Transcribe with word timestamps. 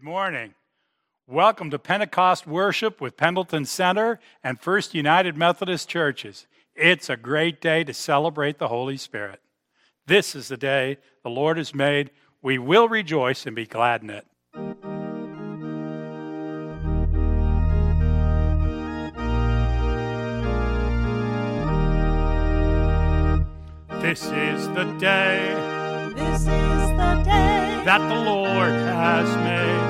Good 0.00 0.06
morning. 0.06 0.54
Welcome 1.26 1.68
to 1.72 1.78
Pentecost 1.78 2.46
worship 2.46 3.02
with 3.02 3.18
Pendleton 3.18 3.66
Center 3.66 4.18
and 4.42 4.58
First 4.58 4.94
United 4.94 5.36
Methodist 5.36 5.90
Churches. 5.90 6.46
It's 6.74 7.10
a 7.10 7.18
great 7.18 7.60
day 7.60 7.84
to 7.84 7.92
celebrate 7.92 8.56
the 8.56 8.68
Holy 8.68 8.96
Spirit. 8.96 9.42
This 10.06 10.34
is 10.34 10.48
the 10.48 10.56
day 10.56 10.96
the 11.22 11.28
Lord 11.28 11.58
has 11.58 11.74
made. 11.74 12.12
We 12.40 12.56
will 12.56 12.88
rejoice 12.88 13.44
and 13.44 13.54
be 13.54 13.66
glad 13.66 14.02
in 14.02 14.08
it. 14.08 14.26
This 24.00 24.24
is 24.24 24.66
the 24.68 24.96
day. 24.98 25.54
This 26.14 26.40
is 26.40 26.46
the 26.46 27.22
day 27.22 27.82
that 27.84 27.98
the 28.08 28.14
Lord 28.14 28.70
has 28.70 29.36
made. 29.36 29.89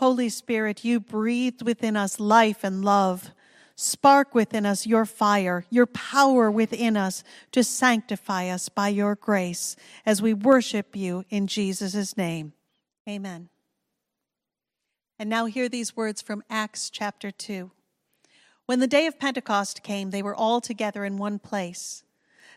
Holy 0.00 0.30
Spirit, 0.30 0.82
you 0.82 0.98
breathed 0.98 1.60
within 1.60 1.94
us 1.94 2.18
life 2.18 2.64
and 2.64 2.82
love. 2.82 3.32
Spark 3.76 4.34
within 4.34 4.64
us 4.64 4.86
your 4.86 5.04
fire, 5.04 5.66
your 5.68 5.84
power 5.84 6.50
within 6.50 6.96
us 6.96 7.22
to 7.52 7.62
sanctify 7.62 8.48
us 8.48 8.70
by 8.70 8.88
your 8.88 9.14
grace 9.14 9.76
as 10.06 10.22
we 10.22 10.32
worship 10.32 10.96
you 10.96 11.26
in 11.28 11.46
Jesus' 11.46 12.16
name. 12.16 12.54
Amen. 13.06 13.50
And 15.18 15.28
now 15.28 15.44
hear 15.44 15.68
these 15.68 15.94
words 15.94 16.22
from 16.22 16.42
Acts 16.48 16.88
chapter 16.88 17.30
2. 17.30 17.70
When 18.64 18.80
the 18.80 18.86
day 18.86 19.04
of 19.04 19.18
Pentecost 19.18 19.82
came, 19.82 20.12
they 20.12 20.22
were 20.22 20.34
all 20.34 20.62
together 20.62 21.04
in 21.04 21.18
one 21.18 21.38
place. 21.38 22.04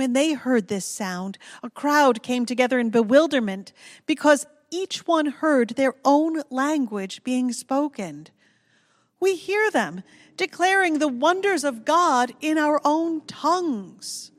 When 0.00 0.14
they 0.14 0.32
heard 0.32 0.68
this 0.68 0.86
sound, 0.86 1.36
a 1.62 1.68
crowd 1.68 2.22
came 2.22 2.46
together 2.46 2.78
in 2.78 2.88
bewilderment 2.88 3.74
because 4.06 4.46
each 4.70 5.06
one 5.06 5.26
heard 5.26 5.76
their 5.76 5.92
own 6.06 6.40
language 6.48 7.22
being 7.22 7.52
spoken. 7.52 8.28
We 9.20 9.36
hear 9.36 9.70
them 9.70 10.02
declaring 10.38 11.00
the 11.00 11.08
wonders 11.08 11.64
of 11.64 11.84
God 11.84 12.32
in 12.40 12.56
our 12.56 12.80
own 12.82 13.26
tongues. 13.26 14.32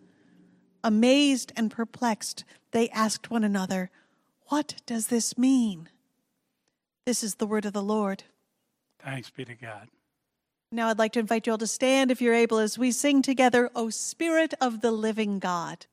Amazed 0.84 1.54
and 1.56 1.70
perplexed, 1.70 2.44
they 2.72 2.90
asked 2.90 3.30
one 3.30 3.44
another, 3.44 3.92
What 4.48 4.82
does 4.88 5.08
this 5.08 5.38
mean? 5.38 5.90
This 7.06 7.24
is 7.24 7.36
the 7.36 7.46
word 7.46 7.68
of 7.68 7.74
the 7.74 7.84
Lord. 7.84 8.24
Thanks 8.98 9.30
be 9.30 9.46
to 9.46 9.54
God. 9.54 9.90
Now 10.74 10.88
I'd 10.88 11.00
like 11.00 11.12
to 11.14 11.20
invite 11.20 11.48
you 11.48 11.52
all 11.52 11.58
to 11.58 11.68
stand 11.68 12.12
if 12.12 12.22
you're 12.22 12.34
able 12.34 12.58
as 12.58 12.78
we 12.78 12.94
sing 12.94 13.22
together, 13.22 13.70
O 13.76 13.90
Spirit 13.90 14.54
of 14.62 14.80
the 14.80 14.92
Living 14.92 15.38
God. 15.38 15.86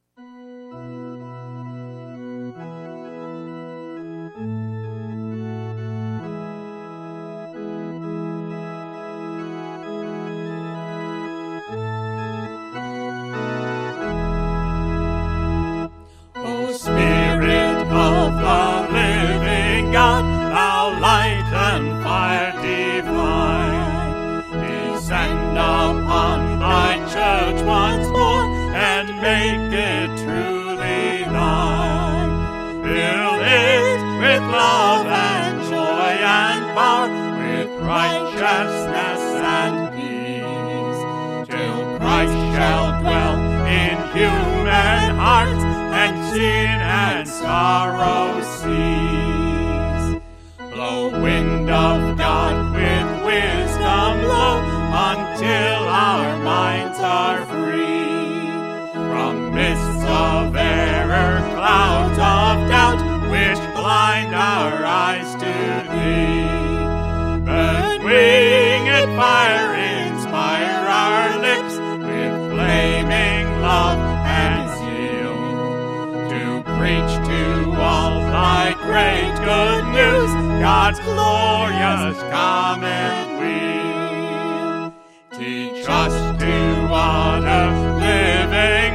Sin 46.38 46.80
and 46.80 47.26
sorrow 47.26 48.40
cease. 48.58 50.08
Blow 50.72 51.10
wind 51.20 51.68
of 51.68 52.16
God 52.16 52.54
with 52.76 53.08
wisdom 53.26 54.12
blow, 54.22 54.58
until 55.10 55.80
our 56.08 56.38
minds 56.44 56.98
are 57.00 57.44
free 57.46 58.52
from 59.08 59.52
mists 59.52 60.04
of 60.06 60.54
error, 60.54 61.40
clouds 61.56 62.18
of 62.36 62.56
doubt, 62.70 63.02
which 63.32 63.62
blind 63.74 64.32
our 64.32 64.84
eyes 64.84 65.30
to 65.42 65.54
thee 65.92 66.46
But 67.48 67.98
winged 68.04 69.10
fire 69.18 69.67
great 78.88 79.34
good 79.44 79.84
news, 79.92 80.32
God's 80.64 80.98
glorious 81.00 82.18
commonweal. 82.32 82.88
Teach 85.38 85.84
us 85.86 86.14
to 86.40 86.54
utter 86.90 87.68
living 88.00 88.87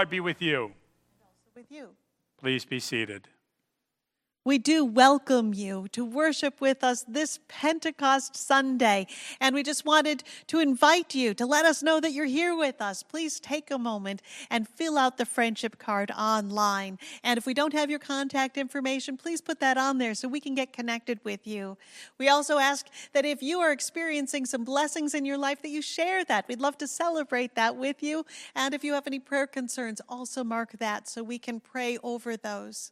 Lord 0.00 0.08
be 0.08 0.20
with 0.20 0.40
you. 0.40 0.62
And 0.62 0.72
also 1.22 1.50
With 1.54 1.70
you. 1.70 1.88
Please 2.38 2.64
be 2.64 2.80
seated. 2.80 3.28
We 4.42 4.56
do 4.56 4.86
welcome 4.86 5.52
you 5.52 5.86
to 5.92 6.02
worship 6.02 6.62
with 6.62 6.82
us 6.82 7.04
this 7.06 7.40
Pentecost 7.46 8.34
Sunday. 8.34 9.06
And 9.38 9.54
we 9.54 9.62
just 9.62 9.84
wanted 9.84 10.22
to 10.46 10.60
invite 10.60 11.14
you 11.14 11.34
to 11.34 11.44
let 11.44 11.66
us 11.66 11.82
know 11.82 12.00
that 12.00 12.12
you're 12.12 12.24
here 12.24 12.56
with 12.56 12.80
us. 12.80 13.02
Please 13.02 13.38
take 13.38 13.70
a 13.70 13.76
moment 13.76 14.22
and 14.48 14.66
fill 14.66 14.96
out 14.96 15.18
the 15.18 15.26
friendship 15.26 15.78
card 15.78 16.10
online. 16.12 16.98
And 17.22 17.36
if 17.36 17.44
we 17.44 17.52
don't 17.52 17.74
have 17.74 17.90
your 17.90 17.98
contact 17.98 18.56
information, 18.56 19.18
please 19.18 19.42
put 19.42 19.60
that 19.60 19.76
on 19.76 19.98
there 19.98 20.14
so 20.14 20.26
we 20.26 20.40
can 20.40 20.54
get 20.54 20.72
connected 20.72 21.20
with 21.22 21.46
you. 21.46 21.76
We 22.16 22.30
also 22.30 22.56
ask 22.56 22.86
that 23.12 23.26
if 23.26 23.42
you 23.42 23.60
are 23.60 23.72
experiencing 23.72 24.46
some 24.46 24.64
blessings 24.64 25.12
in 25.12 25.26
your 25.26 25.36
life, 25.36 25.60
that 25.60 25.68
you 25.68 25.82
share 25.82 26.24
that. 26.24 26.48
We'd 26.48 26.62
love 26.62 26.78
to 26.78 26.88
celebrate 26.88 27.56
that 27.56 27.76
with 27.76 28.02
you. 28.02 28.24
And 28.54 28.72
if 28.72 28.84
you 28.84 28.94
have 28.94 29.06
any 29.06 29.18
prayer 29.18 29.46
concerns, 29.46 30.00
also 30.08 30.42
mark 30.42 30.78
that 30.78 31.10
so 31.10 31.22
we 31.22 31.38
can 31.38 31.60
pray 31.60 31.98
over 32.02 32.38
those. 32.38 32.90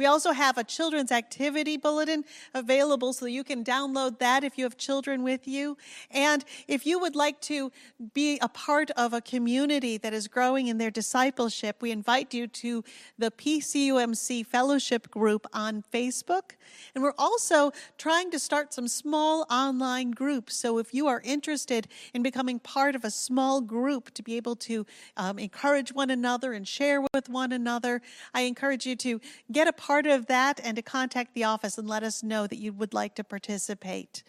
We 0.00 0.06
also 0.06 0.32
have 0.32 0.56
a 0.56 0.64
children's 0.64 1.12
activity 1.12 1.76
bulletin 1.76 2.24
available 2.54 3.12
so 3.12 3.26
you 3.26 3.44
can 3.44 3.62
download 3.62 4.18
that 4.20 4.44
if 4.44 4.56
you 4.56 4.64
have 4.64 4.78
children 4.78 5.22
with 5.22 5.46
you. 5.46 5.76
And 6.10 6.42
if 6.66 6.86
you 6.86 6.98
would 6.98 7.14
like 7.14 7.38
to 7.42 7.70
be 8.14 8.38
a 8.40 8.48
part 8.48 8.90
of 8.92 9.12
a 9.12 9.20
community 9.20 9.98
that 9.98 10.14
is 10.14 10.26
growing 10.26 10.68
in 10.68 10.78
their 10.78 10.90
discipleship, 10.90 11.82
we 11.82 11.90
invite 11.90 12.32
you 12.32 12.46
to 12.46 12.82
the 13.18 13.30
PCUMC 13.30 14.46
Fellowship 14.46 15.10
group 15.10 15.46
on 15.52 15.84
Facebook. 15.92 16.52
And 16.94 17.04
we're 17.04 17.12
also 17.18 17.72
trying 17.98 18.30
to 18.30 18.38
start 18.38 18.72
some 18.72 18.88
small 18.88 19.44
online 19.50 20.12
groups. 20.12 20.56
So 20.56 20.78
if 20.78 20.94
you 20.94 21.08
are 21.08 21.20
interested 21.22 21.88
in 22.14 22.22
becoming 22.22 22.58
part 22.58 22.94
of 22.94 23.04
a 23.04 23.10
small 23.10 23.60
group 23.60 24.14
to 24.14 24.22
be 24.22 24.38
able 24.38 24.56
to 24.56 24.86
um, 25.18 25.38
encourage 25.38 25.92
one 25.92 26.08
another 26.08 26.54
and 26.54 26.66
share 26.66 27.02
with 27.12 27.28
one 27.28 27.52
another, 27.52 28.00
I 28.32 28.42
encourage 28.42 28.86
you 28.86 28.96
to 28.96 29.20
get 29.52 29.68
a 29.68 29.74
part 29.74 29.89
of 30.06 30.26
that 30.26 30.60
and 30.62 30.76
to 30.76 30.82
contact 30.82 31.34
the 31.34 31.44
office 31.44 31.78
and 31.78 31.88
let 31.88 32.02
us 32.02 32.22
know 32.22 32.46
that 32.46 32.58
you 32.58 32.72
would 32.72 32.94
like 32.94 33.14
to 33.16 33.24
participate. 33.24 34.22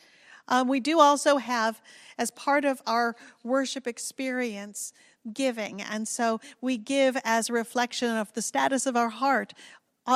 Um, 0.48 0.68
we 0.68 0.80
do 0.80 1.00
also 1.00 1.38
have, 1.38 1.82
as 2.18 2.32
part 2.32 2.66
of 2.66 2.82
our 2.86 3.16
worship 3.44 3.88
experience, 3.88 4.92
giving. 5.34 5.82
And 5.82 6.08
so 6.08 6.42
we 6.62 6.78
give 6.78 7.16
as 7.24 7.50
a 7.50 7.54
reflection 7.54 8.10
of 8.18 8.34
the 8.34 8.42
status 8.42 8.86
of 8.86 8.96
our 8.96 9.10
heart 9.10 9.54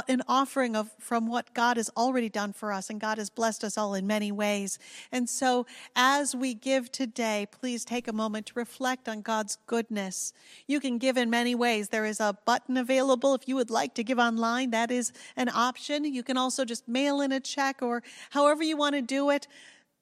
an 0.08 0.22
offering 0.28 0.76
of 0.76 0.92
from 1.00 1.28
what 1.28 1.54
God 1.54 1.78
has 1.78 1.90
already 1.96 2.30
done 2.30 2.54
for 2.54 2.72
us, 2.72 2.90
and 2.90 3.00
God 3.00 3.18
has 3.18 3.30
blessed 3.30 3.64
us 3.64 3.78
all 3.78 3.94
in 3.94 4.08
many 4.08 4.32
ways. 4.32 4.80
And 5.12 5.30
so, 5.30 5.66
as 5.96 6.36
we 6.36 6.54
give 6.54 6.92
today, 6.92 7.48
please 7.52 7.86
take 7.86 8.08
a 8.08 8.14
moment 8.14 8.48
to 8.48 8.54
reflect 8.56 9.08
on 9.08 9.22
God's 9.22 9.58
goodness. 9.68 10.34
You 10.68 10.80
can 10.80 10.98
give 10.98 11.18
in 11.18 11.30
many 11.30 11.56
ways. 11.56 11.90
There 11.90 12.06
is 12.06 12.20
a 12.20 12.38
button 12.46 12.78
available 12.78 13.34
if 13.36 13.48
you 13.48 13.56
would 13.56 13.70
like 13.70 13.94
to 13.96 14.04
give 14.04 14.20
online. 14.20 14.72
That 14.72 14.92
is 14.92 15.12
an 15.36 15.50
option. 15.50 16.06
You 16.06 16.24
can 16.24 16.38
also 16.38 16.66
just 16.66 16.88
mail 16.88 17.22
in 17.22 17.32
a 17.32 17.40
check 17.40 17.82
or 17.82 18.04
however 18.32 18.64
you 18.64 18.78
want 18.78 18.96
to 18.96 19.02
do 19.02 19.30
it. 19.30 19.48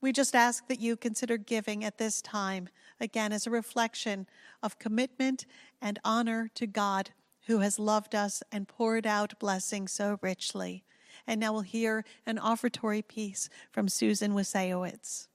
We 0.01 0.11
just 0.11 0.35
ask 0.35 0.67
that 0.67 0.81
you 0.81 0.97
consider 0.97 1.37
giving 1.37 1.85
at 1.85 1.97
this 1.97 2.21
time, 2.21 2.67
again, 2.99 3.31
as 3.31 3.47
a 3.47 3.49
reflection 3.49 4.27
of 4.61 4.77
commitment 4.77 5.45
and 5.81 5.97
honor 6.03 6.49
to 6.55 6.67
God 6.67 7.11
who 7.47 7.59
has 7.59 7.79
loved 7.79 8.15
us 8.15 8.41
and 8.51 8.67
poured 8.67 9.05
out 9.05 9.37
blessings 9.39 9.91
so 9.91 10.17
richly. 10.21 10.83
And 11.27 11.39
now 11.39 11.53
we'll 11.53 11.61
hear 11.61 12.03
an 12.25 12.37
offertory 12.37 13.01
piece 13.01 13.49
from 13.71 13.87
Susan 13.87 14.33
Wasayowitz. 14.33 15.27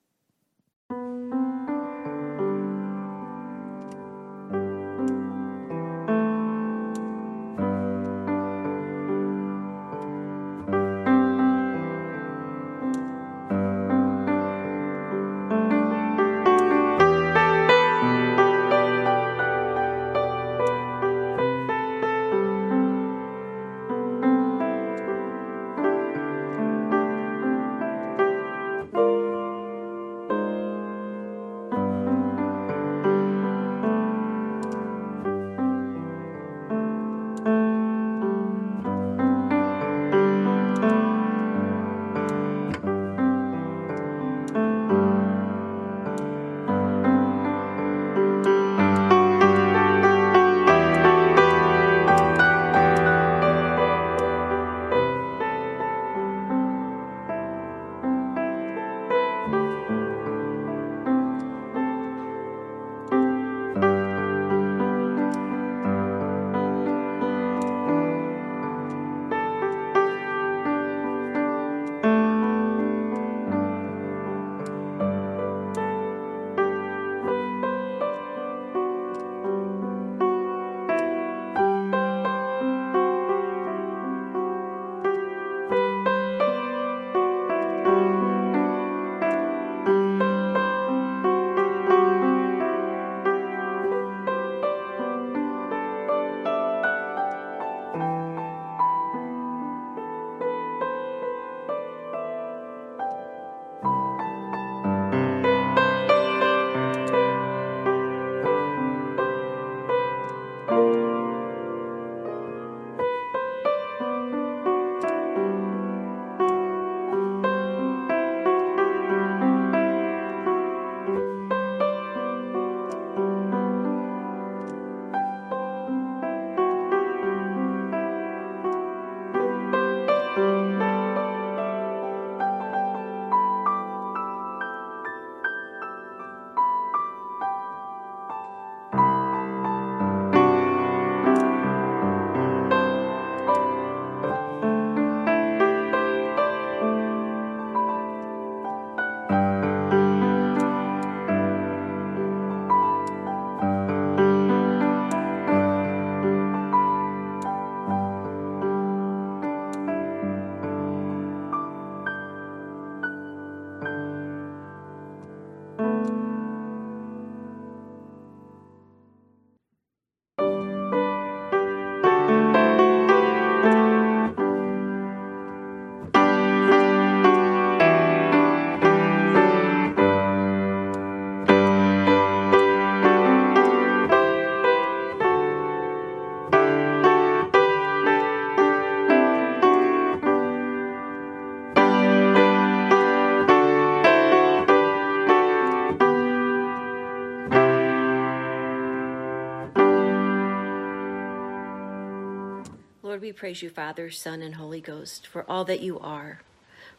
Praise 203.38 203.62
you, 203.62 203.70
Father, 203.70 204.10
Son, 204.10 204.42
and 204.42 204.56
Holy 204.56 204.80
Ghost, 204.80 205.24
for 205.24 205.48
all 205.48 205.64
that 205.66 205.80
you 205.80 206.00
are, 206.00 206.40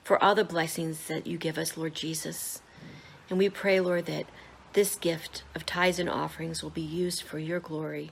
for 0.05 0.23
all 0.23 0.35
the 0.35 0.45
blessings 0.45 1.07
that 1.07 1.27
you 1.27 1.37
give 1.37 1.57
us, 1.57 1.75
Lord 1.75 1.93
Jesus. 1.93 2.61
And 3.29 3.37
we 3.37 3.49
pray, 3.49 3.81
Lord, 3.81 4.05
that 4.05 4.25
this 4.71 4.95
gift 4.95 5.43
of 5.53 5.65
tithes 5.65 5.99
and 5.99 6.09
offerings 6.09 6.63
will 6.63 6.69
be 6.69 6.81
used 6.81 7.23
for 7.23 7.39
your 7.39 7.59
glory. 7.59 8.11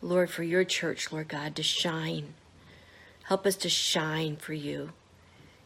Lord, 0.00 0.30
for 0.30 0.44
your 0.44 0.62
church, 0.62 1.10
Lord 1.10 1.26
God, 1.26 1.56
to 1.56 1.62
shine. 1.64 2.34
Help 3.24 3.46
us 3.46 3.56
to 3.56 3.68
shine 3.68 4.36
for 4.36 4.54
you. 4.54 4.92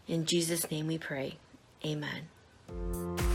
In 0.06 0.24
Jesus' 0.24 0.70
name 0.70 0.86
we 0.86 0.96
pray. 0.96 1.36
Amen. 1.84 3.27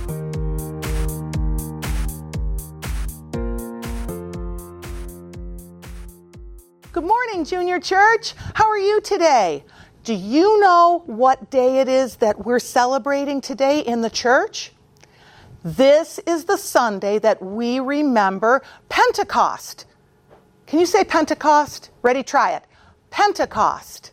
Good 6.93 7.05
morning, 7.05 7.43
Junior 7.43 7.79
Church. 7.79 8.35
How 8.53 8.69
are 8.69 8.77
you 8.77 9.01
today? 9.01 9.63
Do 10.03 10.13
you 10.13 10.59
know 10.59 11.01
what 11.07 11.49
day 11.49 11.79
it 11.79 11.87
is 11.87 12.17
that 12.17 12.45
we're 12.45 12.59
celebrating 12.59 13.41
today 13.41 13.79
in 13.79 14.01
the 14.01 14.11
church? 14.11 14.71
This 15.63 16.19
is 16.27 16.45
the 16.45 16.55
Sunday 16.55 17.17
that 17.17 17.41
we 17.41 17.79
remember 17.79 18.61
Pentecost. 18.89 19.87
Can 20.67 20.79
you 20.79 20.85
say 20.85 21.03
Pentecost? 21.03 21.89
Ready? 22.03 22.21
Try 22.21 22.51
it. 22.51 22.63
Pentecost. 23.09 24.11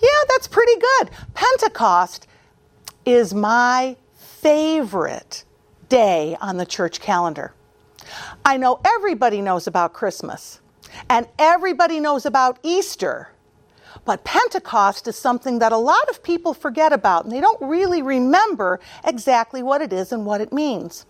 Yeah, 0.00 0.08
that's 0.30 0.48
pretty 0.48 0.80
good. 0.80 1.10
Pentecost 1.34 2.26
is 3.04 3.34
my 3.34 3.94
favorite 4.16 5.44
day 5.90 6.34
on 6.40 6.56
the 6.56 6.64
church 6.64 7.02
calendar. 7.02 7.52
I 8.42 8.56
know 8.56 8.80
everybody 8.86 9.42
knows 9.42 9.66
about 9.66 9.92
Christmas 9.92 10.59
and 11.08 11.26
everybody 11.38 12.00
knows 12.00 12.26
about 12.26 12.58
Easter. 12.62 13.30
But 14.04 14.24
Pentecost 14.24 15.06
is 15.08 15.16
something 15.16 15.58
that 15.58 15.72
a 15.72 15.76
lot 15.76 16.08
of 16.08 16.22
people 16.22 16.54
forget 16.54 16.92
about 16.92 17.24
and 17.24 17.32
they 17.32 17.40
don't 17.40 17.60
really 17.60 18.02
remember 18.02 18.80
exactly 19.04 19.62
what 19.62 19.82
it 19.82 19.92
is 19.92 20.12
and 20.12 20.24
what 20.24 20.40
it 20.40 20.52
means. 20.52 21.06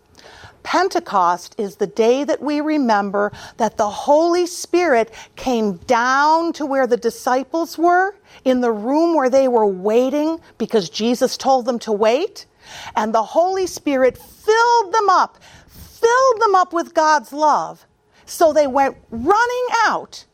Pentecost 0.63 1.55
is 1.59 1.77
the 1.77 1.87
day 1.87 2.25
that 2.25 2.43
we 2.43 2.61
remember 2.61 3.33
that 3.57 3.77
the 3.77 3.89
Holy 3.89 4.47
Spirit 4.47 5.11
came 5.37 5.77
down 5.79 6.53
to 6.55 6.67
where 6.67 6.87
the 6.87 6.97
disciples 6.97 7.79
were, 7.79 8.15
in 8.45 8.61
the 8.61 8.71
room 8.71 9.15
where 9.15 9.31
they 9.31 9.49
were 9.49 9.67
waiting 9.67 10.41
because 10.59 10.91
Jesus 10.91 11.37
told 11.37 11.65
them 11.65 11.79
to 11.81 11.93
wait. 11.93 12.47
And 12.95 13.15
the 13.15 13.23
Holy 13.23 13.67
Spirit 13.67 14.17
filled 14.19 14.93
them 14.93 15.09
up, 15.09 15.39
filled 15.67 16.41
them 16.41 16.55
up 16.55 16.73
with 16.73 16.95
God's 16.95 17.33
love. 17.33 17.87
So 18.31 18.53
they 18.53 18.69
went 18.69 18.97
running 19.11 19.67
out 19.85 20.25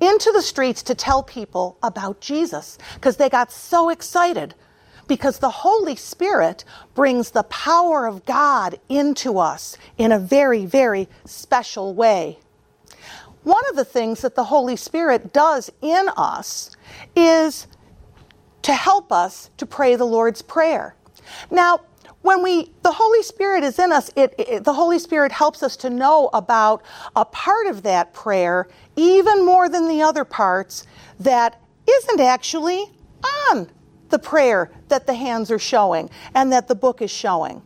into 0.00 0.32
the 0.32 0.40
streets 0.40 0.82
to 0.84 0.94
tell 0.94 1.22
people 1.22 1.76
about 1.82 2.18
Jesus 2.18 2.78
because 2.94 3.18
they 3.18 3.28
got 3.28 3.52
so 3.52 3.90
excited. 3.90 4.54
Because 5.06 5.38
the 5.38 5.50
Holy 5.50 5.94
Spirit 5.94 6.64
brings 6.94 7.30
the 7.30 7.42
power 7.42 8.06
of 8.06 8.24
God 8.24 8.80
into 8.88 9.38
us 9.38 9.76
in 9.98 10.12
a 10.12 10.18
very, 10.18 10.64
very 10.64 11.10
special 11.26 11.92
way. 11.94 12.38
One 13.42 13.62
of 13.68 13.76
the 13.76 13.84
things 13.84 14.22
that 14.22 14.34
the 14.34 14.44
Holy 14.44 14.76
Spirit 14.76 15.34
does 15.34 15.70
in 15.82 16.08
us 16.16 16.70
is 17.14 17.66
to 18.62 18.72
help 18.72 19.12
us 19.12 19.50
to 19.58 19.66
pray 19.66 19.94
the 19.94 20.06
Lord's 20.06 20.40
Prayer. 20.40 20.94
Now, 21.50 21.80
when 22.22 22.42
we 22.42 22.70
the 22.82 22.92
holy 22.92 23.22
spirit 23.22 23.62
is 23.64 23.78
in 23.78 23.92
us 23.92 24.10
it, 24.16 24.34
it, 24.38 24.64
the 24.64 24.72
holy 24.72 24.98
spirit 24.98 25.32
helps 25.32 25.62
us 25.62 25.76
to 25.76 25.90
know 25.90 26.30
about 26.32 26.82
a 27.16 27.24
part 27.24 27.66
of 27.66 27.82
that 27.82 28.12
prayer 28.14 28.68
even 28.96 29.44
more 29.44 29.68
than 29.68 29.88
the 29.88 30.02
other 30.02 30.24
parts 30.24 30.86
that 31.20 31.60
isn't 31.88 32.20
actually 32.20 32.86
on 33.50 33.68
the 34.10 34.18
prayer 34.18 34.70
that 34.88 35.06
the 35.06 35.14
hands 35.14 35.50
are 35.50 35.58
showing 35.58 36.08
and 36.34 36.52
that 36.52 36.68
the 36.68 36.74
book 36.74 37.02
is 37.02 37.10
showing. 37.10 37.62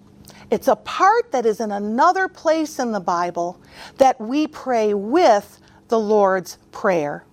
It's 0.51 0.69
a 0.69 0.77
part 0.77 1.33
that 1.33 1.45
is 1.45 1.61
in 1.61 1.73
another 1.73 2.29
place 2.29 2.79
in 2.79 2.93
the 2.93 3.01
bible 3.01 3.61
that 3.99 4.21
we 4.21 4.47
pray 4.47 4.95
with 4.95 5.61
the 5.89 5.99
lord's 5.99 6.59
prayer. 6.71 7.25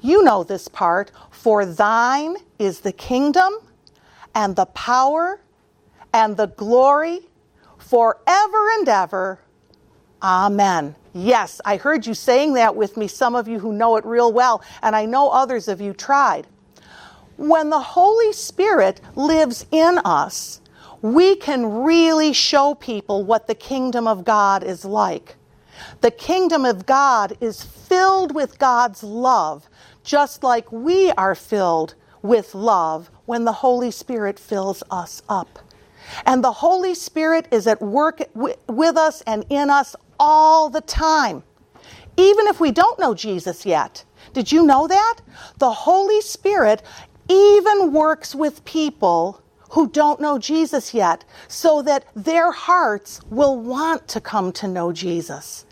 You 0.00 0.22
know 0.24 0.42
this 0.42 0.66
part 0.66 1.12
for 1.30 1.64
thine 1.64 2.36
is 2.58 2.80
the 2.80 2.92
kingdom 2.92 3.52
and 4.34 4.56
the 4.56 4.66
power 4.66 5.40
and 6.12 6.36
the 6.36 6.48
glory 6.48 7.20
forever 7.78 8.70
and 8.78 8.88
ever. 8.88 9.40
Amen. 10.22 10.94
Yes, 11.12 11.60
I 11.64 11.76
heard 11.76 12.06
you 12.06 12.14
saying 12.14 12.54
that 12.54 12.76
with 12.76 12.96
me, 12.96 13.08
some 13.08 13.34
of 13.34 13.48
you 13.48 13.58
who 13.58 13.72
know 13.72 13.96
it 13.96 14.04
real 14.04 14.32
well, 14.32 14.62
and 14.82 14.94
I 14.94 15.06
know 15.06 15.30
others 15.30 15.66
of 15.66 15.80
you 15.80 15.92
tried. 15.92 16.46
When 17.36 17.70
the 17.70 17.80
Holy 17.80 18.32
Spirit 18.32 19.00
lives 19.16 19.66
in 19.70 19.98
us, 20.04 20.60
we 21.02 21.36
can 21.36 21.82
really 21.82 22.32
show 22.32 22.74
people 22.74 23.24
what 23.24 23.46
the 23.46 23.54
kingdom 23.54 24.06
of 24.06 24.24
God 24.24 24.62
is 24.62 24.84
like. 24.84 25.36
The 26.02 26.10
kingdom 26.10 26.64
of 26.64 26.86
God 26.86 27.36
is 27.40 27.62
filled 27.62 28.34
with 28.34 28.58
God's 28.58 29.02
love, 29.02 29.68
just 30.04 30.42
like 30.42 30.70
we 30.70 31.10
are 31.12 31.34
filled 31.34 31.94
with 32.22 32.54
love 32.54 33.10
when 33.24 33.44
the 33.44 33.52
Holy 33.52 33.90
Spirit 33.90 34.38
fills 34.38 34.82
us 34.90 35.22
up. 35.28 35.58
And 36.26 36.42
the 36.42 36.52
Holy 36.52 36.94
Spirit 36.94 37.48
is 37.50 37.66
at 37.66 37.80
work 37.80 38.20
with 38.34 38.96
us 38.96 39.22
and 39.22 39.44
in 39.48 39.70
us 39.70 39.96
all 40.18 40.68
the 40.68 40.80
time, 40.82 41.42
even 42.16 42.46
if 42.46 42.60
we 42.60 42.70
don't 42.70 42.98
know 42.98 43.14
Jesus 43.14 43.64
yet. 43.64 44.04
Did 44.32 44.52
you 44.52 44.64
know 44.64 44.86
that? 44.86 45.16
The 45.58 45.70
Holy 45.70 46.20
Spirit 46.20 46.82
even 47.28 47.92
works 47.92 48.34
with 48.34 48.64
people 48.64 49.42
who 49.70 49.88
don't 49.88 50.20
know 50.20 50.38
Jesus 50.38 50.92
yet 50.92 51.24
so 51.48 51.80
that 51.82 52.04
their 52.14 52.50
hearts 52.50 53.20
will 53.30 53.56
want 53.58 54.08
to 54.08 54.20
come 54.20 54.52
to 54.52 54.66
know 54.66 54.92
Jesus. 54.92 55.64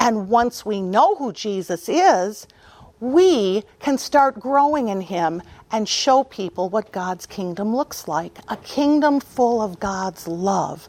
And 0.00 0.28
once 0.28 0.64
we 0.64 0.80
know 0.80 1.16
who 1.16 1.32
Jesus 1.32 1.88
is, 1.88 2.46
we 3.02 3.64
can 3.80 3.98
start 3.98 4.38
growing 4.38 4.86
in 4.86 5.00
Him 5.00 5.42
and 5.72 5.88
show 5.88 6.22
people 6.22 6.68
what 6.68 6.92
God's 6.92 7.26
kingdom 7.26 7.74
looks 7.74 8.06
like 8.06 8.38
a 8.48 8.56
kingdom 8.58 9.18
full 9.18 9.60
of 9.60 9.80
God's 9.80 10.28
love. 10.28 10.88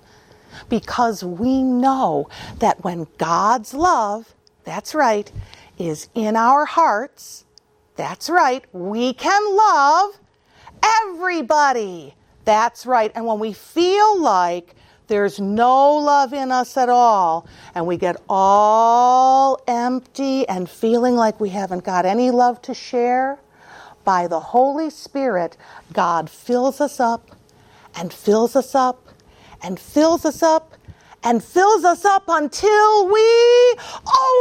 Because 0.70 1.24
we 1.24 1.64
know 1.64 2.30
that 2.60 2.84
when 2.84 3.08
God's 3.18 3.74
love, 3.74 4.36
that's 4.64 4.94
right, 4.94 5.32
is 5.80 6.08
in 6.14 6.36
our 6.36 6.66
hearts, 6.66 7.46
that's 7.96 8.30
right, 8.30 8.64
we 8.74 9.16
can 9.16 9.56
love 9.56 10.20
everybody. 11.02 12.14
That's 12.46 12.86
right. 12.86 13.12
And 13.16 13.26
when 13.26 13.40
we 13.40 13.54
feel 13.54 14.22
like 14.22 14.76
there's 15.14 15.40
no 15.40 15.94
love 15.98 16.34
in 16.34 16.52
us 16.52 16.76
at 16.76 16.90
all, 16.90 17.46
and 17.76 17.86
we 17.86 17.98
get 17.98 18.16
all 18.28 19.62
empty 19.68 20.48
and 20.48 20.68
feeling 20.68 21.16
like 21.16 21.40
we 21.40 21.50
haven't 21.50 21.84
got 21.84 22.08
any 22.08 22.32
love 22.32 22.60
to 22.64 22.74
share, 22.74 23.38
by 24.04 24.26
the 24.26 24.40
Holy 24.40 24.90
Spirit, 24.90 25.56
God 25.94 26.32
fills 26.32 26.82
us 26.82 27.00
up 27.00 27.30
and 27.96 28.12
fills 28.12 28.56
us 28.56 28.74
up 28.74 29.08
and 29.62 29.80
fills 29.80 30.26
us 30.26 30.42
up 30.42 30.74
and 31.24 31.44
fills 31.44 31.86
us 31.86 32.06
up 32.06 32.24
until 32.28 33.08
we 33.08 33.76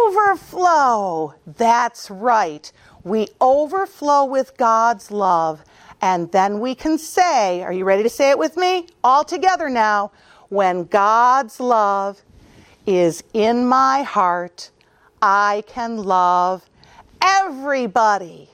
overflow. 0.06 1.34
That's 1.46 2.10
right. 2.10 2.72
We 3.04 3.28
overflow 3.42 4.24
with 4.24 4.56
God's 4.56 5.10
love. 5.10 5.62
And 6.00 6.32
then 6.32 6.60
we 6.60 6.74
can 6.74 6.96
say, 6.96 7.62
are 7.62 7.74
you 7.74 7.84
ready 7.84 8.02
to 8.04 8.08
say 8.08 8.30
it 8.30 8.38
with 8.38 8.56
me? 8.56 8.88
All 9.04 9.22
together 9.22 9.68
now. 9.68 10.12
When 10.52 10.84
God's 10.84 11.60
love 11.60 12.20
is 12.84 13.24
in 13.32 13.66
my 13.66 14.02
heart, 14.02 14.70
I 15.22 15.64
can 15.66 15.96
love 15.96 16.68
everybody. 17.22 18.50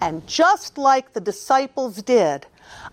And 0.00 0.24
just 0.28 0.78
like 0.78 1.12
the 1.12 1.20
disciples 1.20 1.96
did, 2.02 2.46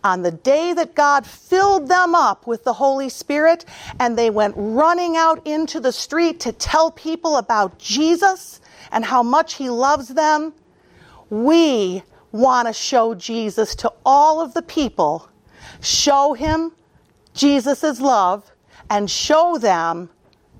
on 0.03 0.23
the 0.23 0.31
day 0.31 0.73
that 0.73 0.95
God 0.95 1.27
filled 1.27 1.87
them 1.87 2.15
up 2.15 2.47
with 2.47 2.63
the 2.63 2.73
Holy 2.73 3.09
Spirit 3.09 3.63
and 3.99 4.17
they 4.17 4.31
went 4.31 4.55
running 4.57 5.15
out 5.15 5.45
into 5.45 5.79
the 5.79 5.91
street 5.91 6.39
to 6.39 6.51
tell 6.51 6.89
people 6.89 7.37
about 7.37 7.77
Jesus 7.77 8.59
and 8.91 9.05
how 9.05 9.21
much 9.21 9.53
He 9.53 9.69
loves 9.69 10.07
them, 10.07 10.51
we 11.29 12.01
want 12.31 12.67
to 12.67 12.73
show 12.73 13.13
Jesus 13.13 13.75
to 13.75 13.93
all 14.03 14.41
of 14.41 14.55
the 14.55 14.63
people, 14.63 15.29
show 15.79 16.33
Him 16.33 16.71
Jesus' 17.33 17.99
love, 17.99 18.51
and 18.89 19.09
show 19.09 19.57
them 19.57 20.09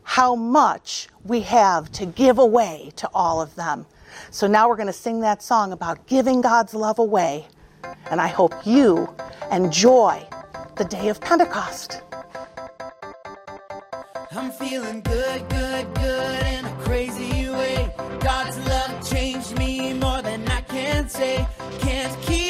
how 0.03 0.35
much 0.35 1.07
we 1.23 1.41
have 1.41 1.91
to 1.93 2.05
give 2.05 2.39
away 2.39 2.91
to 2.95 3.09
all 3.13 3.41
of 3.41 3.55
them. 3.55 3.85
So 4.29 4.47
now 4.47 4.67
we're 4.67 4.75
going 4.75 4.87
to 4.87 4.93
sing 4.93 5.21
that 5.21 5.41
song 5.41 5.71
about 5.71 6.07
giving 6.07 6.41
God's 6.41 6.73
love 6.73 6.99
away. 6.99 7.47
And 8.09 8.19
I 8.19 8.27
hope 8.27 8.53
you 8.65 9.13
enjoy 9.51 10.25
the 10.75 10.85
day 10.85 11.09
of 11.09 11.21
Pentecost. 11.21 12.01
I'm 14.31 14.51
feeling 14.51 15.01
good, 15.01 15.49
good, 15.49 15.93
good 15.93 16.45
in 16.45 16.65
a 16.65 16.75
crazy 16.83 17.49
way. 17.49 17.93
God's 18.19 18.57
love 18.67 19.09
changed 19.09 19.57
me 19.57 19.93
more 19.93 20.21
than 20.21 20.47
I 20.47 20.61
can 20.61 21.09
say. 21.09 21.45
I'm 21.81 22.40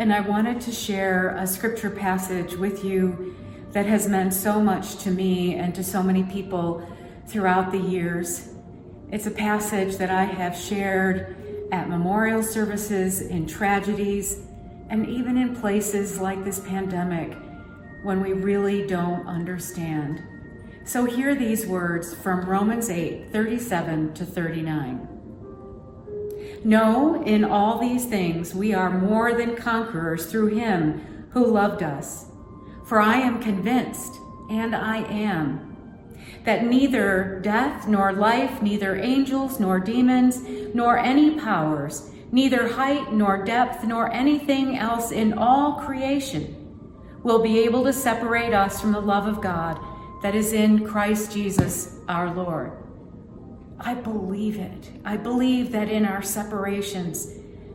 and 0.00 0.14
I 0.14 0.20
wanted 0.20 0.62
to 0.62 0.72
share 0.72 1.36
a 1.36 1.46
scripture 1.46 1.90
passage 1.90 2.54
with 2.54 2.82
you 2.82 3.36
that 3.72 3.84
has 3.84 4.08
meant 4.08 4.32
so 4.32 4.58
much 4.58 4.96
to 5.04 5.10
me 5.10 5.56
and 5.56 5.74
to 5.74 5.84
so 5.84 6.02
many 6.02 6.22
people 6.22 6.82
throughout 7.26 7.70
the 7.70 7.78
years. 7.78 8.48
It's 9.12 9.26
a 9.26 9.30
passage 9.30 9.98
that 9.98 10.08
I 10.08 10.24
have 10.24 10.56
shared 10.56 11.68
at 11.70 11.90
memorial 11.90 12.42
services, 12.42 13.20
in 13.20 13.46
tragedies, 13.46 14.40
and 14.88 15.06
even 15.06 15.36
in 15.36 15.54
places 15.54 16.18
like 16.18 16.44
this 16.44 16.60
pandemic 16.60 17.36
when 18.02 18.22
we 18.22 18.32
really 18.32 18.86
don't 18.86 19.26
understand. 19.26 20.22
So 20.86 21.04
hear 21.04 21.34
these 21.34 21.66
words 21.66 22.14
from 22.14 22.46
Romans 22.46 22.88
8 22.88 23.30
37 23.32 24.14
to 24.14 24.24
39. 24.24 25.19
No, 26.62 27.22
in 27.24 27.44
all 27.44 27.78
these 27.78 28.04
things 28.04 28.54
we 28.54 28.74
are 28.74 28.90
more 28.90 29.32
than 29.34 29.56
conquerors 29.56 30.26
through 30.26 30.48
him 30.48 31.28
who 31.30 31.46
loved 31.46 31.82
us. 31.82 32.26
For 32.86 33.00
I 33.00 33.16
am 33.16 33.40
convinced, 33.40 34.14
and 34.50 34.74
I 34.74 34.98
am, 35.10 35.76
that 36.44 36.66
neither 36.66 37.40
death 37.42 37.86
nor 37.86 38.12
life, 38.12 38.60
neither 38.60 38.96
angels 38.96 39.60
nor 39.60 39.78
demons, 39.78 40.42
nor 40.74 40.98
any 40.98 41.38
powers, 41.38 42.10
neither 42.32 42.68
height 42.68 43.12
nor 43.12 43.44
depth, 43.44 43.84
nor 43.84 44.12
anything 44.12 44.76
else 44.76 45.12
in 45.12 45.32
all 45.32 45.74
creation 45.74 46.56
will 47.22 47.42
be 47.42 47.60
able 47.60 47.84
to 47.84 47.92
separate 47.92 48.52
us 48.52 48.80
from 48.80 48.92
the 48.92 49.00
love 49.00 49.26
of 49.26 49.40
God 49.40 49.78
that 50.22 50.34
is 50.34 50.52
in 50.52 50.86
Christ 50.86 51.32
Jesus 51.32 51.96
our 52.08 52.34
Lord. 52.34 52.72
I 53.80 53.94
believe 53.94 54.58
it. 54.58 54.90
I 55.04 55.16
believe 55.16 55.72
that 55.72 55.88
in 55.88 56.04
our 56.04 56.22
separations, 56.22 57.28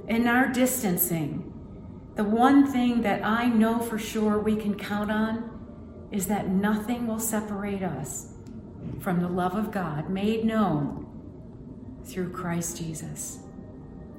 in 0.07 0.27
our 0.27 0.47
distancing, 0.47 1.51
the 2.15 2.23
one 2.23 2.71
thing 2.71 3.01
that 3.01 3.25
I 3.25 3.47
know 3.47 3.79
for 3.79 3.97
sure 3.97 4.39
we 4.39 4.55
can 4.55 4.75
count 4.75 5.11
on 5.11 6.07
is 6.11 6.27
that 6.27 6.47
nothing 6.47 7.07
will 7.07 7.19
separate 7.19 7.81
us 7.81 8.27
from 8.99 9.19
the 9.19 9.27
love 9.27 9.55
of 9.55 9.71
God 9.71 10.09
made 10.09 10.45
known 10.45 11.07
through 12.05 12.31
Christ 12.31 12.77
Jesus. 12.77 13.39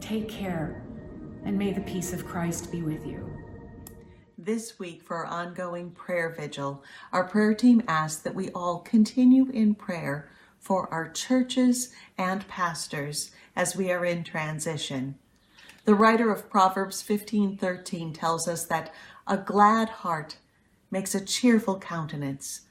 Take 0.00 0.28
care, 0.28 0.82
and 1.44 1.56
may 1.56 1.72
the 1.72 1.80
peace 1.82 2.12
of 2.12 2.26
Christ 2.26 2.72
be 2.72 2.82
with 2.82 3.06
you. 3.06 3.30
This 4.36 4.78
week, 4.78 5.02
for 5.02 5.24
our 5.24 5.26
ongoing 5.26 5.92
prayer 5.92 6.34
vigil, 6.36 6.82
our 7.12 7.24
prayer 7.24 7.54
team 7.54 7.82
asks 7.88 8.20
that 8.22 8.34
we 8.34 8.50
all 8.50 8.80
continue 8.80 9.48
in 9.50 9.74
prayer 9.74 10.28
for 10.60 10.92
our 10.92 11.08
churches 11.08 11.92
and 12.18 12.46
pastors 12.48 13.30
as 13.54 13.76
we 13.76 13.90
are 13.90 14.04
in 14.04 14.24
transition. 14.24 15.16
The 15.84 15.94
writer 15.94 16.32
of 16.32 16.50
Proverbs 16.50 17.02
15:13 17.02 18.12
tells 18.12 18.48
us 18.48 18.64
that 18.66 18.92
a 19.26 19.36
glad 19.36 19.88
heart 19.88 20.36
makes 20.90 21.14
a 21.14 21.24
cheerful 21.24 21.78
countenance, 21.78 22.62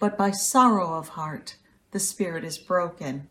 but 0.00 0.18
by 0.18 0.30
sorrow 0.30 0.94
of 0.94 1.10
heart 1.10 1.56
the 1.92 2.00
spirit 2.00 2.44
is 2.44 2.58
broken. 2.58 3.28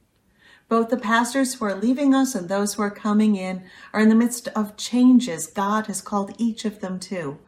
Both 0.70 0.90
the 0.90 0.98
pastors 0.98 1.54
who 1.54 1.66
are 1.66 1.76
leaving 1.76 2.14
us 2.14 2.36
and 2.36 2.50
those 2.50 2.74
who 2.74 2.82
are 2.82 2.92
coming 2.92 3.36
in 3.36 3.64
are 3.94 4.02
in 4.02 4.10
the 4.10 4.16
midst 4.16 4.50
of 4.50 4.76
changes 4.76 5.48
God 5.48 5.88
has 5.88 6.02
called 6.02 6.34
each 6.38 6.66
of 6.66 6.82
them 6.82 7.00
to. 7.02 7.40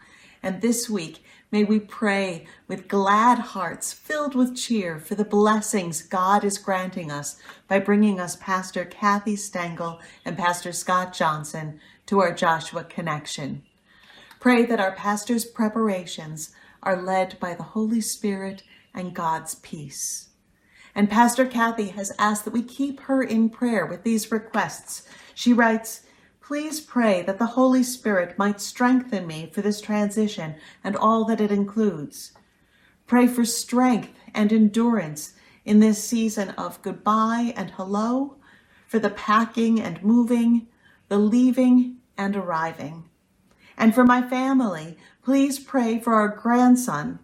And 0.42 0.62
this 0.62 0.90
week, 0.90 1.24
may 1.52 1.64
we 1.64 1.80
pray 1.80 2.46
with 2.68 2.88
glad 2.88 3.40
hearts 3.40 3.92
filled 3.92 4.36
with 4.36 4.56
cheer 4.56 5.00
for 5.00 5.16
the 5.16 5.26
blessings 5.26 6.02
God 6.02 6.44
is 6.44 6.58
granting 6.58 7.12
us 7.12 7.40
by 7.68 7.80
bringing 7.80 8.20
us 8.20 8.36
Pastor 8.36 8.86
Kathy 8.86 9.36
Stengel 9.36 10.00
and 10.24 10.38
Pastor 10.38 10.72
Scott 10.72 11.14
Johnson 11.14 11.80
to 12.06 12.20
our 12.20 12.34
Joshua 12.34 12.84
connection. 12.84 13.64
Pray 14.40 14.66
that 14.66 14.80
our 14.80 14.94
pastor's 14.94 15.46
preparations 15.46 16.52
are 16.82 17.02
led 17.02 17.40
by 17.40 17.54
the 17.54 17.64
Holy 17.64 18.02
Spirit 18.02 18.64
and 18.94 19.14
God's 19.14 19.56
peace. 19.56 20.30
And 20.96 21.10
Pastor 21.10 21.46
Kathy 21.46 21.90
has 21.90 22.12
asked 22.18 22.46
that 22.46 22.54
we 22.54 22.64
keep 22.64 23.02
her 23.02 23.22
in 23.22 23.50
prayer 23.50 23.86
with 23.86 24.04
these 24.04 24.32
requests. 24.32 25.08
She 25.36 25.54
writes, 25.54 26.02
Please 26.50 26.82
pray 26.82 27.22
that 27.22 27.38
the 27.38 27.46
Holy 27.46 27.84
Spirit 27.84 28.36
might 28.36 28.60
strengthen 28.60 29.28
me 29.28 29.52
for 29.54 29.62
this 29.62 29.80
transition 29.80 30.56
and 30.84 30.96
all 30.96 31.24
that 31.26 31.40
it 31.40 31.52
includes. 31.52 32.32
Pray 33.06 33.28
for 33.28 33.46
strength 33.46 34.10
and 34.34 34.52
endurance 34.52 35.36
in 35.64 35.80
this 35.80 36.04
season 36.04 36.50
of 36.58 36.82
goodbye 36.82 37.54
and 37.56 37.70
hello, 37.70 38.38
for 38.88 38.98
the 38.98 39.12
packing 39.12 39.80
and 39.80 40.02
moving, 40.02 40.66
the 41.08 41.20
leaving 41.20 41.98
and 42.18 42.36
arriving. 42.36 43.08
And 43.78 43.94
for 43.94 44.04
my 44.04 44.28
family, 44.28 44.98
please 45.22 45.60
pray 45.60 46.00
for 46.00 46.16
our 46.16 46.30
grandson 46.30 47.20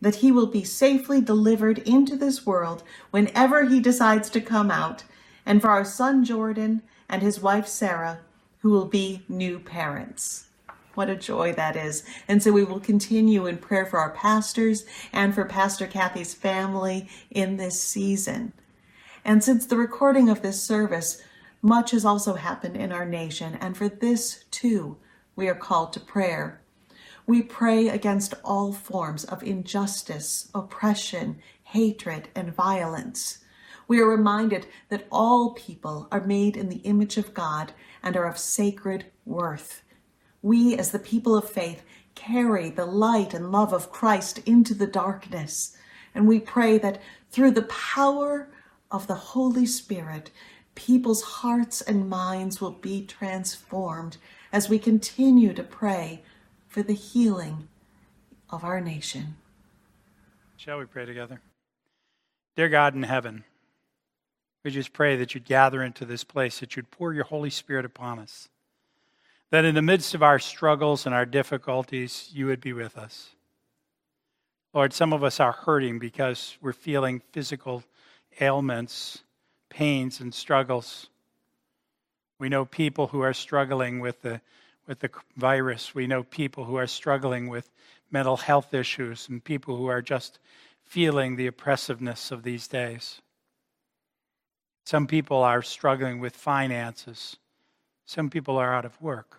that 0.00 0.16
he 0.16 0.32
will 0.32 0.46
be 0.46 0.64
safely 0.64 1.20
delivered 1.20 1.80
into 1.80 2.16
this 2.16 2.46
world 2.46 2.82
whenever 3.10 3.66
he 3.66 3.80
decides 3.80 4.30
to 4.30 4.40
come 4.40 4.70
out, 4.70 5.04
and 5.44 5.60
for 5.60 5.68
our 5.68 5.84
son 5.84 6.24
Jordan 6.24 6.80
and 7.06 7.20
his 7.20 7.38
wife 7.38 7.66
Sarah, 7.66 8.20
who 8.58 8.70
will 8.70 8.86
be 8.86 9.22
new 9.28 9.58
parents. 9.58 10.48
What 10.94 11.10
a 11.10 11.16
joy 11.16 11.52
that 11.52 11.76
is. 11.76 12.04
And 12.26 12.42
so 12.42 12.52
we 12.52 12.64
will 12.64 12.80
continue 12.80 13.46
in 13.46 13.58
prayer 13.58 13.84
for 13.84 13.98
our 13.98 14.10
pastors 14.10 14.84
and 15.12 15.34
for 15.34 15.44
Pastor 15.44 15.86
Kathy's 15.86 16.32
family 16.32 17.08
in 17.30 17.58
this 17.58 17.82
season. 17.82 18.54
And 19.24 19.44
since 19.44 19.66
the 19.66 19.76
recording 19.76 20.28
of 20.30 20.40
this 20.40 20.62
service, 20.62 21.20
much 21.60 21.90
has 21.90 22.04
also 22.04 22.34
happened 22.34 22.76
in 22.76 22.92
our 22.92 23.04
nation, 23.04 23.58
and 23.60 23.76
for 23.76 23.88
this 23.88 24.44
too, 24.50 24.96
we 25.34 25.48
are 25.48 25.54
called 25.54 25.92
to 25.92 26.00
prayer. 26.00 26.62
We 27.26 27.42
pray 27.42 27.88
against 27.88 28.34
all 28.44 28.72
forms 28.72 29.24
of 29.24 29.42
injustice, 29.42 30.48
oppression, 30.54 31.40
hatred, 31.64 32.28
and 32.36 32.54
violence. 32.54 33.38
We 33.88 34.00
are 34.00 34.08
reminded 34.08 34.66
that 34.88 35.06
all 35.10 35.54
people 35.54 36.08
are 36.10 36.24
made 36.24 36.56
in 36.56 36.68
the 36.68 36.78
image 36.78 37.16
of 37.16 37.34
God 37.34 37.72
and 38.02 38.16
are 38.16 38.26
of 38.26 38.38
sacred 38.38 39.06
worth. 39.24 39.82
We, 40.42 40.76
as 40.76 40.90
the 40.90 40.98
people 40.98 41.36
of 41.36 41.48
faith, 41.48 41.82
carry 42.14 42.70
the 42.70 42.86
light 42.86 43.34
and 43.34 43.52
love 43.52 43.72
of 43.72 43.90
Christ 43.90 44.38
into 44.46 44.74
the 44.74 44.86
darkness. 44.86 45.76
And 46.14 46.26
we 46.26 46.40
pray 46.40 46.78
that 46.78 47.00
through 47.30 47.52
the 47.52 47.62
power 47.62 48.48
of 48.90 49.06
the 49.06 49.14
Holy 49.14 49.66
Spirit, 49.66 50.30
people's 50.74 51.22
hearts 51.22 51.80
and 51.80 52.08
minds 52.08 52.60
will 52.60 52.72
be 52.72 53.04
transformed 53.04 54.16
as 54.52 54.68
we 54.68 54.78
continue 54.78 55.52
to 55.52 55.62
pray 55.62 56.22
for 56.68 56.82
the 56.82 56.94
healing 56.94 57.68
of 58.50 58.64
our 58.64 58.80
nation. 58.80 59.36
Shall 60.56 60.78
we 60.78 60.84
pray 60.86 61.04
together? 61.04 61.40
Dear 62.56 62.68
God 62.68 62.94
in 62.94 63.02
heaven, 63.02 63.44
we 64.66 64.72
just 64.72 64.92
pray 64.92 65.14
that 65.14 65.32
you'd 65.32 65.44
gather 65.44 65.80
into 65.80 66.04
this 66.04 66.24
place, 66.24 66.58
that 66.58 66.74
you'd 66.74 66.90
pour 66.90 67.14
your 67.14 67.22
Holy 67.22 67.50
Spirit 67.50 67.84
upon 67.84 68.18
us, 68.18 68.48
that 69.50 69.64
in 69.64 69.76
the 69.76 69.80
midst 69.80 70.12
of 70.12 70.24
our 70.24 70.40
struggles 70.40 71.06
and 71.06 71.14
our 71.14 71.24
difficulties, 71.24 72.30
you 72.34 72.46
would 72.46 72.60
be 72.60 72.72
with 72.72 72.98
us. 72.98 73.28
Lord, 74.74 74.92
some 74.92 75.12
of 75.12 75.22
us 75.22 75.38
are 75.38 75.52
hurting 75.52 76.00
because 76.00 76.58
we're 76.60 76.72
feeling 76.72 77.22
physical 77.30 77.84
ailments 78.40 79.22
pains 79.68 80.18
and 80.18 80.34
struggles. 80.34 81.10
We 82.40 82.48
know 82.48 82.64
people 82.64 83.06
who 83.06 83.20
are 83.20 83.34
struggling 83.34 84.00
with 84.00 84.22
the, 84.22 84.40
with 84.88 84.98
the 84.98 85.10
virus. 85.36 85.94
We 85.94 86.08
know 86.08 86.24
people 86.24 86.64
who 86.64 86.74
are 86.74 86.88
struggling 86.88 87.46
with 87.46 87.70
mental 88.10 88.36
health 88.36 88.74
issues 88.74 89.28
and 89.28 89.44
people 89.44 89.76
who 89.76 89.86
are 89.86 90.02
just 90.02 90.40
feeling 90.82 91.36
the 91.36 91.46
oppressiveness 91.46 92.32
of 92.32 92.42
these 92.42 92.66
days. 92.66 93.20
Some 94.86 95.08
people 95.08 95.42
are 95.42 95.62
struggling 95.62 96.20
with 96.20 96.36
finances. 96.36 97.36
Some 98.04 98.30
people 98.30 98.56
are 98.56 98.72
out 98.72 98.84
of 98.84 99.02
work. 99.02 99.36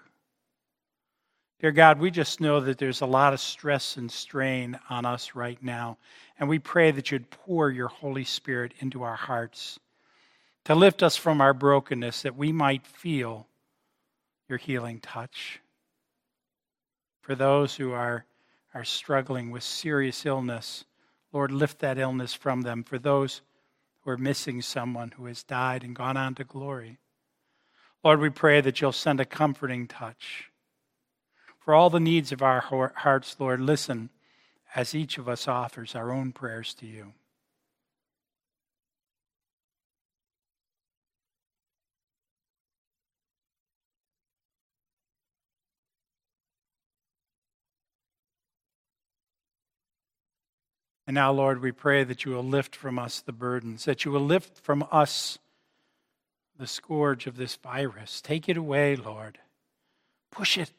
Dear 1.61 1.71
God, 1.71 1.99
we 1.99 2.11
just 2.11 2.41
know 2.41 2.59
that 2.59 2.77
there's 2.77 2.99
a 2.99 3.05
lot 3.05 3.31
of 3.31 3.39
stress 3.39 3.95
and 3.95 4.11
strain 4.11 4.77
on 4.89 5.05
us 5.05 5.35
right 5.35 5.57
now. 5.63 5.97
And 6.37 6.49
we 6.49 6.59
pray 6.59 6.91
that 6.91 7.11
you'd 7.11 7.29
pour 7.29 7.71
your 7.71 7.87
Holy 7.87 8.25
Spirit 8.25 8.73
into 8.79 9.03
our 9.03 9.15
hearts 9.15 9.79
to 10.65 10.75
lift 10.75 11.01
us 11.01 11.15
from 11.15 11.39
our 11.39 11.53
brokenness 11.53 12.23
that 12.23 12.35
we 12.35 12.51
might 12.51 12.85
feel 12.85 13.47
your 14.49 14.57
healing 14.57 14.99
touch. 14.99 15.61
For 17.21 17.35
those 17.35 17.73
who 17.73 17.93
are, 17.93 18.25
are 18.73 18.83
struggling 18.83 19.51
with 19.51 19.63
serious 19.63 20.25
illness, 20.25 20.83
Lord, 21.31 21.51
lift 21.53 21.79
that 21.79 21.97
illness 21.97 22.33
from 22.33 22.63
them. 22.63 22.83
For 22.83 22.99
those 22.99 23.41
who 24.07 24.11
are 24.11 24.17
missing 24.17 24.61
someone 24.61 25.11
who 25.17 25.25
has 25.25 25.43
died 25.43 25.83
and 25.83 25.93
gone 25.93 26.15
on 26.15 26.33
to 26.33 26.45
glory, 26.45 26.97
Lord, 28.05 28.21
we 28.21 28.29
pray 28.29 28.61
that 28.61 28.79
you'll 28.79 28.93
send 28.93 29.19
a 29.19 29.25
comforting 29.25 29.85
touch. 29.85 30.45
For 31.59 31.73
all 31.73 31.89
the 31.89 31.99
needs 31.99 32.31
of 32.31 32.41
our 32.41 32.61
hearts, 32.61 33.35
Lord, 33.37 33.59
listen 33.59 34.09
as 34.73 34.95
each 34.95 35.17
of 35.17 35.27
us 35.27 35.45
offers 35.45 35.93
our 35.93 36.09
own 36.09 36.31
prayers 36.31 36.73
to 36.75 36.85
you. 36.85 37.15
And 51.07 51.15
now, 51.15 51.31
Lord, 51.31 51.61
we 51.61 51.71
pray 51.71 52.03
that 52.03 52.25
you 52.25 52.33
will 52.33 52.43
lift 52.43 52.75
from 52.75 52.99
us 52.99 53.21
the 53.21 53.31
burdens, 53.31 53.85
that 53.85 54.03
you 54.03 54.11
will 54.11 54.25
lift 54.25 54.59
from 54.59 54.85
us 54.91 55.39
the 56.59 56.67
scourge 56.67 57.27
of 57.27 57.37
this 57.37 57.55
virus. 57.55 58.19
Take 58.19 58.49
it 58.49 58.57
away, 58.57 58.97
Lord. 58.97 59.37
Push 60.31 60.57
it 60.57 60.73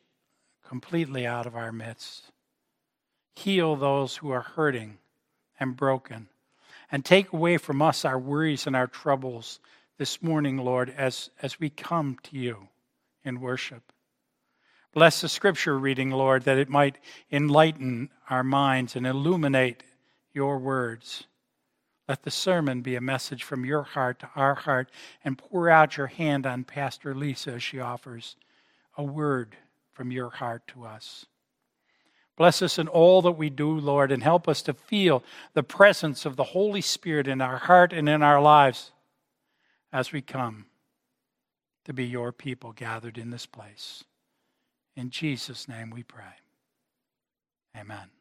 completely 0.66 1.26
out 1.26 1.46
of 1.46 1.56
our 1.56 1.72
midst. 1.72 2.30
Heal 3.36 3.74
those 3.74 4.16
who 4.16 4.30
are 4.30 4.42
hurting 4.42 4.98
and 5.58 5.76
broken. 5.76 6.28
And 6.92 7.04
take 7.04 7.32
away 7.32 7.56
from 7.56 7.80
us 7.80 8.04
our 8.04 8.18
worries 8.18 8.66
and 8.66 8.76
our 8.76 8.86
troubles 8.86 9.60
this 9.96 10.22
morning, 10.22 10.58
Lord, 10.58 10.92
as, 10.94 11.30
as 11.40 11.58
we 11.58 11.70
come 11.70 12.18
to 12.24 12.36
you 12.36 12.68
in 13.24 13.40
worship. 13.40 13.92
Bless 14.92 15.20
the 15.20 15.28
scripture 15.28 15.78
reading, 15.78 16.10
Lord, 16.10 16.44
that 16.44 16.58
it 16.58 16.68
might 16.68 16.98
enlighten 17.30 18.10
our 18.28 18.42
minds 18.42 18.96
and 18.96 19.06
illuminate 19.06 19.84
your 20.38 20.56
words. 20.56 21.24
Let 22.06 22.22
the 22.22 22.30
sermon 22.30 22.80
be 22.80 22.94
a 22.94 23.00
message 23.00 23.42
from 23.42 23.64
your 23.64 23.82
heart 23.82 24.20
to 24.20 24.30
our 24.36 24.54
heart 24.54 24.88
and 25.24 25.36
pour 25.36 25.68
out 25.68 25.96
your 25.96 26.06
hand 26.06 26.46
on 26.46 26.62
Pastor 26.62 27.12
Lisa 27.12 27.54
as 27.54 27.62
she 27.64 27.80
offers 27.80 28.36
a 28.96 29.02
word 29.02 29.56
from 29.92 30.12
your 30.12 30.30
heart 30.30 30.62
to 30.68 30.84
us. 30.84 31.26
Bless 32.36 32.62
us 32.62 32.78
in 32.78 32.86
all 32.86 33.20
that 33.22 33.32
we 33.32 33.50
do, 33.50 33.68
Lord, 33.68 34.12
and 34.12 34.22
help 34.22 34.46
us 34.46 34.62
to 34.62 34.74
feel 34.74 35.24
the 35.54 35.64
presence 35.64 36.24
of 36.24 36.36
the 36.36 36.44
Holy 36.44 36.82
Spirit 36.82 37.26
in 37.26 37.40
our 37.40 37.58
heart 37.58 37.92
and 37.92 38.08
in 38.08 38.22
our 38.22 38.40
lives 38.40 38.92
as 39.92 40.12
we 40.12 40.22
come 40.22 40.66
to 41.84 41.92
be 41.92 42.06
your 42.06 42.30
people 42.30 42.70
gathered 42.70 43.18
in 43.18 43.30
this 43.30 43.44
place. 43.44 44.04
In 44.94 45.10
Jesus' 45.10 45.66
name 45.66 45.90
we 45.90 46.04
pray. 46.04 46.36
Amen. 47.76 48.17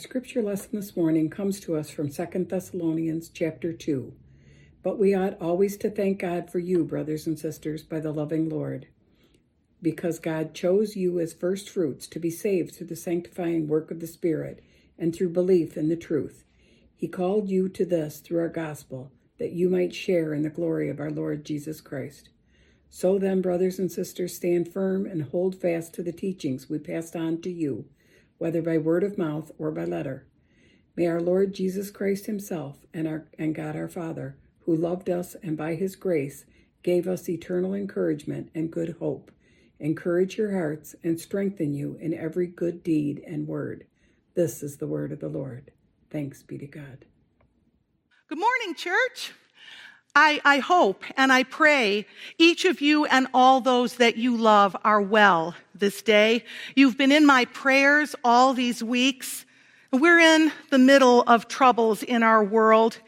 Scripture 0.00 0.40
lesson 0.40 0.70
this 0.72 0.96
morning 0.96 1.28
comes 1.28 1.60
to 1.60 1.76
us 1.76 1.90
from 1.90 2.08
2 2.08 2.46
Thessalonians 2.48 3.28
chapter 3.28 3.70
2. 3.70 4.14
But 4.82 4.98
we 4.98 5.14
ought 5.14 5.38
always 5.42 5.76
to 5.76 5.90
thank 5.90 6.20
God 6.20 6.50
for 6.50 6.58
you, 6.58 6.84
brothers 6.84 7.26
and 7.26 7.38
sisters, 7.38 7.82
by 7.82 8.00
the 8.00 8.10
loving 8.10 8.48
Lord, 8.48 8.86
because 9.82 10.18
God 10.18 10.54
chose 10.54 10.96
you 10.96 11.20
as 11.20 11.34
first 11.34 11.68
fruits 11.68 12.06
to 12.08 12.18
be 12.18 12.30
saved 12.30 12.74
through 12.74 12.86
the 12.86 12.96
sanctifying 12.96 13.68
work 13.68 13.90
of 13.90 14.00
the 14.00 14.06
Spirit 14.06 14.64
and 14.98 15.14
through 15.14 15.28
belief 15.28 15.76
in 15.76 15.90
the 15.90 15.96
truth. 15.96 16.44
He 16.96 17.06
called 17.06 17.50
you 17.50 17.68
to 17.68 17.84
this 17.84 18.20
through 18.20 18.40
our 18.40 18.48
gospel, 18.48 19.12
that 19.38 19.52
you 19.52 19.68
might 19.68 19.94
share 19.94 20.32
in 20.32 20.42
the 20.42 20.48
glory 20.48 20.88
of 20.88 20.98
our 20.98 21.10
Lord 21.10 21.44
Jesus 21.44 21.82
Christ. 21.82 22.30
So 22.88 23.18
then, 23.18 23.42
brothers 23.42 23.78
and 23.78 23.92
sisters, 23.92 24.34
stand 24.34 24.72
firm 24.72 25.04
and 25.04 25.24
hold 25.24 25.60
fast 25.60 25.92
to 25.94 26.02
the 26.02 26.10
teachings 26.10 26.70
we 26.70 26.78
passed 26.78 27.14
on 27.14 27.42
to 27.42 27.50
you 27.50 27.84
whether 28.40 28.62
by 28.62 28.78
word 28.78 29.04
of 29.04 29.18
mouth 29.18 29.52
or 29.58 29.70
by 29.70 29.84
letter. 29.84 30.26
May 30.96 31.06
our 31.06 31.20
Lord 31.20 31.52
Jesus 31.52 31.90
Christ 31.90 32.24
Himself 32.24 32.78
and, 32.94 33.06
our, 33.06 33.26
and 33.38 33.54
God 33.54 33.76
our 33.76 33.86
Father, 33.86 34.38
who 34.60 34.74
loved 34.74 35.10
us 35.10 35.36
and 35.42 35.58
by 35.58 35.74
His 35.74 35.94
grace 35.94 36.46
gave 36.82 37.06
us 37.06 37.28
eternal 37.28 37.74
encouragement 37.74 38.50
and 38.54 38.72
good 38.72 38.96
hope, 38.98 39.30
encourage 39.78 40.38
your 40.38 40.52
hearts 40.52 40.94
and 41.04 41.20
strengthen 41.20 41.74
you 41.74 41.98
in 42.00 42.14
every 42.14 42.46
good 42.46 42.82
deed 42.82 43.22
and 43.26 43.46
word. 43.46 43.84
This 44.34 44.62
is 44.62 44.78
the 44.78 44.86
word 44.86 45.12
of 45.12 45.20
the 45.20 45.28
Lord. 45.28 45.70
Thanks 46.10 46.42
be 46.42 46.56
to 46.56 46.66
God. 46.66 47.04
Good 48.26 48.38
morning, 48.38 48.74
church. 48.74 49.34
I, 50.14 50.40
I, 50.44 50.58
hope 50.58 51.04
and 51.16 51.32
I 51.32 51.44
pray 51.44 52.04
each 52.36 52.64
of 52.64 52.80
you 52.80 53.04
and 53.04 53.28
all 53.32 53.60
those 53.60 53.96
that 53.96 54.16
you 54.16 54.36
love 54.36 54.76
are 54.84 55.00
well 55.00 55.54
this 55.74 56.02
day. 56.02 56.44
You've 56.74 56.98
been 56.98 57.12
in 57.12 57.24
my 57.24 57.44
prayers 57.44 58.16
all 58.24 58.52
these 58.52 58.82
weeks. 58.82 59.46
We're 59.92 60.18
in 60.18 60.50
the 60.70 60.78
middle 60.78 61.22
of 61.22 61.46
troubles 61.46 62.02
in 62.02 62.24
our 62.24 62.42
world, 62.42 62.98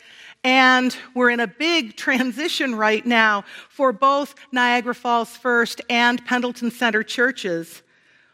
and 0.44 0.96
we're 1.14 1.30
in 1.30 1.40
a 1.40 1.48
big 1.48 1.96
transition 1.96 2.76
right 2.76 3.04
now 3.04 3.44
for 3.68 3.92
both 3.92 4.34
Niagara 4.52 4.94
Falls 4.94 5.36
First 5.36 5.80
and 5.90 6.24
Pendleton 6.24 6.70
Center 6.70 7.02
churches. 7.02 7.82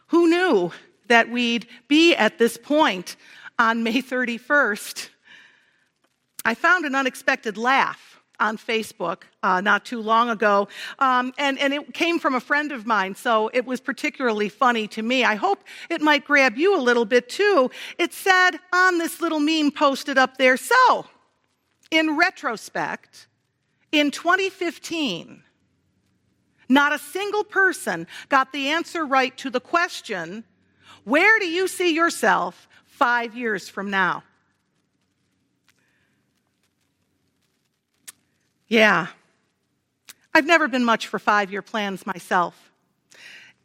Who 0.07 0.29
knew 0.29 0.71
that 1.07 1.29
we'd 1.29 1.67
be 1.87 2.15
at 2.15 2.37
this 2.37 2.55
point 2.55 3.15
on 3.57 3.81
May 3.81 4.01
31st? 4.01 5.09
I 6.45 6.53
found 6.53 6.85
an 6.85 6.95
unexpected 6.95 7.57
laugh 7.57 8.08
on 8.39 8.57
Facebook 8.57 9.23
uh, 9.43 9.61
not 9.61 9.85
too 9.85 10.01
long 10.01 10.29
ago, 10.29 10.67
um, 10.99 11.33
and, 11.37 11.59
and 11.59 11.73
it 11.73 11.93
came 11.93 12.19
from 12.19 12.35
a 12.35 12.39
friend 12.39 12.71
of 12.71 12.85
mine, 12.85 13.15
so 13.15 13.49
it 13.53 13.65
was 13.65 13.79
particularly 13.79 14.49
funny 14.49 14.87
to 14.87 15.01
me. 15.01 15.23
I 15.23 15.35
hope 15.35 15.63
it 15.89 16.01
might 16.01 16.25
grab 16.25 16.57
you 16.57 16.77
a 16.77 16.81
little 16.81 17.05
bit 17.05 17.29
too. 17.29 17.71
It 17.97 18.13
said 18.13 18.51
on 18.73 18.97
this 18.97 19.21
little 19.21 19.39
meme 19.39 19.71
posted 19.71 20.17
up 20.17 20.37
there 20.37 20.57
so, 20.57 21.05
in 21.91 22.17
retrospect, 22.17 23.27
in 23.91 24.11
2015, 24.11 25.43
not 26.69 26.93
a 26.93 26.99
single 26.99 27.43
person 27.43 28.05
got 28.29 28.53
the 28.53 28.69
answer 28.69 29.05
right 29.05 29.35
to 29.37 29.49
the 29.49 29.59
question, 29.59 30.43
Where 31.03 31.39
do 31.39 31.47
you 31.47 31.67
see 31.67 31.93
yourself 31.93 32.67
five 32.85 33.35
years 33.35 33.67
from 33.67 33.89
now? 33.89 34.23
Yeah. 38.69 39.07
I've 40.33 40.45
never 40.45 40.67
been 40.67 40.85
much 40.85 41.07
for 41.07 41.19
five 41.19 41.51
year 41.51 41.61
plans 41.61 42.05
myself. 42.05 42.71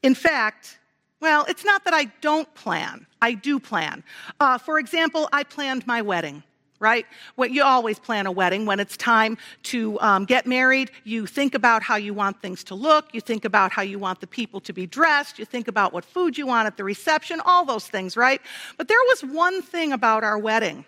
In 0.03 0.15
fact, 0.15 0.79
well, 1.21 1.45
it's 1.49 1.65
not 1.65 1.85
that 1.85 1.95
I 1.95 2.07
don't 2.21 2.53
plan, 2.55 3.07
I 3.23 3.35
do 3.35 3.61
plan. 3.61 4.03
Uh, 4.41 4.59
for 4.59 4.79
example, 4.79 5.29
I 5.33 5.45
planned 5.45 5.87
my 5.87 6.03
wedding. 6.03 6.43
Right? 6.81 7.07
What 7.37 7.51
you 7.51 7.63
always 7.63 7.99
plan 7.99 8.27
a 8.27 8.33
wedding 8.33 8.67
when 8.67 8.79
it's 8.79 8.97
time 8.97 9.39
to 9.63 9.99
um, 10.01 10.27
get 10.27 10.47
married. 10.47 10.91
You 11.05 11.25
think 11.25 11.55
about 11.55 11.83
how 11.83 11.97
you 11.97 12.13
want 12.13 12.43
things 12.43 12.63
to 12.65 12.75
look. 12.75 13.15
You 13.15 13.23
think 13.23 13.47
about 13.47 13.73
how 13.73 13.81
you 13.81 13.99
want 13.99 14.21
the 14.21 14.27
people 14.27 14.61
to 14.63 14.73
be 14.75 14.87
dressed. 14.87 15.39
You 15.39 15.47
think 15.47 15.67
about 15.67 15.95
what 15.95 16.05
food 16.05 16.37
you 16.37 16.47
want 16.47 16.67
at 16.67 16.77
the 16.77 16.85
reception. 16.85 17.41
All 17.47 17.65
those 17.65 17.87
things, 17.87 18.19
right? 18.19 18.43
But 18.77 18.89
there 18.89 18.99
was 19.09 19.23
one 19.23 19.63
thing 19.63 19.93
about 19.93 20.25
our 20.25 20.37
wedding 20.37 20.85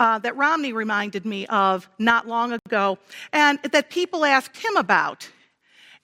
uh, 0.00 0.18
that 0.18 0.36
Romney 0.36 0.72
reminded 0.72 1.24
me 1.24 1.46
of 1.46 1.88
not 1.98 2.26
long 2.26 2.52
ago, 2.52 2.98
and 3.32 3.58
that 3.62 3.90
people 3.90 4.24
asked 4.24 4.56
him 4.56 4.76
about. 4.76 5.28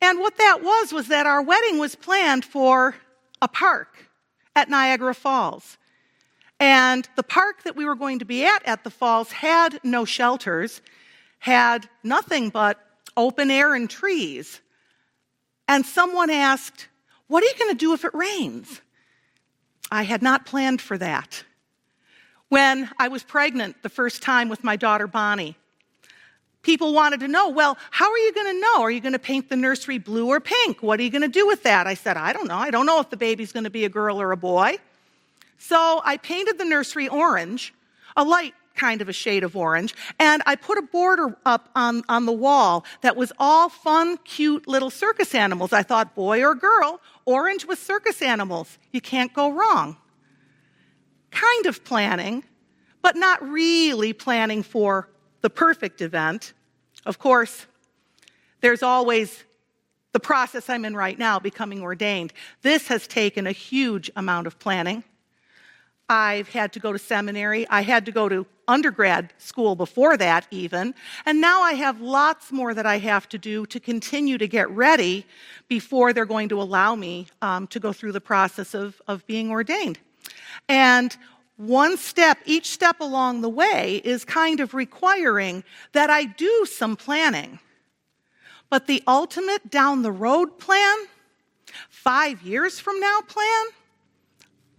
And 0.00 0.18
what 0.18 0.38
that 0.38 0.62
was 0.62 0.92
was 0.92 1.08
that 1.08 1.26
our 1.26 1.42
wedding 1.42 1.78
was 1.78 1.94
planned 1.94 2.44
for 2.44 2.94
a 3.42 3.48
park 3.48 4.10
at 4.56 4.68
Niagara 4.68 5.14
Falls. 5.14 5.76
And 6.58 7.08
the 7.16 7.22
park 7.22 7.62
that 7.64 7.76
we 7.76 7.86
were 7.86 7.94
going 7.94 8.18
to 8.18 8.24
be 8.24 8.44
at 8.44 8.62
at 8.66 8.84
the 8.84 8.90
falls 8.90 9.32
had 9.32 9.80
no 9.82 10.04
shelters, 10.04 10.82
had 11.38 11.88
nothing 12.04 12.50
but 12.50 12.78
open 13.16 13.50
air 13.50 13.74
and 13.74 13.88
trees. 13.88 14.60
And 15.66 15.86
someone 15.86 16.30
asked, 16.30 16.88
What 17.28 17.42
are 17.42 17.46
you 17.46 17.54
going 17.58 17.72
to 17.72 17.78
do 17.78 17.94
if 17.94 18.04
it 18.04 18.14
rains? 18.14 18.82
I 19.90 20.02
had 20.02 20.22
not 20.22 20.46
planned 20.46 20.80
for 20.80 20.98
that. 20.98 21.44
When 22.50 22.90
I 22.98 23.06
was 23.08 23.22
pregnant 23.22 23.80
the 23.82 23.88
first 23.88 24.22
time 24.22 24.48
with 24.48 24.64
my 24.64 24.74
daughter 24.74 25.06
Bonnie, 25.06 25.56
people 26.62 26.92
wanted 26.92 27.20
to 27.20 27.28
know, 27.28 27.48
well, 27.48 27.78
how 27.92 28.10
are 28.10 28.18
you 28.18 28.34
going 28.34 28.54
to 28.54 28.60
know? 28.60 28.82
Are 28.82 28.90
you 28.90 29.00
going 29.00 29.12
to 29.12 29.20
paint 29.20 29.48
the 29.48 29.56
nursery 29.56 29.98
blue 29.98 30.26
or 30.26 30.40
pink? 30.40 30.82
What 30.82 30.98
are 30.98 31.04
you 31.04 31.10
going 31.10 31.22
to 31.22 31.28
do 31.28 31.46
with 31.46 31.62
that? 31.62 31.86
I 31.86 31.94
said, 31.94 32.16
I 32.16 32.32
don't 32.32 32.48
know. 32.48 32.56
I 32.56 32.72
don't 32.72 32.86
know 32.86 32.98
if 33.00 33.08
the 33.08 33.16
baby's 33.16 33.52
going 33.52 33.64
to 33.64 33.70
be 33.70 33.84
a 33.84 33.88
girl 33.88 34.20
or 34.20 34.32
a 34.32 34.36
boy. 34.36 34.78
So 35.58 36.02
I 36.04 36.16
painted 36.16 36.58
the 36.58 36.64
nursery 36.64 37.06
orange, 37.06 37.72
a 38.16 38.24
light 38.24 38.54
kind 38.74 39.00
of 39.00 39.08
a 39.08 39.12
shade 39.12 39.44
of 39.44 39.56
orange, 39.56 39.94
and 40.18 40.42
I 40.44 40.56
put 40.56 40.76
a 40.76 40.82
border 40.82 41.36
up 41.46 41.68
on, 41.76 42.02
on 42.08 42.26
the 42.26 42.32
wall 42.32 42.84
that 43.02 43.14
was 43.14 43.32
all 43.38 43.68
fun, 43.68 44.16
cute 44.24 44.66
little 44.66 44.90
circus 44.90 45.36
animals. 45.36 45.72
I 45.72 45.84
thought, 45.84 46.16
boy 46.16 46.42
or 46.42 46.56
girl, 46.56 47.00
orange 47.26 47.64
with 47.64 47.78
circus 47.78 48.22
animals. 48.22 48.76
You 48.90 49.00
can't 49.00 49.32
go 49.32 49.52
wrong. 49.52 49.96
Kind 51.30 51.66
of 51.66 51.84
planning, 51.84 52.44
but 53.02 53.16
not 53.16 53.42
really 53.48 54.12
planning 54.12 54.62
for 54.62 55.08
the 55.40 55.50
perfect 55.50 56.00
event. 56.00 56.52
Of 57.06 57.18
course, 57.18 57.66
there's 58.60 58.82
always 58.82 59.44
the 60.12 60.20
process 60.20 60.68
I'm 60.68 60.84
in 60.84 60.96
right 60.96 61.18
now, 61.18 61.38
becoming 61.38 61.82
ordained. 61.82 62.32
This 62.62 62.88
has 62.88 63.06
taken 63.06 63.46
a 63.46 63.52
huge 63.52 64.10
amount 64.16 64.46
of 64.46 64.58
planning. 64.58 65.04
I've 66.08 66.48
had 66.48 66.72
to 66.72 66.80
go 66.80 66.92
to 66.92 66.98
seminary. 66.98 67.68
I 67.68 67.82
had 67.82 68.04
to 68.06 68.12
go 68.12 68.28
to 68.28 68.44
undergrad 68.66 69.32
school 69.38 69.76
before 69.76 70.16
that, 70.16 70.46
even. 70.50 70.94
And 71.24 71.40
now 71.40 71.62
I 71.62 71.74
have 71.74 72.00
lots 72.00 72.50
more 72.50 72.74
that 72.74 72.84
I 72.84 72.98
have 72.98 73.28
to 73.28 73.38
do 73.38 73.64
to 73.66 73.78
continue 73.78 74.36
to 74.36 74.48
get 74.48 74.68
ready 74.70 75.24
before 75.68 76.12
they're 76.12 76.26
going 76.26 76.48
to 76.48 76.60
allow 76.60 76.96
me 76.96 77.28
um, 77.42 77.68
to 77.68 77.78
go 77.78 77.92
through 77.92 78.12
the 78.12 78.20
process 78.20 78.74
of, 78.74 79.00
of 79.06 79.24
being 79.26 79.50
ordained. 79.50 80.00
And 80.68 81.16
one 81.56 81.96
step, 81.96 82.38
each 82.46 82.70
step 82.70 83.00
along 83.00 83.42
the 83.42 83.48
way 83.48 84.00
is 84.04 84.24
kind 84.24 84.60
of 84.60 84.72
requiring 84.72 85.62
that 85.92 86.08
I 86.08 86.24
do 86.24 86.66
some 86.66 86.96
planning. 86.96 87.58
But 88.70 88.86
the 88.86 89.02
ultimate 89.06 89.70
down 89.70 90.02
the 90.02 90.12
road 90.12 90.58
plan, 90.58 90.96
five 91.88 92.40
years 92.42 92.80
from 92.80 92.98
now 93.00 93.20
plan, 93.22 93.64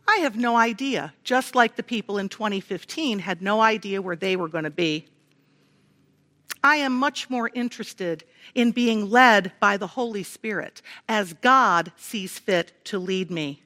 I 0.07 0.17
have 0.17 0.36
no 0.36 0.55
idea, 0.55 1.13
just 1.23 1.55
like 1.55 1.75
the 1.75 1.84
people 1.84 2.17
in 2.17 2.29
2015 2.29 3.19
had 3.19 3.41
no 3.41 3.62
idea 3.62 4.01
where 4.01 4.15
they 4.15 4.36
were 4.36 4.47
going 4.47 4.63
to 4.63 4.69
be. 4.69 5.05
I 6.63 6.77
am 6.77 6.93
much 6.93 7.29
more 7.29 7.49
interested 7.53 8.23
in 8.53 8.71
being 8.71 9.10
led 9.10 9.51
by 9.60 9.77
the 9.77 9.88
Holy 9.88 10.23
Spirit 10.23 10.81
as 11.07 11.34
God 11.34 11.91
sees 11.95 12.38
fit 12.39 12.73
to 12.86 12.99
lead 12.99 13.31
me. 13.31 13.63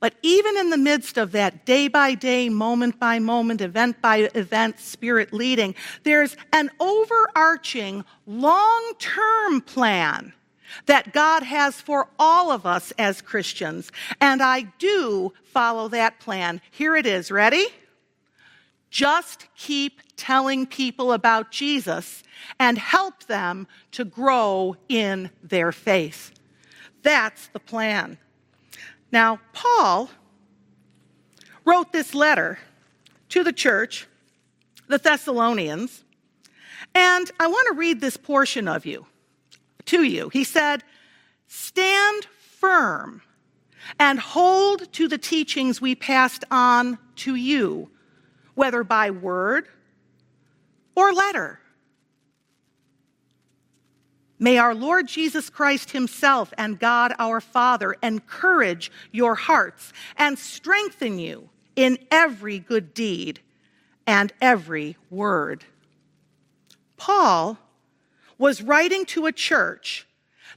But 0.00 0.14
even 0.22 0.56
in 0.56 0.70
the 0.70 0.76
midst 0.76 1.18
of 1.18 1.32
that 1.32 1.66
day 1.66 1.88
by 1.88 2.14
day, 2.14 2.48
moment 2.48 3.00
by 3.00 3.18
moment, 3.18 3.60
event 3.60 4.00
by 4.00 4.30
event 4.34 4.78
spirit 4.78 5.32
leading, 5.32 5.74
there's 6.04 6.36
an 6.52 6.70
overarching 6.78 8.04
long 8.26 8.92
term 8.98 9.60
plan 9.60 10.32
that 10.86 11.12
God 11.12 11.42
has 11.42 11.80
for 11.80 12.08
all 12.18 12.52
of 12.52 12.66
us 12.66 12.92
as 12.98 13.22
Christians. 13.22 13.90
And 14.20 14.42
I 14.42 14.62
do 14.78 15.32
follow 15.44 15.88
that 15.88 16.20
plan. 16.20 16.60
Here 16.70 16.94
it 16.94 17.06
is. 17.06 17.30
Ready? 17.30 17.66
Just 18.90 19.46
keep 19.56 20.00
telling 20.16 20.66
people 20.66 21.12
about 21.12 21.50
Jesus 21.50 22.22
and 22.58 22.78
help 22.78 23.24
them 23.24 23.66
to 23.92 24.04
grow 24.04 24.76
in 24.88 25.30
their 25.42 25.72
faith. 25.72 26.32
That's 27.02 27.48
the 27.48 27.60
plan. 27.60 28.18
Now, 29.10 29.40
Paul 29.52 30.10
wrote 31.64 31.92
this 31.92 32.14
letter 32.14 32.58
to 33.30 33.42
the 33.42 33.52
church, 33.52 34.06
the 34.86 34.98
Thessalonians, 34.98 36.04
and 36.94 37.30
I 37.38 37.46
want 37.46 37.68
to 37.68 37.74
read 37.74 38.00
this 38.00 38.16
portion 38.16 38.68
of 38.68 38.86
you 38.86 39.06
to 39.86 40.02
you. 40.02 40.28
He 40.30 40.44
said, 40.44 40.82
Stand 41.46 42.26
firm 42.58 43.22
and 43.98 44.18
hold 44.18 44.92
to 44.94 45.08
the 45.08 45.18
teachings 45.18 45.80
we 45.80 45.94
passed 45.94 46.44
on 46.50 46.98
to 47.16 47.34
you, 47.34 47.90
whether 48.54 48.84
by 48.84 49.10
word 49.10 49.68
or 50.94 51.12
letter. 51.12 51.60
May 54.38 54.58
our 54.58 54.74
Lord 54.74 55.08
Jesus 55.08 55.50
Christ 55.50 55.90
Himself 55.90 56.52
and 56.56 56.78
God 56.78 57.12
our 57.18 57.40
Father 57.40 57.96
encourage 58.02 58.92
your 59.10 59.34
hearts 59.34 59.92
and 60.16 60.38
strengthen 60.38 61.18
you 61.18 61.48
in 61.74 61.98
every 62.10 62.58
good 62.58 62.94
deed 62.94 63.40
and 64.06 64.32
every 64.40 64.96
word. 65.10 65.64
Paul 66.96 67.58
was 68.36 68.62
writing 68.62 69.04
to 69.06 69.26
a 69.26 69.32
church 69.32 70.06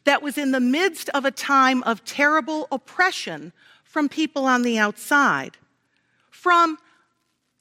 that 0.03 0.21
was 0.21 0.37
in 0.37 0.51
the 0.51 0.59
midst 0.59 1.09
of 1.09 1.25
a 1.25 1.31
time 1.31 1.83
of 1.83 2.03
terrible 2.03 2.67
oppression 2.71 3.53
from 3.83 4.09
people 4.09 4.45
on 4.45 4.63
the 4.63 4.77
outside, 4.77 5.57
from 6.29 6.77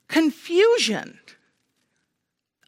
confusion 0.09 1.20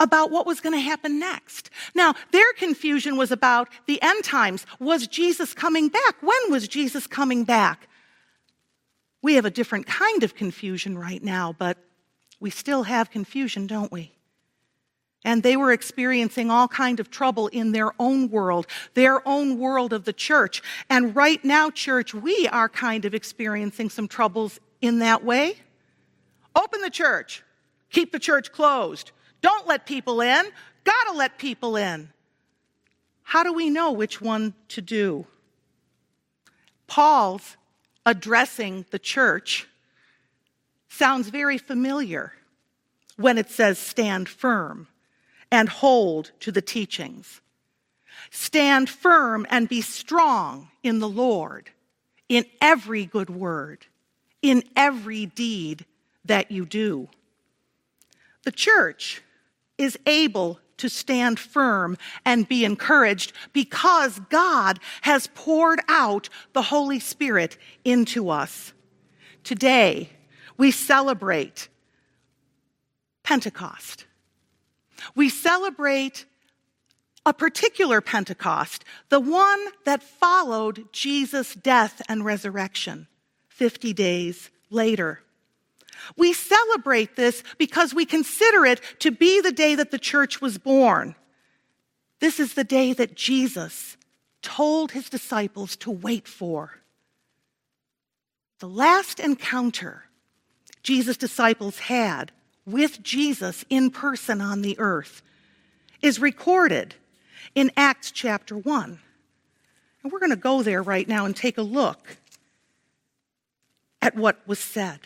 about 0.02 0.32
what 0.32 0.46
was 0.46 0.60
going 0.60 0.74
to 0.74 0.80
happen 0.80 1.20
next. 1.20 1.70
Now, 1.94 2.14
their 2.32 2.52
confusion 2.58 3.16
was 3.16 3.30
about 3.30 3.68
the 3.86 4.02
end 4.02 4.24
times. 4.24 4.66
Was 4.80 5.06
Jesus 5.06 5.54
coming 5.54 5.88
back? 5.88 6.16
When 6.20 6.50
was 6.50 6.66
Jesus 6.66 7.06
coming 7.06 7.44
back? 7.44 7.88
We 9.22 9.34
have 9.36 9.44
a 9.44 9.50
different 9.50 9.86
kind 9.86 10.24
of 10.24 10.34
confusion 10.34 10.98
right 10.98 11.22
now, 11.22 11.54
but 11.56 11.78
we 12.40 12.50
still 12.50 12.82
have 12.82 13.12
confusion, 13.12 13.68
don't 13.68 13.92
we? 13.92 14.12
And 15.24 15.44
they 15.44 15.56
were 15.56 15.70
experiencing 15.70 16.50
all 16.50 16.66
kind 16.66 16.98
of 16.98 17.08
trouble 17.08 17.46
in 17.46 17.70
their 17.70 17.92
own 18.00 18.28
world, 18.28 18.66
their 18.94 19.26
own 19.26 19.60
world 19.60 19.92
of 19.92 20.04
the 20.04 20.12
church. 20.12 20.60
And 20.90 21.14
right 21.14 21.42
now, 21.44 21.70
church, 21.70 22.12
we 22.12 22.48
are 22.48 22.68
kind 22.68 23.04
of 23.04 23.14
experiencing 23.14 23.88
some 23.88 24.08
troubles 24.08 24.58
in 24.80 24.98
that 24.98 25.24
way. 25.24 25.58
Open 26.56 26.80
the 26.80 26.90
church. 26.90 27.44
Keep 27.90 28.10
the 28.10 28.18
church 28.18 28.50
closed. 28.50 29.12
Don't 29.42 29.66
let 29.66 29.86
people 29.86 30.20
in. 30.20 30.44
Gotta 30.84 31.12
let 31.12 31.36
people 31.36 31.76
in. 31.76 32.08
How 33.22 33.42
do 33.42 33.52
we 33.52 33.70
know 33.70 33.92
which 33.92 34.20
one 34.20 34.54
to 34.68 34.80
do? 34.80 35.26
Paul's 36.86 37.56
addressing 38.04 38.84
the 38.90 38.98
church 38.98 39.66
sounds 40.88 41.28
very 41.28 41.58
familiar 41.58 42.32
when 43.16 43.38
it 43.38 43.50
says 43.50 43.78
stand 43.78 44.28
firm 44.28 44.88
and 45.50 45.68
hold 45.68 46.32
to 46.40 46.52
the 46.52 46.62
teachings. 46.62 47.40
Stand 48.30 48.88
firm 48.88 49.46
and 49.50 49.68
be 49.68 49.80
strong 49.80 50.68
in 50.82 50.98
the 50.98 51.08
Lord, 51.08 51.70
in 52.28 52.44
every 52.60 53.06
good 53.06 53.30
word, 53.30 53.86
in 54.40 54.62
every 54.76 55.26
deed 55.26 55.84
that 56.24 56.50
you 56.50 56.64
do. 56.64 57.08
The 58.44 58.52
church 58.52 59.22
is 59.82 59.98
able 60.06 60.60
to 60.78 60.88
stand 60.88 61.38
firm 61.38 61.96
and 62.24 62.48
be 62.48 62.64
encouraged 62.64 63.32
because 63.52 64.20
God 64.30 64.78
has 65.02 65.28
poured 65.34 65.80
out 65.88 66.28
the 66.52 66.62
Holy 66.62 66.98
Spirit 66.98 67.56
into 67.84 68.30
us. 68.30 68.72
Today, 69.44 70.10
we 70.56 70.70
celebrate 70.70 71.68
Pentecost. 73.22 74.06
We 75.14 75.28
celebrate 75.28 76.24
a 77.24 77.32
particular 77.32 78.00
Pentecost, 78.00 78.84
the 79.08 79.20
one 79.20 79.64
that 79.84 80.02
followed 80.02 80.92
Jesus' 80.92 81.54
death 81.54 82.02
and 82.08 82.24
resurrection 82.24 83.06
50 83.48 83.92
days 83.92 84.50
later. 84.70 85.20
We 86.16 86.32
celebrate 86.32 87.16
this 87.16 87.42
because 87.58 87.94
we 87.94 88.04
consider 88.04 88.64
it 88.64 88.80
to 89.00 89.10
be 89.10 89.40
the 89.40 89.52
day 89.52 89.74
that 89.74 89.90
the 89.90 89.98
church 89.98 90.40
was 90.40 90.58
born. 90.58 91.14
This 92.20 92.38
is 92.38 92.54
the 92.54 92.64
day 92.64 92.92
that 92.92 93.14
Jesus 93.14 93.96
told 94.42 94.92
his 94.92 95.08
disciples 95.08 95.76
to 95.76 95.90
wait 95.90 96.28
for. 96.28 96.72
The 98.58 98.68
last 98.68 99.20
encounter 99.20 100.04
Jesus' 100.82 101.16
disciples 101.16 101.78
had 101.78 102.32
with 102.66 103.02
Jesus 103.02 103.64
in 103.70 103.90
person 103.90 104.40
on 104.40 104.62
the 104.62 104.78
earth 104.78 105.22
is 106.00 106.20
recorded 106.20 106.94
in 107.54 107.70
Acts 107.76 108.10
chapter 108.10 108.56
1. 108.56 109.00
And 110.02 110.12
we're 110.12 110.18
going 110.18 110.30
to 110.30 110.36
go 110.36 110.62
there 110.62 110.82
right 110.82 111.06
now 111.06 111.24
and 111.24 111.34
take 111.34 111.58
a 111.58 111.62
look 111.62 112.18
at 114.00 114.16
what 114.16 114.46
was 114.46 114.58
said. 114.58 115.00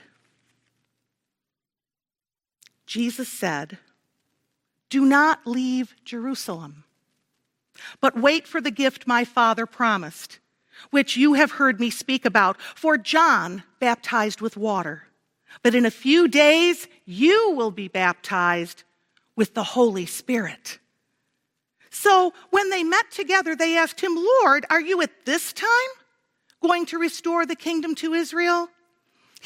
Jesus 2.87 3.28
said, 3.28 3.78
Do 4.89 5.05
not 5.05 5.47
leave 5.47 5.95
Jerusalem, 6.05 6.84
but 8.01 8.18
wait 8.18 8.47
for 8.47 8.61
the 8.61 8.70
gift 8.70 9.07
my 9.07 9.24
Father 9.24 9.66
promised, 9.66 10.39
which 10.91 11.16
you 11.16 11.34
have 11.34 11.53
heard 11.53 11.80
me 11.80 11.91
speak 11.91 12.24
about. 12.24 12.61
For 12.61 12.97
John 12.97 13.64
baptized 13.80 14.41
with 14.41 14.57
water, 14.57 15.03
but 15.62 15.74
in 15.74 15.84
a 15.84 15.91
few 15.91 16.28
days 16.28 16.87
you 17.05 17.53
will 17.57 17.72
be 17.72 17.89
baptized 17.89 18.84
with 19.34 19.55
the 19.55 19.64
Holy 19.64 20.07
Spirit. 20.07 20.78
So 21.91 22.32
when 22.51 22.70
they 22.70 22.84
met 22.84 23.11
together, 23.11 23.57
they 23.57 23.76
asked 23.76 24.01
him, 24.01 24.14
Lord, 24.14 24.66
are 24.70 24.80
you 24.80 25.01
at 25.03 25.24
this 25.24 25.53
time 25.53 25.68
going 26.61 26.87
to 26.87 26.99
restore 26.99 27.47
the 27.47 27.57
kingdom 27.57 27.95
to 27.97 28.12
Israel? 28.12 28.68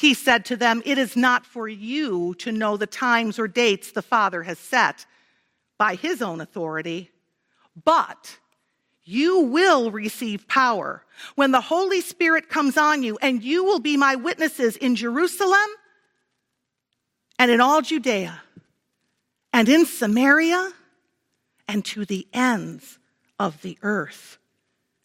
He 0.01 0.15
said 0.15 0.45
to 0.45 0.55
them, 0.57 0.81
It 0.83 0.97
is 0.97 1.15
not 1.15 1.45
for 1.45 1.67
you 1.67 2.33
to 2.39 2.51
know 2.51 2.75
the 2.75 2.87
times 2.87 3.37
or 3.37 3.47
dates 3.47 3.91
the 3.91 4.01
Father 4.01 4.41
has 4.41 4.57
set 4.57 5.05
by 5.77 5.93
his 5.93 6.23
own 6.23 6.41
authority, 6.41 7.11
but 7.85 8.39
you 9.03 9.41
will 9.41 9.91
receive 9.91 10.47
power 10.47 11.05
when 11.35 11.51
the 11.51 11.61
Holy 11.61 12.01
Spirit 12.01 12.49
comes 12.49 12.77
on 12.77 13.03
you, 13.03 13.19
and 13.21 13.43
you 13.43 13.63
will 13.63 13.77
be 13.77 13.95
my 13.95 14.15
witnesses 14.15 14.75
in 14.75 14.95
Jerusalem 14.95 15.69
and 17.37 17.51
in 17.51 17.61
all 17.61 17.83
Judea 17.83 18.41
and 19.53 19.69
in 19.69 19.85
Samaria 19.85 20.71
and 21.67 21.85
to 21.85 22.05
the 22.05 22.27
ends 22.33 22.97
of 23.37 23.61
the 23.61 23.77
earth. 23.83 24.39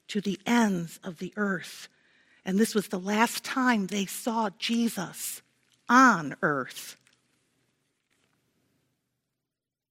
To 0.09 0.23
the 0.23 0.41
ends 0.47 0.99
of 1.05 1.19
the 1.19 1.35
earth. 1.37 1.89
And 2.47 2.61
this 2.61 2.77
was 2.77 2.89
the 2.89 3.01
last 3.01 3.43
time 3.43 3.89
they 3.89 4.07
saw 4.07 4.51
Jesus 4.57 5.43
on 5.89 6.37
earth. 6.43 6.97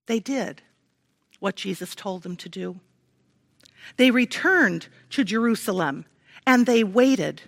They 0.06 0.22
did 0.22 0.62
what 1.42 1.58
Jesus 1.58 1.94
told 1.94 2.24
them 2.24 2.38
to 2.38 2.48
do. 2.48 2.80
They 3.98 4.10
returned 4.10 4.88
to 5.10 5.26
Jerusalem 5.26 6.06
and 6.48 6.66
they 6.66 6.86
waited. 6.86 7.42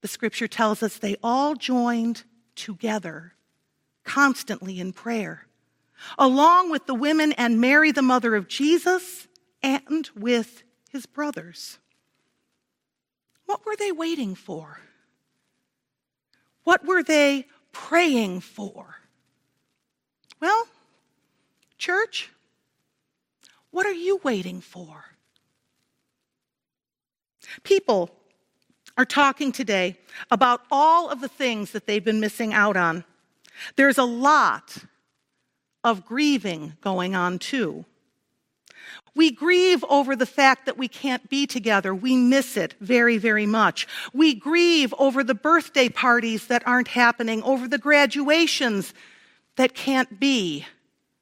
The 0.00 0.08
scripture 0.08 0.48
tells 0.48 0.80
us 0.80 0.96
they 0.96 1.16
all 1.20 1.56
joined 1.56 2.22
together 2.54 3.34
constantly 4.04 4.78
in 4.78 4.92
prayer, 4.92 5.48
along 6.16 6.70
with 6.70 6.86
the 6.86 6.94
women 6.94 7.32
and 7.32 7.60
Mary, 7.60 7.90
the 7.90 8.00
mother 8.00 8.36
of 8.36 8.46
Jesus, 8.46 9.26
and 9.60 10.08
with 10.14 10.62
his 10.88 11.04
brothers. 11.04 11.80
What 13.48 13.64
were 13.64 13.76
they 13.76 13.92
waiting 13.92 14.34
for? 14.34 14.78
What 16.64 16.84
were 16.84 17.02
they 17.02 17.46
praying 17.72 18.40
for? 18.40 18.96
Well, 20.38 20.68
church, 21.78 22.30
what 23.70 23.86
are 23.86 23.92
you 23.92 24.20
waiting 24.22 24.60
for? 24.60 25.02
People 27.62 28.10
are 28.98 29.06
talking 29.06 29.50
today 29.50 29.96
about 30.30 30.60
all 30.70 31.08
of 31.08 31.22
the 31.22 31.28
things 31.28 31.70
that 31.70 31.86
they've 31.86 32.04
been 32.04 32.20
missing 32.20 32.52
out 32.52 32.76
on. 32.76 33.02
There's 33.76 33.96
a 33.96 34.04
lot 34.04 34.76
of 35.82 36.04
grieving 36.04 36.74
going 36.82 37.14
on 37.14 37.38
too. 37.38 37.86
We 39.14 39.30
grieve 39.30 39.84
over 39.88 40.14
the 40.14 40.26
fact 40.26 40.66
that 40.66 40.78
we 40.78 40.88
can't 40.88 41.28
be 41.28 41.46
together. 41.46 41.94
We 41.94 42.16
miss 42.16 42.56
it 42.56 42.74
very, 42.80 43.18
very 43.18 43.46
much. 43.46 43.86
We 44.12 44.34
grieve 44.34 44.94
over 44.98 45.24
the 45.24 45.34
birthday 45.34 45.88
parties 45.88 46.46
that 46.46 46.66
aren't 46.66 46.88
happening, 46.88 47.42
over 47.42 47.66
the 47.66 47.78
graduations 47.78 48.94
that 49.56 49.74
can't 49.74 50.20
be 50.20 50.66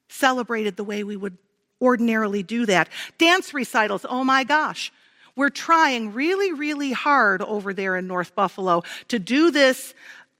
celebrated 0.09 0.77
the 0.77 0.83
way 0.83 1.03
we 1.03 1.17
would 1.17 1.37
ordinarily 1.81 2.43
do 2.43 2.65
that. 2.65 2.89
Dance 3.17 3.53
recitals, 3.53 4.05
oh 4.09 4.23
my 4.23 4.43
gosh. 4.43 4.91
We're 5.35 5.49
trying 5.49 6.13
really, 6.13 6.51
really 6.51 6.91
hard 6.91 7.41
over 7.43 7.73
there 7.73 7.95
in 7.95 8.07
North 8.07 8.33
Buffalo 8.33 8.83
to 9.09 9.19
do 9.19 9.51
this 9.51 9.93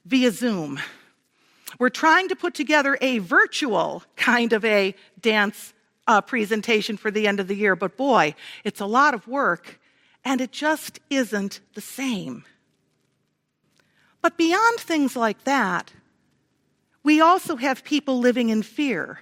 via 0.06 0.32
Zoom. 0.32 0.80
We're 1.80 1.90
trying 1.90 2.30
to 2.30 2.36
put 2.36 2.56
together 2.56 2.98
a 3.02 3.20
virtual 3.20 4.04
kind 4.16 4.54
of 4.54 4.66
a 4.66 4.96
dance 5.22 5.74
uh, 6.08 6.22
presentation 6.22 6.98
for 6.98 7.12
the 7.12 7.28
end 7.28 7.40
of 7.40 7.48
the 7.48 7.56
year, 7.56 7.76
but 7.76 7.98
boy, 7.98 8.34
it's 8.64 8.80
a 8.80 8.86
lot 8.86 9.14
of 9.14 9.28
work 9.28 9.80
and 10.24 10.42
it 10.42 10.52
just 10.52 11.00
isn't 11.10 11.60
the 11.74 11.82
same. 11.82 12.44
But 14.22 14.38
beyond 14.38 14.80
things 14.80 15.16
like 15.16 15.44
that, 15.44 15.94
we 17.04 17.22
also 17.22 17.56
have 17.56 17.84
people 17.84 18.20
living 18.20 18.50
in 18.50 18.64
fear. 18.64 19.20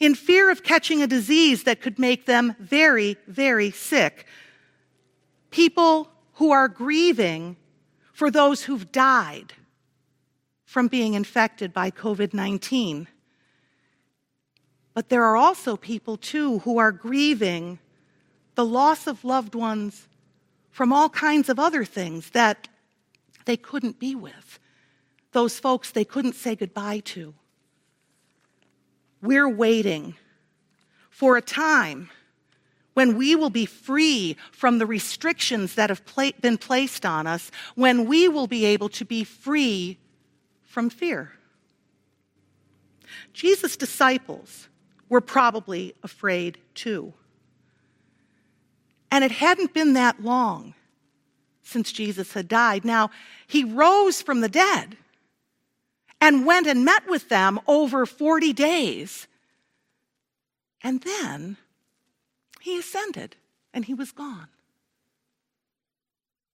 In 0.00 0.14
fear 0.14 0.50
of 0.50 0.62
catching 0.62 1.02
a 1.02 1.06
disease 1.06 1.64
that 1.64 1.80
could 1.80 1.98
make 1.98 2.26
them 2.26 2.54
very, 2.58 3.16
very 3.26 3.70
sick. 3.70 4.26
People 5.50 6.08
who 6.34 6.52
are 6.52 6.68
grieving 6.68 7.56
for 8.12 8.30
those 8.30 8.62
who've 8.62 8.90
died 8.92 9.52
from 10.64 10.88
being 10.88 11.14
infected 11.14 11.72
by 11.72 11.90
COVID 11.90 12.32
19. 12.32 13.08
But 14.96 15.10
there 15.10 15.24
are 15.24 15.36
also 15.36 15.76
people, 15.76 16.16
too, 16.16 16.60
who 16.60 16.78
are 16.78 16.90
grieving 16.90 17.80
the 18.54 18.64
loss 18.64 19.06
of 19.06 19.26
loved 19.26 19.54
ones 19.54 20.08
from 20.70 20.90
all 20.90 21.10
kinds 21.10 21.50
of 21.50 21.58
other 21.58 21.84
things 21.84 22.30
that 22.30 22.66
they 23.44 23.58
couldn't 23.58 23.98
be 23.98 24.14
with, 24.14 24.58
those 25.32 25.58
folks 25.58 25.90
they 25.90 26.06
couldn't 26.06 26.34
say 26.34 26.56
goodbye 26.56 27.00
to. 27.00 27.34
We're 29.20 29.50
waiting 29.50 30.14
for 31.10 31.36
a 31.36 31.42
time 31.42 32.08
when 32.94 33.18
we 33.18 33.36
will 33.36 33.50
be 33.50 33.66
free 33.66 34.34
from 34.50 34.78
the 34.78 34.86
restrictions 34.86 35.74
that 35.74 35.90
have 35.90 36.04
been 36.40 36.56
placed 36.56 37.04
on 37.04 37.26
us, 37.26 37.50
when 37.74 38.06
we 38.06 38.28
will 38.28 38.46
be 38.46 38.64
able 38.64 38.88
to 38.88 39.04
be 39.04 39.24
free 39.24 39.98
from 40.62 40.88
fear. 40.88 41.32
Jesus' 43.34 43.76
disciples 43.76 44.68
were 45.08 45.20
probably 45.20 45.94
afraid 46.02 46.58
too. 46.74 47.12
And 49.10 49.24
it 49.24 49.30
hadn't 49.30 49.72
been 49.72 49.94
that 49.94 50.22
long 50.22 50.74
since 51.62 51.92
Jesus 51.92 52.32
had 52.32 52.48
died. 52.48 52.84
Now, 52.84 53.10
he 53.46 53.64
rose 53.64 54.22
from 54.22 54.40
the 54.40 54.48
dead 54.48 54.96
and 56.20 56.46
went 56.46 56.66
and 56.66 56.84
met 56.84 57.08
with 57.08 57.28
them 57.28 57.60
over 57.66 58.06
40 58.06 58.52
days. 58.52 59.26
And 60.82 61.00
then 61.02 61.56
he 62.60 62.78
ascended 62.78 63.36
and 63.72 63.84
he 63.84 63.94
was 63.94 64.12
gone. 64.12 64.48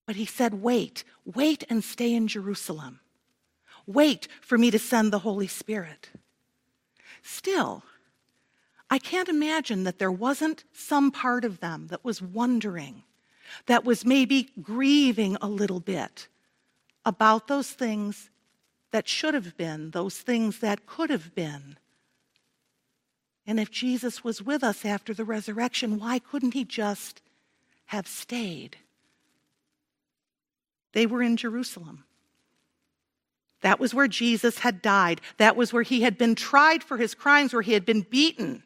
But 0.06 0.16
he 0.16 0.26
said, 0.26 0.62
Wait, 0.62 1.04
wait 1.24 1.64
and 1.70 1.82
stay 1.82 2.12
in 2.14 2.28
Jerusalem. 2.28 3.00
Wait 3.86 4.28
for 4.40 4.58
me 4.58 4.70
to 4.70 4.78
send 4.78 5.12
the 5.12 5.20
Holy 5.20 5.46
Spirit. 5.46 6.10
Still, 7.22 7.82
I 8.92 8.98
can't 8.98 9.30
imagine 9.30 9.84
that 9.84 9.98
there 9.98 10.12
wasn't 10.12 10.64
some 10.74 11.10
part 11.10 11.46
of 11.46 11.60
them 11.60 11.86
that 11.86 12.04
was 12.04 12.20
wondering, 12.20 13.04
that 13.64 13.86
was 13.86 14.04
maybe 14.04 14.50
grieving 14.60 15.38
a 15.40 15.48
little 15.48 15.80
bit 15.80 16.28
about 17.06 17.48
those 17.48 17.70
things 17.70 18.28
that 18.90 19.08
should 19.08 19.32
have 19.32 19.56
been, 19.56 19.92
those 19.92 20.18
things 20.18 20.58
that 20.58 20.84
could 20.84 21.08
have 21.08 21.34
been. 21.34 21.78
And 23.46 23.58
if 23.58 23.70
Jesus 23.70 24.22
was 24.22 24.42
with 24.42 24.62
us 24.62 24.84
after 24.84 25.14
the 25.14 25.24
resurrection, 25.24 25.98
why 25.98 26.18
couldn't 26.18 26.52
he 26.52 26.62
just 26.62 27.22
have 27.86 28.06
stayed? 28.06 28.76
They 30.92 31.06
were 31.06 31.22
in 31.22 31.38
Jerusalem. 31.38 32.04
That 33.62 33.80
was 33.80 33.94
where 33.94 34.06
Jesus 34.06 34.58
had 34.58 34.82
died. 34.82 35.22
That 35.38 35.56
was 35.56 35.72
where 35.72 35.82
he 35.82 36.02
had 36.02 36.18
been 36.18 36.34
tried 36.34 36.84
for 36.84 36.98
his 36.98 37.14
crimes, 37.14 37.54
where 37.54 37.62
he 37.62 37.72
had 37.72 37.86
been 37.86 38.02
beaten 38.02 38.62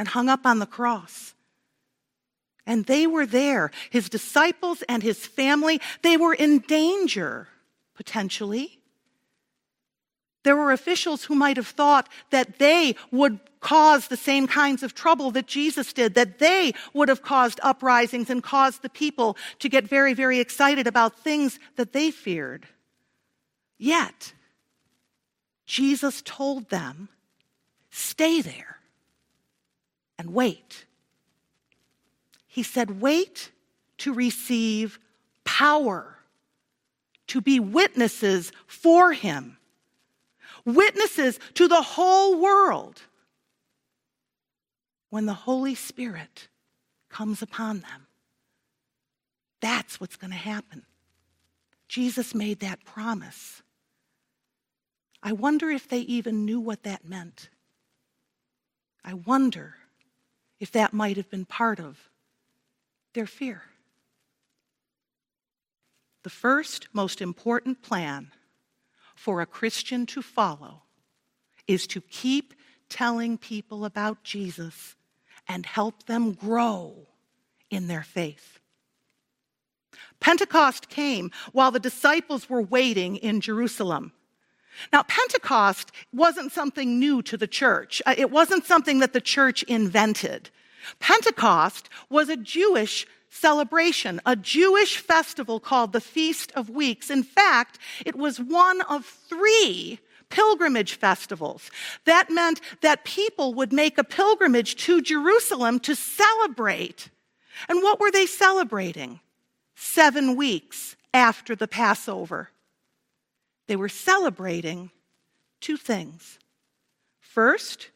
and 0.00 0.08
hung 0.08 0.30
up 0.30 0.46
on 0.46 0.60
the 0.60 0.66
cross. 0.66 1.34
And 2.66 2.86
they 2.86 3.06
were 3.06 3.26
there, 3.26 3.70
his 3.90 4.08
disciples 4.08 4.82
and 4.88 5.02
his 5.02 5.26
family. 5.26 5.78
They 6.00 6.16
were 6.16 6.32
in 6.32 6.60
danger, 6.60 7.48
potentially. 7.94 8.80
There 10.42 10.56
were 10.56 10.72
officials 10.72 11.24
who 11.24 11.34
might 11.34 11.58
have 11.58 11.66
thought 11.66 12.08
that 12.30 12.58
they 12.58 12.96
would 13.12 13.40
cause 13.60 14.08
the 14.08 14.16
same 14.16 14.46
kinds 14.46 14.82
of 14.82 14.94
trouble 14.94 15.32
that 15.32 15.46
Jesus 15.46 15.92
did, 15.92 16.14
that 16.14 16.38
they 16.38 16.72
would 16.94 17.10
have 17.10 17.20
caused 17.20 17.60
uprisings 17.62 18.30
and 18.30 18.42
caused 18.42 18.80
the 18.80 18.88
people 18.88 19.36
to 19.58 19.68
get 19.68 19.84
very, 19.84 20.14
very 20.14 20.40
excited 20.40 20.86
about 20.86 21.18
things 21.18 21.58
that 21.76 21.92
they 21.92 22.10
feared. 22.10 22.66
Yet, 23.76 24.32
Jesus 25.66 26.22
told 26.22 26.70
them, 26.70 27.10
stay 27.90 28.40
there 28.40 28.79
and 30.20 30.34
wait. 30.34 30.84
He 32.46 32.62
said, 32.62 33.00
wait 33.00 33.52
to 33.98 34.12
receive 34.12 34.98
power, 35.44 36.18
to 37.28 37.40
be 37.40 37.58
witnesses 37.58 38.52
for 38.66 39.14
him, 39.14 39.56
witnesses 40.66 41.40
to 41.54 41.68
the 41.68 41.80
whole 41.80 42.38
world 42.38 43.00
when 45.08 45.24
the 45.24 45.32
Holy 45.32 45.74
Spirit 45.74 46.48
comes 47.08 47.40
upon 47.40 47.80
them. 47.80 48.06
That's 49.62 49.98
what's 50.00 50.16
going 50.16 50.32
to 50.32 50.36
happen. 50.36 50.82
Jesus 51.88 52.34
made 52.34 52.60
that 52.60 52.84
promise. 52.84 53.62
I 55.22 55.32
wonder 55.32 55.70
if 55.70 55.88
they 55.88 56.00
even 56.00 56.44
knew 56.44 56.60
what 56.60 56.82
that 56.82 57.06
meant. 57.08 57.48
I 59.02 59.14
wonder 59.14 59.76
if 60.60 60.70
that 60.72 60.92
might 60.92 61.16
have 61.16 61.30
been 61.30 61.46
part 61.46 61.80
of 61.80 61.98
their 63.14 63.26
fear. 63.26 63.62
The 66.22 66.30
first 66.30 66.88
most 66.92 67.20
important 67.20 67.82
plan 67.82 68.30
for 69.16 69.40
a 69.40 69.46
Christian 69.46 70.06
to 70.06 70.22
follow 70.22 70.82
is 71.66 71.86
to 71.88 72.00
keep 72.02 72.54
telling 72.88 73.38
people 73.38 73.84
about 73.84 74.22
Jesus 74.22 74.96
and 75.48 75.64
help 75.64 76.04
them 76.04 76.32
grow 76.32 77.06
in 77.70 77.88
their 77.88 78.02
faith. 78.02 78.60
Pentecost 80.20 80.88
came 80.88 81.30
while 81.52 81.70
the 81.70 81.80
disciples 81.80 82.50
were 82.50 82.62
waiting 82.62 83.16
in 83.16 83.40
Jerusalem. 83.40 84.12
Now, 84.92 85.02
Pentecost 85.02 85.92
wasn't 86.12 86.52
something 86.52 86.98
new 86.98 87.22
to 87.22 87.36
the 87.36 87.46
church. 87.46 88.00
Uh, 88.06 88.14
it 88.16 88.30
wasn't 88.30 88.64
something 88.64 89.00
that 89.00 89.12
the 89.12 89.20
church 89.20 89.62
invented. 89.64 90.50
Pentecost 90.98 91.88
was 92.08 92.28
a 92.28 92.36
Jewish 92.36 93.06
celebration, 93.28 94.20
a 94.26 94.36
Jewish 94.36 94.98
festival 94.98 95.60
called 95.60 95.92
the 95.92 96.00
Feast 96.00 96.52
of 96.54 96.70
Weeks. 96.70 97.10
In 97.10 97.22
fact, 97.22 97.78
it 98.04 98.16
was 98.16 98.40
one 98.40 98.80
of 98.82 99.04
three 99.04 100.00
pilgrimage 100.30 100.94
festivals. 100.94 101.70
That 102.04 102.30
meant 102.30 102.60
that 102.80 103.04
people 103.04 103.54
would 103.54 103.72
make 103.72 103.98
a 103.98 104.04
pilgrimage 104.04 104.76
to 104.84 105.02
Jerusalem 105.02 105.80
to 105.80 105.94
celebrate. 105.94 107.08
And 107.68 107.82
what 107.82 108.00
were 108.00 108.10
they 108.10 108.26
celebrating? 108.26 109.20
Seven 109.74 110.36
weeks 110.36 110.96
after 111.12 111.54
the 111.54 111.68
Passover. 111.68 112.50
They 113.70 113.76
were 113.76 113.88
celebrating 113.88 114.90
two 115.60 115.76
things. 115.76 116.40
First, 117.20 117.90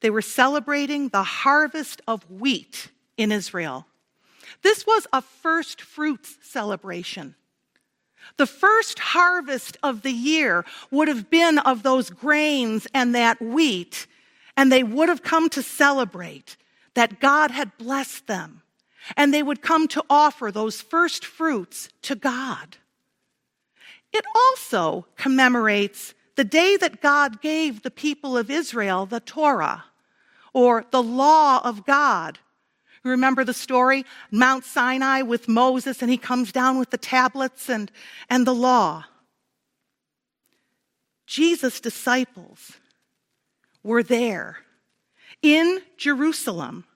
they 0.00 0.10
were 0.10 0.20
celebrating 0.20 1.08
the 1.08 1.22
harvest 1.22 2.02
of 2.06 2.30
wheat 2.30 2.90
in 3.16 3.32
Israel. 3.32 3.86
This 4.60 4.86
was 4.86 5.06
a 5.14 5.22
first 5.22 5.80
fruits 5.80 6.36
celebration. 6.42 7.36
The 8.36 8.44
first 8.44 8.98
harvest 8.98 9.78
of 9.82 10.02
the 10.02 10.12
year 10.12 10.66
would 10.90 11.08
have 11.08 11.30
been 11.30 11.58
of 11.58 11.82
those 11.82 12.10
grains 12.10 12.86
and 12.92 13.14
that 13.14 13.40
wheat, 13.40 14.06
and 14.58 14.70
they 14.70 14.82
would 14.82 15.08
have 15.08 15.22
come 15.22 15.48
to 15.48 15.62
celebrate 15.62 16.58
that 16.92 17.18
God 17.18 17.50
had 17.50 17.78
blessed 17.78 18.26
them, 18.26 18.60
and 19.16 19.32
they 19.32 19.42
would 19.42 19.62
come 19.62 19.88
to 19.88 20.04
offer 20.10 20.52
those 20.52 20.82
first 20.82 21.24
fruits 21.24 21.88
to 22.02 22.14
God. 22.14 22.76
It 24.14 24.24
also 24.34 25.06
commemorates 25.16 26.14
the 26.36 26.44
day 26.44 26.78
that 26.78 27.02
God 27.02 27.42
gave 27.42 27.82
the 27.82 27.90
people 27.90 28.38
of 28.38 28.50
Israel 28.50 29.04
the 29.04 29.20
Torah, 29.20 29.84
or 30.54 30.86
the 30.90 31.02
law 31.02 31.60
of 31.62 31.84
God, 31.84 32.38
Remember 33.04 33.44
the 33.44 33.52
story? 33.52 34.06
Mount 34.30 34.64
Sinai 34.64 35.20
with 35.20 35.46
Moses, 35.46 36.00
and 36.00 36.10
he 36.10 36.16
comes 36.16 36.50
down 36.50 36.78
with 36.78 36.88
the 36.88 36.98
tablets 36.98 37.68
and, 37.68 37.92
and 38.30 38.46
the 38.46 38.54
law. 38.54 39.04
Jesus' 41.26 41.80
disciples 41.80 42.72
were 43.82 44.02
there 44.02 44.58
in 45.42 45.82
Jerusalem 45.98 46.86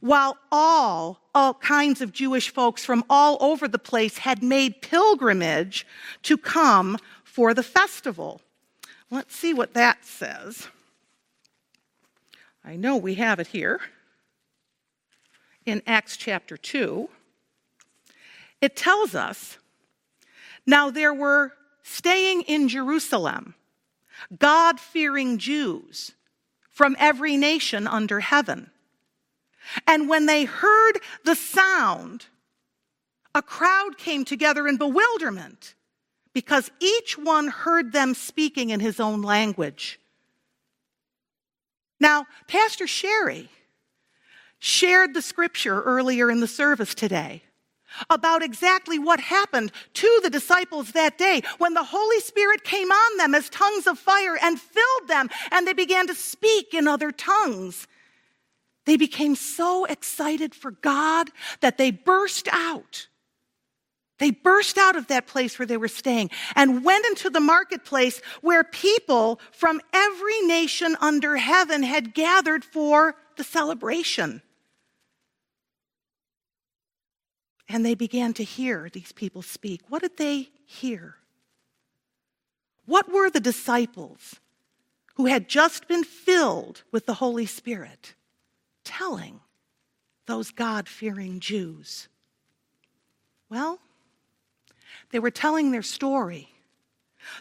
while 0.00 0.38
all, 0.52 1.20
all 1.34 1.54
kinds 1.54 2.00
of 2.00 2.12
Jewish 2.12 2.50
folks 2.50 2.84
from 2.84 3.04
all 3.10 3.36
over 3.40 3.66
the 3.66 3.78
place 3.78 4.18
had 4.18 4.42
made 4.42 4.82
pilgrimage 4.82 5.86
to 6.22 6.36
come 6.36 6.98
for 7.24 7.52
the 7.52 7.62
festival. 7.62 8.40
Let's 9.10 9.34
see 9.34 9.52
what 9.52 9.74
that 9.74 10.04
says. 10.04 10.68
I 12.64 12.76
know 12.76 12.96
we 12.96 13.14
have 13.14 13.40
it 13.40 13.48
here 13.48 13.80
in 15.66 15.82
Acts 15.86 16.16
chapter 16.16 16.56
2, 16.56 17.08
it 18.60 18.76
tells 18.76 19.14
us 19.14 19.58
now 20.66 20.90
there 20.90 21.14
were 21.14 21.52
staying 21.82 22.42
in 22.42 22.68
Jerusalem 22.68 23.54
God 24.38 24.78
fearing 24.78 25.38
Jews 25.38 26.12
from 26.68 26.94
every 26.98 27.36
nation 27.36 27.86
under 27.86 28.20
heaven. 28.20 28.70
And 29.86 30.08
when 30.08 30.26
they 30.26 30.44
heard 30.44 31.00
the 31.24 31.34
sound, 31.34 32.26
a 33.34 33.42
crowd 33.42 33.98
came 33.98 34.24
together 34.24 34.66
in 34.66 34.76
bewilderment 34.76 35.74
because 36.32 36.70
each 36.80 37.18
one 37.18 37.48
heard 37.48 37.92
them 37.92 38.14
speaking 38.14 38.70
in 38.70 38.80
his 38.80 39.00
own 39.00 39.22
language. 39.22 40.00
Now, 41.98 42.26
Pastor 42.46 42.86
Sherry 42.86 43.48
shared 44.58 45.14
the 45.14 45.22
scripture 45.22 45.82
earlier 45.82 46.30
in 46.30 46.40
the 46.40 46.46
service 46.46 46.94
today 46.94 47.42
about 48.08 48.42
exactly 48.42 48.98
what 48.98 49.20
happened 49.20 49.72
to 49.94 50.20
the 50.22 50.30
disciples 50.30 50.92
that 50.92 51.18
day 51.18 51.42
when 51.58 51.74
the 51.74 51.82
Holy 51.82 52.20
Spirit 52.20 52.62
came 52.62 52.90
on 52.90 53.16
them 53.16 53.34
as 53.34 53.50
tongues 53.50 53.86
of 53.86 53.98
fire 53.98 54.38
and 54.40 54.60
filled 54.60 55.08
them, 55.08 55.28
and 55.50 55.66
they 55.66 55.72
began 55.72 56.06
to 56.06 56.14
speak 56.14 56.72
in 56.72 56.86
other 56.86 57.10
tongues. 57.10 57.88
They 58.86 58.96
became 58.96 59.36
so 59.36 59.84
excited 59.84 60.54
for 60.54 60.70
God 60.70 61.30
that 61.60 61.78
they 61.78 61.90
burst 61.90 62.48
out. 62.50 63.08
They 64.18 64.30
burst 64.30 64.76
out 64.76 64.96
of 64.96 65.06
that 65.06 65.26
place 65.26 65.58
where 65.58 65.66
they 65.66 65.76
were 65.76 65.88
staying 65.88 66.30
and 66.54 66.84
went 66.84 67.06
into 67.06 67.30
the 67.30 67.40
marketplace 67.40 68.20
where 68.42 68.64
people 68.64 69.40
from 69.52 69.80
every 69.92 70.40
nation 70.42 70.96
under 71.00 71.36
heaven 71.36 71.82
had 71.82 72.14
gathered 72.14 72.64
for 72.64 73.16
the 73.36 73.44
celebration. 73.44 74.42
and 77.70 77.86
they 77.86 77.94
began 77.94 78.32
to 78.34 78.42
hear 78.42 78.90
these 78.92 79.12
people 79.12 79.42
speak. 79.42 79.80
What 79.88 80.02
did 80.02 80.16
they 80.16 80.50
hear? 80.66 81.14
What 82.84 83.10
were 83.10 83.30
the 83.30 83.40
disciples 83.40 84.40
who 85.14 85.26
had 85.26 85.48
just 85.48 85.86
been 85.86 86.02
filled 86.02 86.82
with 86.90 87.06
the 87.06 87.14
Holy 87.14 87.46
Spirit 87.46 88.14
telling 88.90 89.40
those 90.26 90.50
God 90.50 90.88
fearing 90.88 91.40
Jews? 91.40 92.08
Well, 93.48 93.78
they 95.10 95.18
were 95.18 95.30
telling 95.30 95.70
their 95.70 95.82
story 95.82 96.50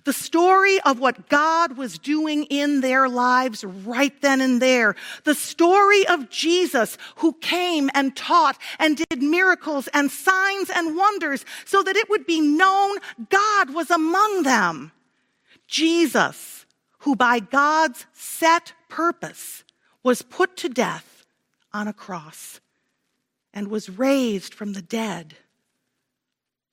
the 0.04 0.14
story 0.14 0.80
of 0.82 1.00
what 1.00 1.30
God 1.30 1.78
was 1.78 1.98
doing 1.98 2.44
in 2.46 2.82
their 2.82 3.08
lives 3.08 3.64
right 3.64 4.14
then 4.22 4.42
and 4.42 4.62
there. 4.62 4.96
The 5.24 5.36
story 5.36 6.08
of 6.08 6.30
Jesus 6.30 6.98
who 7.18 7.34
came 7.34 7.90
and 7.94 8.16
taught 8.16 8.58
and 8.78 8.98
did 8.98 9.22
miracles 9.22 9.88
and 9.94 10.12
signs 10.12 10.70
and 10.70 10.96
wonders 10.96 11.46
so 11.66 11.84
that 11.84 11.96
it 11.96 12.10
would 12.10 12.26
be 12.26 12.42
known 12.42 12.98
God 13.30 13.74
was 13.74 13.90
among 13.90 14.44
them. 14.44 14.92
Jesus, 15.68 16.66
who 17.00 17.16
by 17.16 17.40
God's 17.40 18.06
set 18.14 18.74
purpose 18.90 19.64
was 20.04 20.22
put 20.22 20.58
to 20.58 20.70
death 20.70 21.19
on 21.74 21.88
a 21.88 21.94
cross 21.94 22.60
and 23.54 23.68
was 23.68 23.90
raised 23.90 24.54
from 24.54 24.74
the 24.74 24.82
dead 24.82 25.36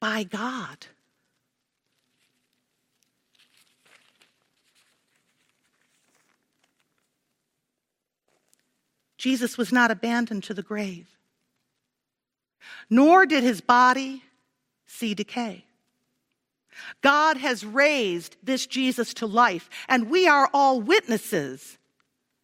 by 0.00 0.22
God. 0.22 0.86
Jesus 9.16 9.56
was 9.58 9.72
not 9.72 9.90
abandoned 9.90 10.44
to 10.44 10.54
the 10.54 10.62
grave, 10.62 11.08
nor 12.88 13.26
did 13.26 13.42
his 13.42 13.60
body 13.60 14.22
see 14.86 15.14
decay. 15.14 15.64
God 17.00 17.38
has 17.38 17.64
raised 17.64 18.36
this 18.42 18.66
Jesus 18.66 19.14
to 19.14 19.26
life, 19.26 19.68
and 19.88 20.10
we 20.10 20.28
are 20.28 20.50
all 20.52 20.80
witnesses 20.80 21.78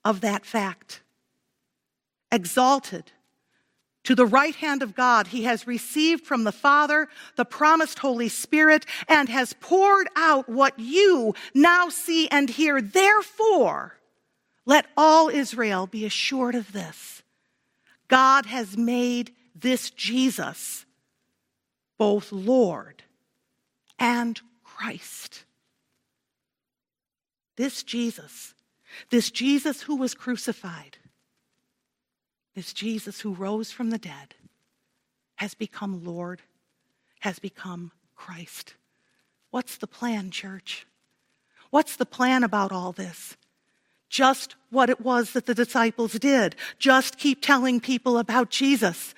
of 0.04 0.22
that 0.22 0.44
fact. 0.44 1.01
Exalted 2.32 3.12
to 4.04 4.14
the 4.16 4.26
right 4.26 4.54
hand 4.56 4.82
of 4.82 4.96
God, 4.96 5.28
he 5.28 5.44
has 5.44 5.66
received 5.66 6.26
from 6.26 6.42
the 6.42 6.52
Father 6.52 7.08
the 7.36 7.44
promised 7.44 8.00
Holy 8.00 8.28
Spirit 8.28 8.84
and 9.08 9.28
has 9.28 9.52
poured 9.60 10.08
out 10.16 10.48
what 10.48 10.78
you 10.78 11.34
now 11.54 11.88
see 11.88 12.28
and 12.28 12.50
hear. 12.50 12.82
Therefore, 12.82 13.98
let 14.66 14.86
all 14.96 15.28
Israel 15.28 15.86
be 15.86 16.04
assured 16.04 16.54
of 16.54 16.72
this 16.72 17.22
God 18.08 18.46
has 18.46 18.76
made 18.76 19.32
this 19.54 19.90
Jesus 19.90 20.84
both 21.98 22.32
Lord 22.32 23.04
and 23.98 24.40
Christ. 24.64 25.44
This 27.56 27.82
Jesus, 27.82 28.54
this 29.10 29.30
Jesus 29.30 29.82
who 29.82 29.96
was 29.96 30.14
crucified, 30.14 30.98
this 32.54 32.72
Jesus 32.72 33.20
who 33.20 33.34
rose 33.34 33.72
from 33.72 33.90
the 33.90 33.98
dead, 33.98 34.34
has 35.36 35.54
become 35.54 36.04
Lord 36.04 36.42
has 37.22 37.38
become 37.38 37.92
Christ. 38.16 38.74
What's 39.52 39.76
the 39.76 39.86
plan, 39.86 40.32
church? 40.32 40.86
What's 41.70 41.94
the 41.94 42.04
plan 42.04 42.42
about 42.42 42.72
all 42.72 42.90
this? 42.90 43.36
Just 44.08 44.56
what 44.70 44.90
it 44.90 45.00
was 45.00 45.30
that 45.30 45.46
the 45.46 45.54
disciples 45.54 46.14
did. 46.14 46.56
Just 46.80 47.18
keep 47.18 47.40
telling 47.40 47.78
people 47.78 48.18
about 48.18 48.50
Jesus 48.50 49.14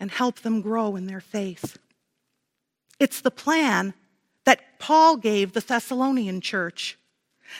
and 0.00 0.10
help 0.10 0.40
them 0.40 0.60
grow 0.60 0.96
in 0.96 1.06
their 1.06 1.20
faith. 1.20 1.78
It's 2.98 3.20
the 3.20 3.30
plan 3.30 3.94
that 4.44 4.80
Paul 4.80 5.16
gave 5.16 5.52
the 5.52 5.60
Thessalonian 5.60 6.40
church. 6.40 6.98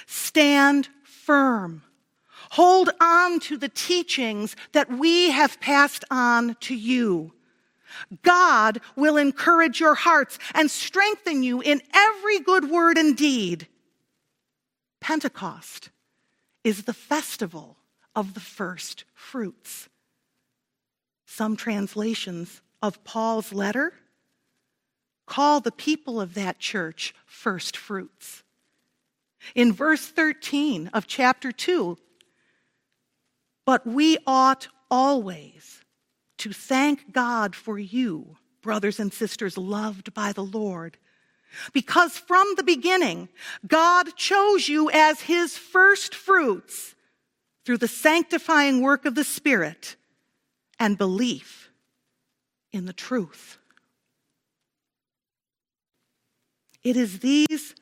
Stand 0.06 0.88
firm. 1.04 1.82
Hold 2.50 2.90
on 3.00 3.40
to 3.40 3.56
the 3.56 3.68
teachings 3.68 4.56
that 4.72 4.90
we 4.90 5.30
have 5.30 5.60
passed 5.60 6.04
on 6.10 6.56
to 6.60 6.74
you. 6.74 7.32
God 8.22 8.80
will 8.94 9.16
encourage 9.16 9.80
your 9.80 9.94
hearts 9.94 10.38
and 10.54 10.70
strengthen 10.70 11.42
you 11.42 11.60
in 11.60 11.80
every 11.94 12.40
good 12.40 12.70
word 12.70 12.98
and 12.98 13.16
deed. 13.16 13.68
Pentecost 15.00 15.90
is 16.64 16.84
the 16.84 16.92
festival 16.92 17.76
of 18.14 18.34
the 18.34 18.40
first 18.40 19.04
fruits. 19.14 19.88
Some 21.26 21.56
translations 21.56 22.60
of 22.82 23.02
Paul's 23.04 23.52
letter 23.52 23.92
call 25.26 25.60
the 25.60 25.72
people 25.72 26.20
of 26.20 26.34
that 26.34 26.58
church 26.58 27.14
first 27.24 27.76
fruits. 27.76 28.42
In 29.54 29.72
verse 29.72 30.06
13 30.06 30.88
of 30.92 31.06
chapter 31.06 31.52
2, 31.52 31.98
but 33.66 33.86
we 33.86 34.16
ought 34.26 34.68
always 34.90 35.82
to 36.38 36.52
thank 36.52 37.12
God 37.12 37.54
for 37.54 37.78
you, 37.78 38.36
brothers 38.62 38.98
and 38.98 39.12
sisters 39.12 39.58
loved 39.58 40.14
by 40.14 40.32
the 40.32 40.44
Lord. 40.44 40.96
Because 41.72 42.16
from 42.16 42.46
the 42.56 42.62
beginning, 42.62 43.28
God 43.66 44.14
chose 44.16 44.68
you 44.68 44.90
as 44.90 45.22
his 45.22 45.58
first 45.58 46.14
fruits 46.14 46.94
through 47.64 47.78
the 47.78 47.88
sanctifying 47.88 48.80
work 48.80 49.04
of 49.04 49.14
the 49.14 49.24
Spirit 49.24 49.96
and 50.78 50.96
belief 50.96 51.70
in 52.72 52.86
the 52.86 52.92
truth. 52.92 53.58
It 56.84 56.96
is 56.96 57.18
these 57.18 57.74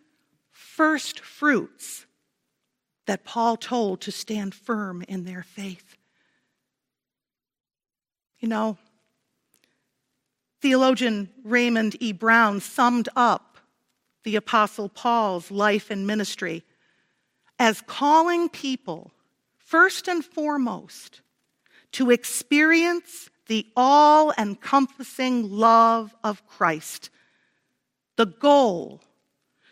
first 0.50 1.20
fruits 1.20 2.03
that 3.06 3.24
Paul 3.24 3.56
told 3.56 4.00
to 4.02 4.12
stand 4.12 4.54
firm 4.54 5.02
in 5.08 5.24
their 5.24 5.42
faith. 5.42 5.96
You 8.38 8.48
know, 8.48 8.78
theologian 10.60 11.30
Raymond 11.44 11.96
E. 12.00 12.12
Brown 12.12 12.60
summed 12.60 13.08
up 13.16 13.58
the 14.22 14.36
Apostle 14.36 14.88
Paul's 14.88 15.50
life 15.50 15.90
and 15.90 16.06
ministry 16.06 16.64
as 17.58 17.82
calling 17.82 18.48
people, 18.48 19.12
first 19.58 20.08
and 20.08 20.24
foremost, 20.24 21.20
to 21.92 22.10
experience 22.10 23.30
the 23.46 23.66
all 23.76 24.32
encompassing 24.38 25.50
love 25.50 26.14
of 26.24 26.46
Christ, 26.46 27.10
the 28.16 28.26
goal 28.26 29.02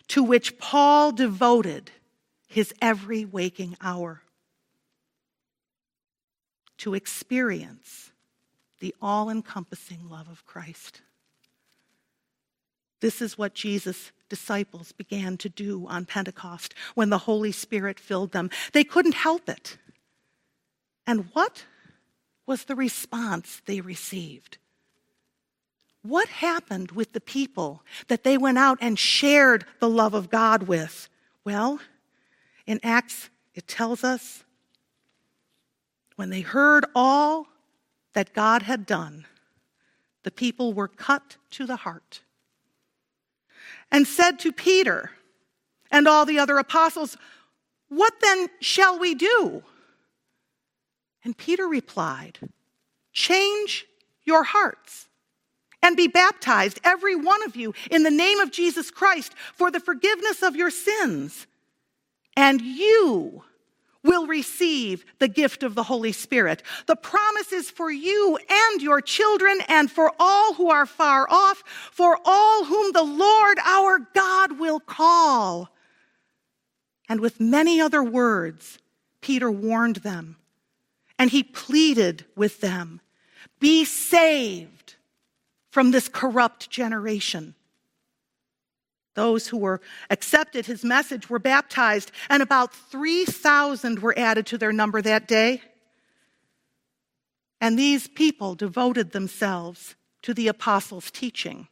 to 0.09 0.23
which 0.23 0.59
Paul 0.59 1.13
devoted 1.13 1.91
his 2.53 2.75
every 2.83 3.25
waking 3.25 3.77
hour. 3.81 4.23
To 6.79 6.95
experience 6.95 8.11
the 8.81 8.95
all 9.01 9.31
encompassing 9.31 10.09
love 10.11 10.29
of 10.29 10.45
Christ. 10.45 11.01
This 13.01 13.23
is 13.23 13.39
what 13.39 13.55
Jesus' 13.55 14.13
disciples 14.29 14.93
began 14.93 15.37
to 15.39 15.49
do 15.49 15.87
on 15.89 16.05
Pentecost 16.05 16.75
when 16.95 17.11
the 17.11 17.19
Holy 17.19 17.53
Spirit 17.53 17.99
filled 17.99 18.33
them. 18.33 18.51
They 18.73 18.85
couldn't 18.85 19.15
help 19.15 19.49
it. 19.49 19.79
And 21.07 21.29
what 21.33 21.65
was 22.47 22.65
the 22.65 22.77
response 22.77 23.63
they 23.67 23.81
received? 23.81 24.59
What 26.03 26.29
happened 26.29 26.93
with 26.93 27.13
the 27.13 27.21
people 27.21 27.83
that 28.09 28.25
they 28.25 28.37
went 28.37 28.59
out 28.59 28.79
and 28.81 28.99
shared 28.99 29.65
the 29.79 29.89
love 29.89 30.15
of 30.15 30.31
God 30.31 30.65
with? 30.65 31.09
Well, 31.45 31.81
in 32.67 32.81
Acts, 32.83 33.31
it 33.55 33.67
tells 33.67 34.05
us 34.05 34.45
when 36.17 36.31
they 36.31 36.41
heard 36.41 36.87
all 36.95 37.47
that 38.15 38.35
God 38.35 38.63
had 38.63 38.87
done, 38.87 39.27
the 40.23 40.31
people 40.31 40.73
were 40.73 40.89
cut 40.89 41.37
to 41.51 41.67
the 41.67 41.77
heart 41.77 42.21
and 43.91 44.07
said 44.07 44.39
to 44.41 44.53
Peter 44.53 45.11
and 45.91 46.07
all 46.07 46.25
the 46.25 46.39
other 46.39 46.59
apostles, 46.59 47.17
What 47.89 48.15
then 48.21 48.49
shall 48.61 48.99
we 48.99 49.15
do? 49.15 49.63
And 51.25 51.37
Peter 51.37 51.67
replied, 51.67 52.39
Change 53.13 53.87
your 54.25 54.45
hearts 54.45 55.09
and 55.83 55.97
be 55.97 56.07
baptized, 56.07 56.81
every 56.85 57.17
one 57.17 57.43
of 57.43 57.57
you, 57.57 57.75
in 57.91 58.05
the 58.05 58.11
name 58.11 58.39
of 58.39 58.53
Jesus 58.53 58.91
Christ 58.91 59.35
for 59.55 59.71
the 59.71 59.81
forgiveness 59.81 60.43
of 60.43 60.57
your 60.57 60.71
sins. 60.71 61.47
And 62.37 62.61
you 62.61 63.45
will 64.05 64.27
receive 64.27 65.05
the 65.19 65.29
gift 65.29 65.63
of 65.63 65.75
the 65.75 65.85
Holy 65.85 66.13
Spirit. 66.13 66.63
The 66.87 66.97
promise 66.97 67.53
is 67.53 67.71
for 67.71 67.91
you 67.91 68.39
and 68.51 68.83
your 68.83 69.01
children 69.01 69.59
and 69.69 69.91
for 69.91 70.13
all 70.19 70.55
who 70.55 70.71
are 70.71 70.87
far 70.87 71.27
off, 71.31 71.63
for 71.93 72.19
all 72.25 72.65
whom 72.65 72.93
the 72.93 73.03
Lord 73.03 73.59
our 73.65 74.01
God 74.15 74.59
will 74.59 74.81
call. 74.81 75.71
And 77.09 77.21
with 77.21 77.41
many 77.41 77.81
other 77.81 78.03
words, 78.03 78.79
Peter 79.21 79.51
warned 79.51 79.97
them 79.97 80.37
and 81.19 81.31
he 81.31 81.43
pleaded 81.43 82.25
with 82.35 82.61
them 82.61 83.01
be 83.61 83.85
saved 83.85 84.97
from 85.71 85.93
this 85.93 86.09
corrupt 86.09 86.69
generation. 86.69 87.55
Those 89.15 89.49
who 89.49 89.59
were 89.59 89.81
accepted 90.11 90.67
his 90.67 90.85
message 90.85 91.29
were 91.29 91.39
baptized, 91.39 92.13
and 92.31 92.43
about 92.43 92.75
3,000 92.75 93.99
were 93.99 94.19
added 94.19 94.47
to 94.47 94.59
their 94.59 94.73
number 94.73 95.03
that 95.03 95.29
day. 95.29 95.63
And 97.61 97.79
these 97.79 98.09
people 98.09 98.55
devoted 98.55 99.13
themselves 99.13 99.95
to 100.23 100.33
the 100.33 100.49
apostles' 100.49 101.11
teaching, 101.11 101.69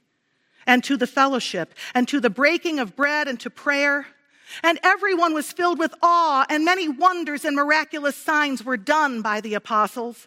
and 0.67 0.85
to 0.85 0.97
the 0.97 1.07
fellowship, 1.07 1.75
and 1.95 2.07
to 2.09 2.21
the 2.21 2.31
breaking 2.31 2.79
of 2.79 2.95
bread, 2.95 3.27
and 3.27 3.41
to 3.41 3.51
prayer. 3.51 4.07
And 4.63 4.79
everyone 4.83 5.33
was 5.33 5.53
filled 5.53 5.79
with 5.79 5.95
awe, 6.03 6.45
and 6.51 6.65
many 6.65 6.89
wonders 6.89 7.45
and 7.45 7.57
miraculous 7.57 8.17
signs 8.17 8.65
were 8.65 8.77
done 8.77 9.23
by 9.23 9.41
the 9.41 9.55
apostles. 9.55 10.27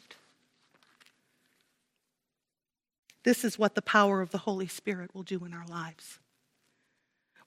This 3.23 3.43
is 3.43 3.59
what 3.59 3.75
the 3.75 3.81
power 3.81 4.21
of 4.21 4.31
the 4.31 4.39
Holy 4.39 4.67
Spirit 4.67 5.13
will 5.13 5.23
do 5.23 5.45
in 5.45 5.53
our 5.53 5.65
lives. 5.67 6.19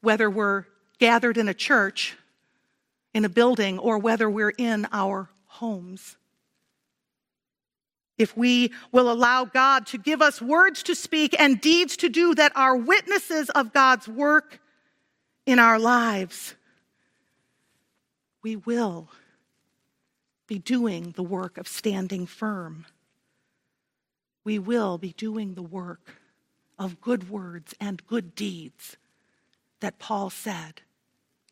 Whether 0.01 0.31
we're 0.31 0.67
gathered 0.99 1.37
in 1.37 1.49
a 1.49 1.55
church, 1.55 2.17
in 3.13 3.25
a 3.25 3.29
building, 3.29 3.79
or 3.79 3.99
whether 3.99 4.31
we're 4.31 4.55
in 4.57 4.87
our 4.93 5.29
homes. 5.47 6.17
If 8.17 8.37
we 8.37 8.73
will 8.93 9.11
allow 9.11 9.45
God 9.45 9.87
to 9.87 9.99
give 9.99 10.23
us 10.23 10.41
words 10.41 10.85
to 10.85 10.95
speak 10.95 11.35
and 11.39 11.61
deeds 11.61 11.97
to 11.99 12.09
do 12.09 12.35
that 12.37 12.53
are 12.55 12.77
witnesses 12.77 13.51
of 13.51 13.73
God's 13.73 14.07
work 14.07 14.61
in 15.47 15.59
our 15.59 15.81
lives, 15.81 16.55
we 18.43 18.57
will 18.57 19.09
be 20.47 20.59
doing 20.59 21.13
the 21.17 21.23
work 21.23 21.59
of 21.59 21.67
standing 21.67 22.27
firm 22.27 22.87
we 24.45 24.59
will 24.59 24.99
be 24.99 25.13
doing 25.15 25.55
the 25.55 25.63
work 25.63 26.21
of 26.79 27.01
good 27.01 27.31
words 27.31 27.75
and 27.81 28.07
good 28.07 28.35
deeds 28.35 28.97
that 29.81 29.99
Paul 29.99 30.31
said. 30.31 30.83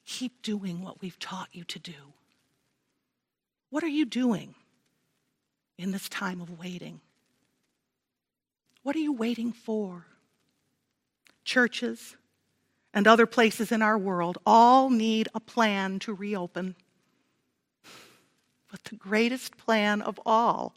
Keep 0.05 0.43
doing 0.43 0.83
what 0.83 1.01
we've 1.01 1.19
taught 1.19 1.49
you 1.53 1.65
to 1.65 1.79
do. 1.79 2.13
What 3.71 3.83
are 3.83 3.89
you 3.89 4.05
doing 4.05 4.55
in 5.79 5.91
this 5.91 6.09
time 6.09 6.41
of 6.41 6.59
waiting? 6.59 7.01
What 8.83 8.97
are 8.97 9.01
you 9.01 9.13
waiting 9.13 9.53
for? 9.53 10.07
Churches 11.45 12.17
and 12.93 13.07
other 13.07 13.27
places 13.27 13.73
in 13.73 13.81
our 13.81 13.97
world 13.97 14.39
all 14.45 14.91
need 14.91 15.29
a 15.35 15.41
plan 15.41 15.99
to 16.01 16.13
reopen. 16.13 16.75
But 18.71 18.85
the 18.85 18.97
greatest 18.97 19.57
plan 19.57 20.03
of 20.03 20.21
all 20.27 20.75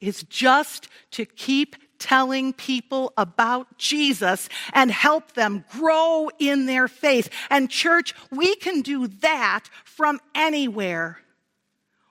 is 0.00 0.22
just 0.24 0.88
to 1.12 1.24
keep 1.24 1.76
telling 1.98 2.52
people 2.52 3.12
about 3.16 3.78
Jesus 3.78 4.48
and 4.72 4.90
help 4.90 5.32
them 5.32 5.64
grow 5.70 6.28
in 6.38 6.66
their 6.66 6.88
faith. 6.88 7.30
And, 7.50 7.70
church, 7.70 8.14
we 8.30 8.56
can 8.56 8.82
do 8.82 9.06
that 9.06 9.64
from 9.84 10.20
anywhere. 10.34 11.18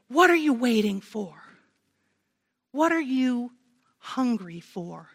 What 0.08 0.30
are 0.30 0.36
you 0.36 0.54
waiting 0.54 1.02
for? 1.02 1.34
What 2.72 2.92
are 2.92 3.02
you 3.02 3.52
hungry 4.00 4.60
for 4.60 5.10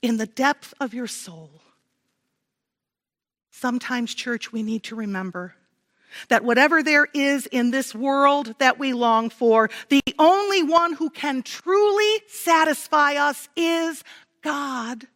in 0.00 0.18
the 0.18 0.26
depth 0.26 0.74
of 0.80 0.94
your 0.94 1.06
soul? 1.06 1.60
Sometimes, 3.50 4.14
church, 4.14 4.52
we 4.52 4.62
need 4.62 4.82
to 4.84 4.96
remember 4.96 5.54
that 6.28 6.44
whatever 6.44 6.82
there 6.82 7.08
is 7.14 7.46
in 7.46 7.70
this 7.70 7.94
world 7.94 8.54
that 8.58 8.78
we 8.78 8.92
long 8.92 9.30
for, 9.30 9.70
the 9.88 10.02
only 10.18 10.62
one 10.62 10.94
who 10.94 11.10
can 11.10 11.42
truly 11.42 12.22
satisfy 12.28 13.14
us 13.14 13.48
is 13.56 14.02
God. 14.42 15.06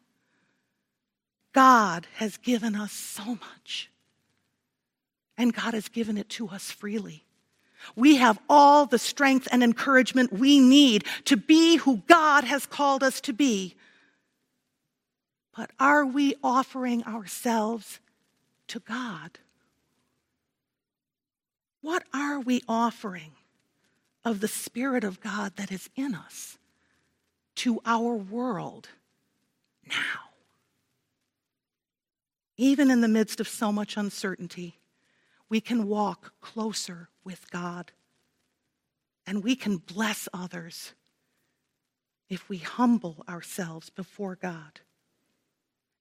God 1.53 2.07
has 2.15 2.37
given 2.37 2.75
us 2.75 2.93
so 2.93 3.25
much, 3.25 3.91
and 5.39 5.55
God 5.55 5.75
has 5.75 5.89
given 5.89 6.19
it 6.19 6.29
to 6.31 6.49
us 6.49 6.71
freely. 6.71 7.25
We 7.95 8.17
have 8.17 8.39
all 8.49 8.87
the 8.87 8.99
strength 8.99 9.49
and 9.51 9.63
encouragement 9.63 10.33
we 10.33 10.61
need 10.61 11.05
to 11.27 11.37
be 11.37 11.77
who 11.77 12.03
God 12.09 12.45
has 12.45 12.67
called 12.67 13.03
us 13.03 13.21
to 13.23 13.33
be. 13.33 13.75
But 15.57 15.71
are 15.79 16.05
we 16.05 16.35
offering 16.43 17.05
ourselves 17.05 18.01
to 18.69 18.81
God? 18.81 19.39
What 21.87 22.03
are 22.13 22.41
we 22.41 22.63
offering 22.67 23.31
of 24.25 24.41
the 24.41 24.49
Spirit 24.49 25.05
of 25.05 25.21
God 25.21 25.53
that 25.55 25.71
is 25.71 25.89
in 25.95 26.17
us 26.17 26.59
to 27.55 27.81
our 27.87 28.17
world 28.17 28.89
now? 29.89 30.33
Even 32.57 32.91
in 32.91 33.03
the 33.03 33.07
midst 33.07 33.39
of 33.39 33.47
so 33.47 33.71
much 33.71 33.97
uncertainty, 33.97 34.81
we 35.49 35.61
can 35.61 35.87
walk 35.87 36.33
closer 36.41 37.09
with 37.23 37.49
God 37.53 37.93
and 39.25 39.45
we 39.45 39.55
can 39.55 39.77
bless 39.77 40.29
others 40.35 40.93
if 42.29 42.49
we 42.49 42.59
humble 42.59 43.25
ourselves 43.29 43.91
before 43.91 44.35
God 44.35 44.81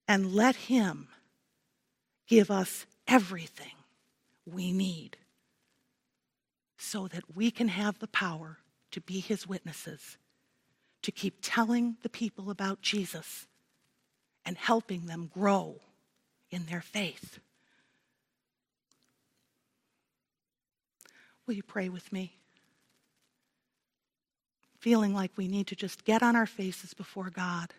and 0.07 0.33
let 0.33 0.55
Him 0.55 1.09
give 2.25 2.49
us 2.49 2.87
everything 3.07 3.75
we 4.47 4.71
need 4.71 5.17
so 6.77 7.07
that 7.07 7.35
we 7.35 7.51
can 7.51 7.67
have 7.67 7.99
the 7.99 8.07
power 8.07 8.57
to 8.91 9.01
be 9.01 9.19
His 9.19 9.47
witnesses, 9.47 10.17
to 11.01 11.11
keep 11.11 11.39
telling 11.41 11.97
the 12.01 12.09
people 12.09 12.49
about 12.49 12.81
Jesus 12.81 13.47
and 14.45 14.57
helping 14.57 15.05
them 15.05 15.29
grow 15.33 15.79
in 16.51 16.65
their 16.65 16.81
faith. 16.81 17.39
Will 21.45 21.55
you 21.55 21.63
pray 21.63 21.89
with 21.89 22.11
me? 22.11 22.37
Feeling 24.79 25.13
like 25.13 25.31
we 25.35 25.47
need 25.47 25.67
to 25.67 25.75
just 25.75 26.05
get 26.05 26.21
on 26.21 26.35
our 26.35 26.45
faces 26.45 26.93
before 26.93 27.29
God, 27.29 27.73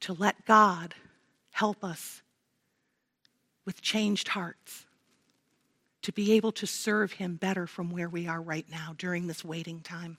to 0.00 0.12
let 0.12 0.46
God 0.46 0.94
help 1.52 1.84
us 1.84 2.22
with 3.64 3.82
changed 3.82 4.28
hearts, 4.28 4.85
to 6.06 6.12
be 6.12 6.34
able 6.34 6.52
to 6.52 6.68
serve 6.68 7.10
Him 7.14 7.34
better 7.34 7.66
from 7.66 7.90
where 7.90 8.08
we 8.08 8.28
are 8.28 8.40
right 8.40 8.66
now 8.70 8.94
during 8.96 9.26
this 9.26 9.44
waiting 9.44 9.80
time. 9.80 10.18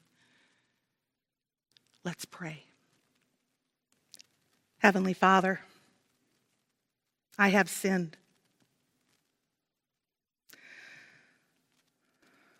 Let's 2.03 2.25
pray. 2.25 2.65
Heavenly 4.79 5.13
Father, 5.13 5.61
I 7.39 7.47
have 7.49 7.69
sinned. 7.69 8.17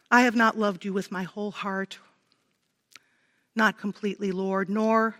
I 0.09 0.21
have 0.21 0.37
not 0.37 0.57
loved 0.57 0.85
you 0.85 0.93
with 0.93 1.11
my 1.11 1.23
whole 1.23 1.51
heart, 1.51 1.99
not 3.57 3.77
completely, 3.77 4.31
Lord, 4.31 4.69
nor 4.69 5.17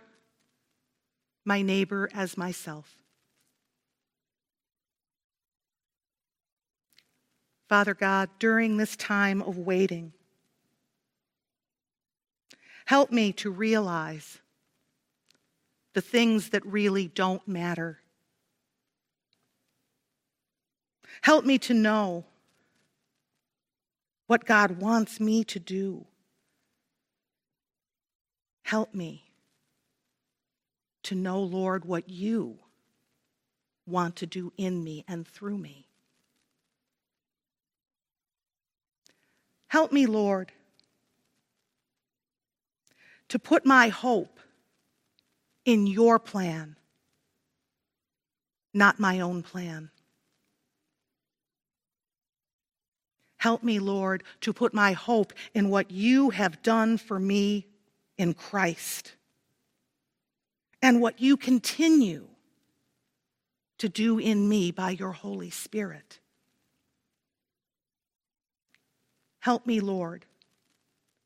my 1.44 1.60
neighbor 1.60 2.08
as 2.14 2.38
myself. 2.38 2.90
Father 7.68 7.94
God, 7.94 8.30
during 8.38 8.78
this 8.78 8.96
time 8.96 9.42
of 9.42 9.58
waiting, 9.58 10.12
help 12.86 13.12
me 13.12 13.32
to 13.34 13.50
realize 13.50 14.38
the 15.92 16.00
things 16.00 16.50
that 16.50 16.64
really 16.64 17.08
don't 17.08 17.46
matter. 17.46 17.98
Help 21.20 21.44
me 21.44 21.58
to 21.58 21.74
know 21.74 22.24
what 24.28 24.46
God 24.46 24.80
wants 24.80 25.20
me 25.20 25.44
to 25.44 25.58
do. 25.58 26.06
Help 28.62 28.94
me 28.94 29.24
to 31.02 31.14
know, 31.14 31.40
Lord, 31.40 31.84
what 31.84 32.08
you 32.08 32.58
want 33.86 34.16
to 34.16 34.26
do 34.26 34.52
in 34.56 34.84
me 34.84 35.04
and 35.08 35.26
through 35.26 35.58
me. 35.58 35.87
Help 39.68 39.92
me, 39.92 40.06
Lord, 40.06 40.50
to 43.28 43.38
put 43.38 43.66
my 43.66 43.88
hope 43.88 44.40
in 45.64 45.86
your 45.86 46.18
plan, 46.18 46.76
not 48.72 48.98
my 48.98 49.20
own 49.20 49.42
plan. 49.42 49.90
Help 53.36 53.62
me, 53.62 53.78
Lord, 53.78 54.24
to 54.40 54.52
put 54.52 54.74
my 54.74 54.92
hope 54.92 55.32
in 55.54 55.68
what 55.68 55.90
you 55.90 56.30
have 56.30 56.62
done 56.62 56.98
for 56.98 57.20
me 57.20 57.66
in 58.16 58.34
Christ 58.34 59.12
and 60.82 61.00
what 61.00 61.20
you 61.20 61.36
continue 61.36 62.26
to 63.78 63.88
do 63.88 64.18
in 64.18 64.48
me 64.48 64.70
by 64.72 64.90
your 64.90 65.12
Holy 65.12 65.50
Spirit. 65.50 66.18
Help 69.48 69.66
me, 69.66 69.80
Lord, 69.80 70.26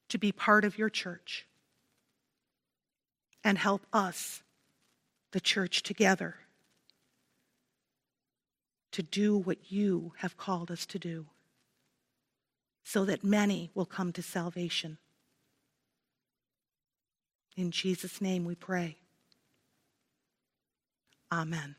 to 0.08 0.16
be 0.16 0.30
part 0.30 0.64
of 0.64 0.78
your 0.78 0.88
church 0.88 1.44
and 3.42 3.58
help 3.58 3.84
us, 3.92 4.44
the 5.32 5.40
church, 5.40 5.82
together 5.82 6.36
to 8.92 9.02
do 9.02 9.36
what 9.36 9.72
you 9.72 10.12
have 10.18 10.36
called 10.36 10.70
us 10.70 10.86
to 10.86 11.00
do 11.00 11.26
so 12.84 13.04
that 13.06 13.24
many 13.24 13.72
will 13.74 13.86
come 13.86 14.12
to 14.12 14.22
salvation. 14.22 14.98
In 17.56 17.72
Jesus' 17.72 18.20
name 18.20 18.44
we 18.44 18.54
pray. 18.54 18.98
Amen. 21.32 21.74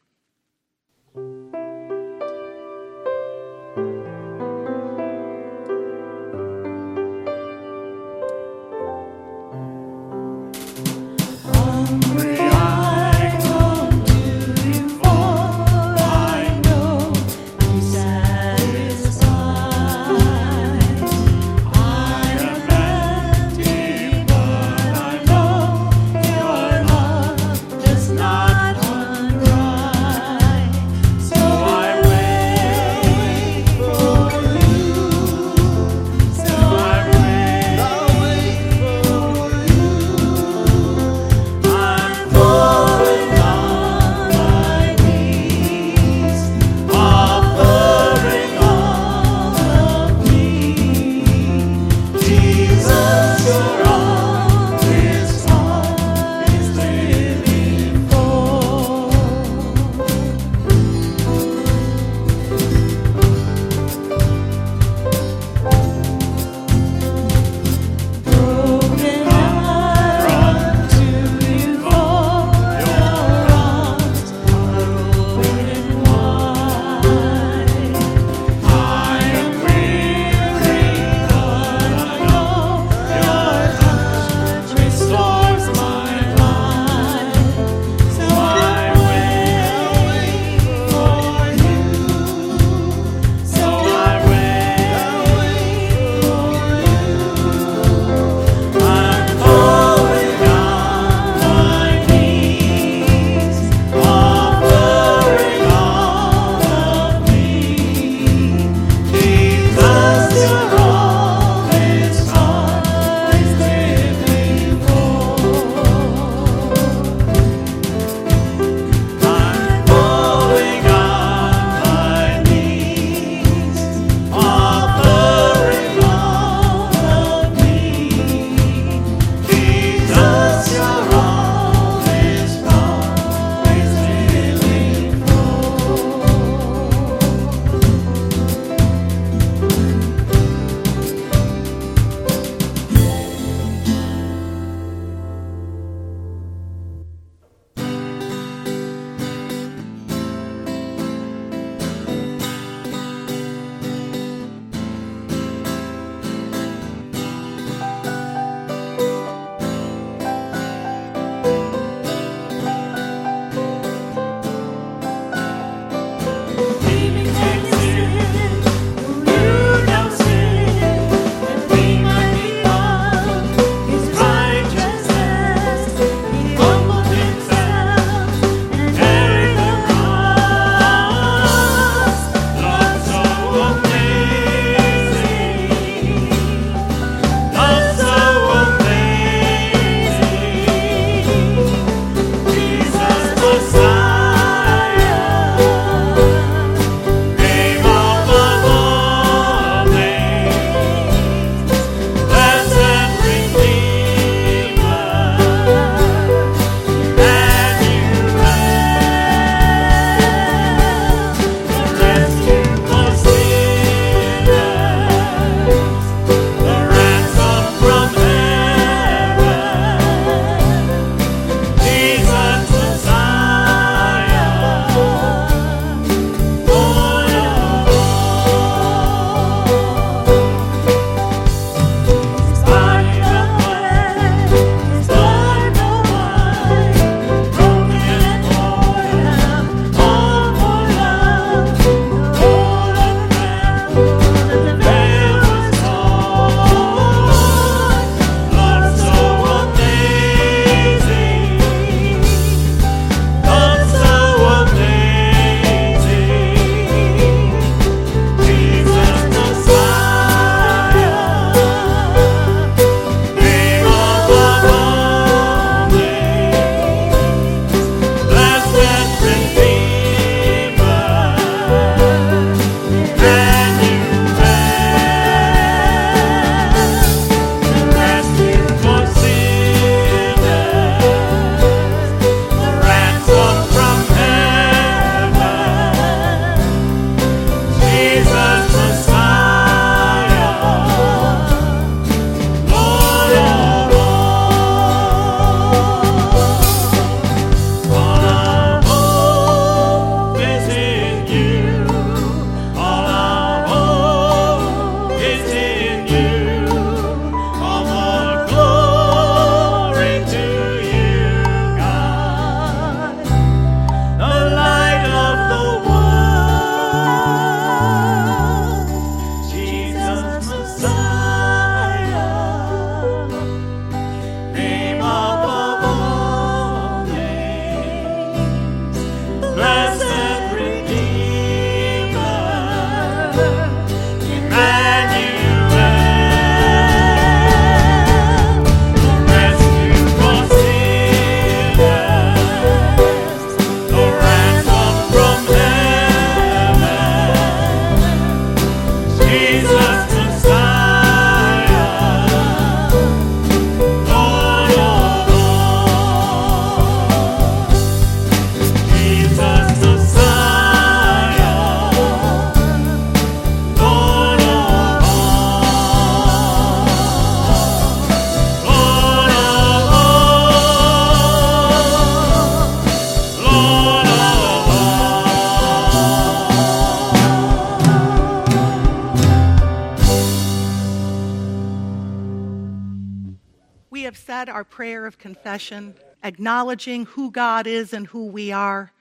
Confession, 385.54 385.94
acknowledging 386.24 387.06
who 387.06 387.30
God 387.30 387.68
is 387.68 387.94
and 387.94 388.08
who 388.08 388.26
we 388.26 388.52
are, 388.52 388.92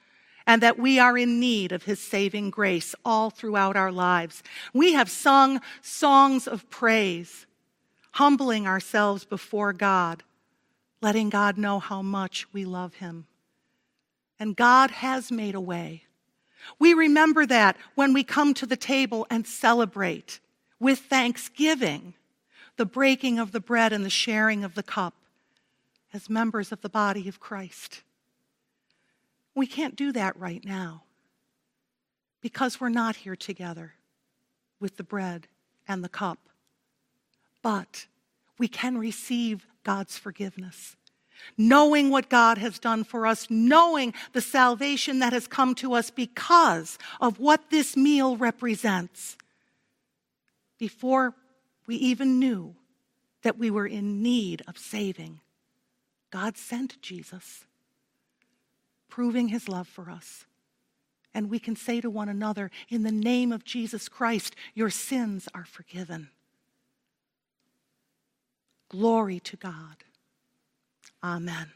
and 0.46 0.60
that 0.60 0.78
we 0.78 0.98
are 0.98 1.16
in 1.16 1.40
need 1.40 1.72
of 1.72 1.84
His 1.84 1.98
saving 1.98 2.50
grace 2.50 2.94
all 3.06 3.30
throughout 3.30 3.74
our 3.74 3.90
lives. 3.90 4.42
We 4.74 4.92
have 4.92 5.08
sung 5.08 5.62
songs 5.80 6.46
of 6.46 6.68
praise, 6.68 7.46
humbling 8.12 8.66
ourselves 8.66 9.24
before 9.24 9.72
God, 9.72 10.24
letting 11.00 11.30
God 11.30 11.56
know 11.56 11.78
how 11.78 12.02
much 12.02 12.46
we 12.52 12.66
love 12.66 12.96
Him. 12.96 13.26
And 14.38 14.54
God 14.54 14.90
has 14.90 15.32
made 15.32 15.54
a 15.54 15.60
way. 15.60 16.02
We 16.78 16.92
remember 16.92 17.46
that 17.46 17.78
when 17.94 18.12
we 18.12 18.24
come 18.24 18.52
to 18.54 18.66
the 18.66 18.76
table 18.76 19.26
and 19.30 19.46
celebrate 19.46 20.38
with 20.78 20.98
thanksgiving 20.98 22.12
the 22.76 22.84
breaking 22.84 23.38
of 23.38 23.52
the 23.52 23.60
bread 23.60 23.92
and 23.94 24.04
the 24.04 24.10
sharing 24.10 24.64
of 24.64 24.74
the 24.74 24.82
cup 24.82 25.14
as 26.12 26.28
members 26.28 26.72
of 26.72 26.80
the 26.80 26.88
body 26.88 27.28
of 27.28 27.40
Christ. 27.40 28.02
We 29.54 29.66
can't 29.66 29.96
do 29.96 30.12
that 30.12 30.36
right 30.38 30.64
now 30.64 31.04
because 32.40 32.80
we're 32.80 32.88
not 32.88 33.16
here 33.16 33.36
together 33.36 33.94
with 34.80 34.96
the 34.96 35.04
bread 35.04 35.46
and 35.86 36.02
the 36.02 36.08
cup. 36.08 36.38
But 37.62 38.06
we 38.58 38.68
can 38.68 38.98
receive 38.98 39.66
God's 39.84 40.18
forgiveness. 40.18 40.96
Knowing 41.58 42.10
what 42.10 42.28
God 42.28 42.58
has 42.58 42.78
done 42.78 43.04
for 43.04 43.26
us, 43.26 43.48
knowing 43.50 44.14
the 44.32 44.40
salvation 44.40 45.18
that 45.20 45.32
has 45.32 45.46
come 45.46 45.74
to 45.76 45.94
us 45.94 46.10
because 46.10 46.98
of 47.20 47.40
what 47.40 47.70
this 47.70 47.96
meal 47.96 48.36
represents. 48.36 49.36
Before 50.78 51.34
we 51.86 51.96
even 51.96 52.38
knew 52.38 52.76
that 53.42 53.58
we 53.58 53.70
were 53.70 53.86
in 53.86 54.22
need 54.22 54.62
of 54.68 54.78
saving, 54.78 55.40
God 56.32 56.56
sent 56.56 57.00
Jesus 57.00 57.64
proving 59.08 59.48
his 59.48 59.68
love 59.68 59.86
for 59.86 60.10
us. 60.10 60.46
And 61.34 61.50
we 61.50 61.58
can 61.58 61.76
say 61.76 62.00
to 62.00 62.10
one 62.10 62.30
another, 62.30 62.70
in 62.88 63.02
the 63.02 63.12
name 63.12 63.52
of 63.52 63.64
Jesus 63.64 64.08
Christ, 64.08 64.56
your 64.74 64.90
sins 64.90 65.48
are 65.54 65.66
forgiven. 65.66 66.30
Glory 68.88 69.38
to 69.40 69.56
God. 69.56 70.04
Amen. 71.22 71.70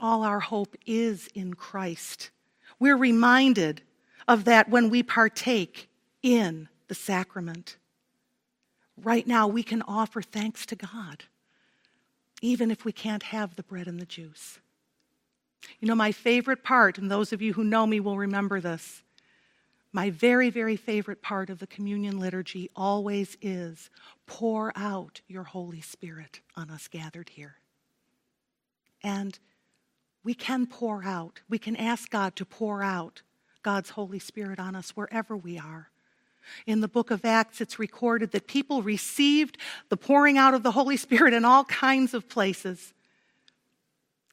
All 0.00 0.22
our 0.22 0.40
hope 0.40 0.74
is 0.86 1.28
in 1.34 1.54
Christ. 1.54 2.30
We're 2.80 2.96
reminded 2.96 3.82
of 4.26 4.44
that 4.44 4.68
when 4.70 4.88
we 4.88 5.02
partake 5.02 5.88
in 6.22 6.68
the 6.88 6.94
sacrament. 6.94 7.76
Right 9.02 9.26
now, 9.26 9.46
we 9.46 9.62
can 9.62 9.82
offer 9.82 10.22
thanks 10.22 10.64
to 10.66 10.76
God, 10.76 11.24
even 12.40 12.70
if 12.70 12.84
we 12.84 12.92
can't 12.92 13.24
have 13.24 13.56
the 13.56 13.62
bread 13.62 13.86
and 13.86 14.00
the 14.00 14.06
juice. 14.06 14.58
You 15.80 15.88
know, 15.88 15.94
my 15.94 16.12
favorite 16.12 16.62
part, 16.62 16.98
and 16.98 17.10
those 17.10 17.32
of 17.32 17.42
you 17.42 17.52
who 17.54 17.64
know 17.64 17.86
me 17.86 18.00
will 18.00 18.16
remember 18.16 18.60
this, 18.60 19.02
my 19.92 20.10
very, 20.10 20.50
very 20.50 20.76
favorite 20.76 21.22
part 21.22 21.50
of 21.50 21.58
the 21.58 21.66
communion 21.66 22.20
liturgy 22.20 22.70
always 22.76 23.36
is 23.40 23.90
pour 24.26 24.72
out 24.76 25.20
your 25.26 25.44
Holy 25.44 25.80
Spirit 25.80 26.40
on 26.54 26.70
us 26.70 26.88
gathered 26.88 27.30
here. 27.30 27.56
And 29.02 29.38
we 30.22 30.34
can 30.34 30.66
pour 30.66 31.04
out, 31.04 31.40
we 31.48 31.58
can 31.58 31.74
ask 31.74 32.10
God 32.10 32.36
to 32.36 32.44
pour 32.44 32.82
out 32.82 33.22
God's 33.62 33.90
Holy 33.90 34.18
Spirit 34.18 34.58
on 34.58 34.76
us 34.76 34.90
wherever 34.90 35.36
we 35.36 35.58
are. 35.58 35.90
In 36.66 36.80
the 36.80 36.88
book 36.88 37.10
of 37.10 37.24
Acts, 37.24 37.60
it's 37.60 37.78
recorded 37.78 38.32
that 38.32 38.46
people 38.46 38.82
received 38.82 39.58
the 39.88 39.96
pouring 39.96 40.38
out 40.38 40.54
of 40.54 40.62
the 40.62 40.72
Holy 40.72 40.96
Spirit 40.96 41.34
in 41.34 41.44
all 41.44 41.64
kinds 41.64 42.14
of 42.14 42.28
places. 42.28 42.92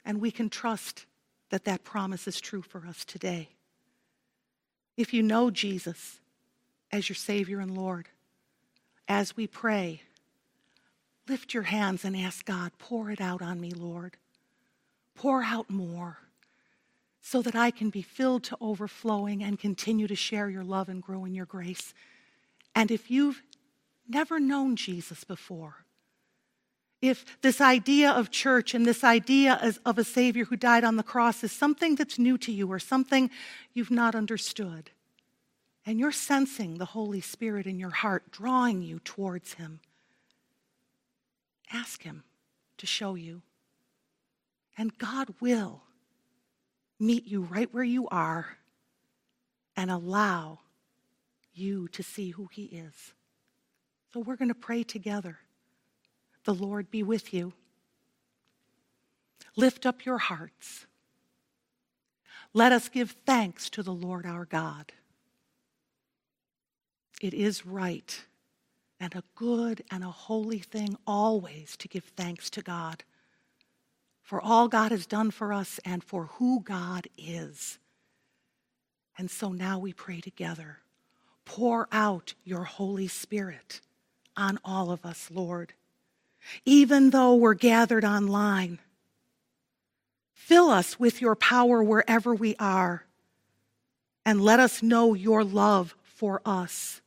And 0.05 0.22
we 0.22 0.32
can 0.32 0.49
trust 0.49 1.05
that 1.49 1.66
that 1.66 1.84
promise 1.84 2.28
is 2.28 2.39
true 2.39 2.61
for 2.61 2.86
us 2.88 3.05
today. 3.05 3.49
If 4.97 5.13
you 5.13 5.24
know 5.24 5.49
Jesus 5.49 6.20
as 6.91 7.09
your 7.09 7.16
Savior 7.16 7.59
and 7.59 7.76
Lord, 7.76 8.07
as 9.07 9.36
we 9.36 9.47
pray, 9.47 10.01
lift 11.28 11.53
your 11.53 11.63
hands 11.63 12.05
and 12.05 12.16
ask 12.16 12.45
God, 12.45 12.72
pour 12.80 13.11
it 13.11 13.22
out 13.22 13.41
on 13.41 13.59
me, 13.59 13.72
Lord. 13.72 14.18
Pour 15.16 15.43
out 15.43 15.70
more 15.70 16.20
so 17.26 17.41
that 17.41 17.55
I 17.55 17.71
can 17.71 17.89
be 17.89 18.03
filled 18.03 18.43
to 18.43 18.57
overflowing 18.61 19.43
and 19.43 19.57
continue 19.57 20.05
to 20.05 20.15
share 20.15 20.47
your 20.47 20.63
love 20.63 20.89
and 20.89 21.01
grow 21.01 21.26
in 21.26 21.34
your 21.34 21.47
grace. 21.47 21.91
And 22.76 22.91
if 22.91 23.09
you've 23.09 23.41
never 24.07 24.39
known 24.39 24.76
Jesus 24.76 25.23
before, 25.23 25.86
if 27.01 27.26
this 27.41 27.59
idea 27.59 28.11
of 28.11 28.30
church 28.30 28.76
and 28.76 28.86
this 28.86 29.03
idea 29.03 29.59
of 29.84 29.97
a 29.97 30.03
Savior 30.03 30.45
who 30.45 30.55
died 30.55 30.84
on 30.84 30.97
the 30.97 31.03
cross 31.03 31.43
is 31.43 31.51
something 31.51 31.95
that's 31.95 32.19
new 32.19 32.38
to 32.38 32.51
you 32.51 32.71
or 32.71 32.78
something 32.78 33.32
you've 33.73 33.89
not 33.89 34.13
understood, 34.13 34.91
and 35.84 35.99
you're 35.99 36.11
sensing 36.11 36.78
the 36.78 36.86
Holy 36.86 37.21
Spirit 37.21 37.65
in 37.65 37.80
your 37.80 37.89
heart 37.89 38.32
drawing 38.32 38.84
you 38.84 38.99
towards 38.99 39.53
Him, 39.53 39.80
ask 41.73 42.03
Him 42.03 42.23
to 42.78 42.86
show 42.86 43.15
you. 43.15 43.41
And 44.78 44.95
God 44.99 45.34
will 45.41 45.82
meet 47.00 47.26
you 47.26 47.41
right 47.41 47.74
where 47.74 47.84
you 47.84 48.08
are 48.10 48.58
and 49.76 49.91
allow 49.91 50.60
you 51.54 51.88
to 51.89 52.04
see 52.04 52.32
who 52.32 52.48
He 52.52 52.64
is. 52.66 53.14
So 54.14 54.22
we're 54.22 54.36
going 54.36 54.50
to 54.50 54.56
pray 54.56 54.84
together. 54.84 55.39
The 56.46 56.54
Lord 56.54 56.89
be 56.89 57.04
with 57.04 57.34
you. 57.34 57.54
Lift 59.56 59.86
up 59.86 60.06
your 60.06 60.18
hearts. 60.18 60.86
Let 62.54 62.72
us 62.72 62.88
give 62.88 63.16
thanks 63.26 63.70
to 63.72 63.84
the 63.84 63.93
Lord 63.93 64.26
our 64.26 64.46
God. 64.46 64.93
It 67.22 67.34
is 67.34 67.66
right 67.66 68.24
and 69.00 69.16
a 69.16 69.24
good 69.36 69.84
and 69.91 70.04
a 70.04 70.12
holy 70.12 70.60
thing 70.60 70.96
always 71.06 71.76
to 71.78 71.88
give 71.88 72.06
thanks 72.16 72.50
to 72.52 72.62
God 72.62 73.04
for 74.26 74.41
all 74.41 74.67
God 74.67 74.91
has 74.91 75.05
done 75.05 75.32
for 75.32 75.53
us 75.53 75.80
and 75.86 76.03
for 76.03 76.26
who 76.26 76.59
God 76.59 77.07
is. 77.17 77.80
And 79.17 79.32
so 79.32 79.53
now 79.53 79.80
we 79.80 79.93
pray 79.93 80.19
together. 80.19 80.80
Pour 81.45 81.88
out 81.93 82.34
your 82.43 82.65
Holy 82.65 83.07
Spirit 83.07 83.80
on 84.36 84.59
all 84.65 84.91
of 84.91 85.05
us, 85.05 85.30
Lord 85.32 85.73
even 86.65 87.09
though 87.09 87.36
we're 87.36 87.53
gathered 87.53 88.05
online. 88.05 88.80
Fill 90.34 90.69
us 90.69 90.99
with 90.99 91.21
your 91.21 91.36
power 91.36 91.84
wherever 91.84 92.34
we 92.36 92.55
are, 92.59 93.05
and 94.26 94.41
let 94.41 94.59
us 94.59 94.84
know 94.84 95.13
your 95.13 95.43
love 95.43 95.95
for 96.03 96.41
us. 96.45 97.01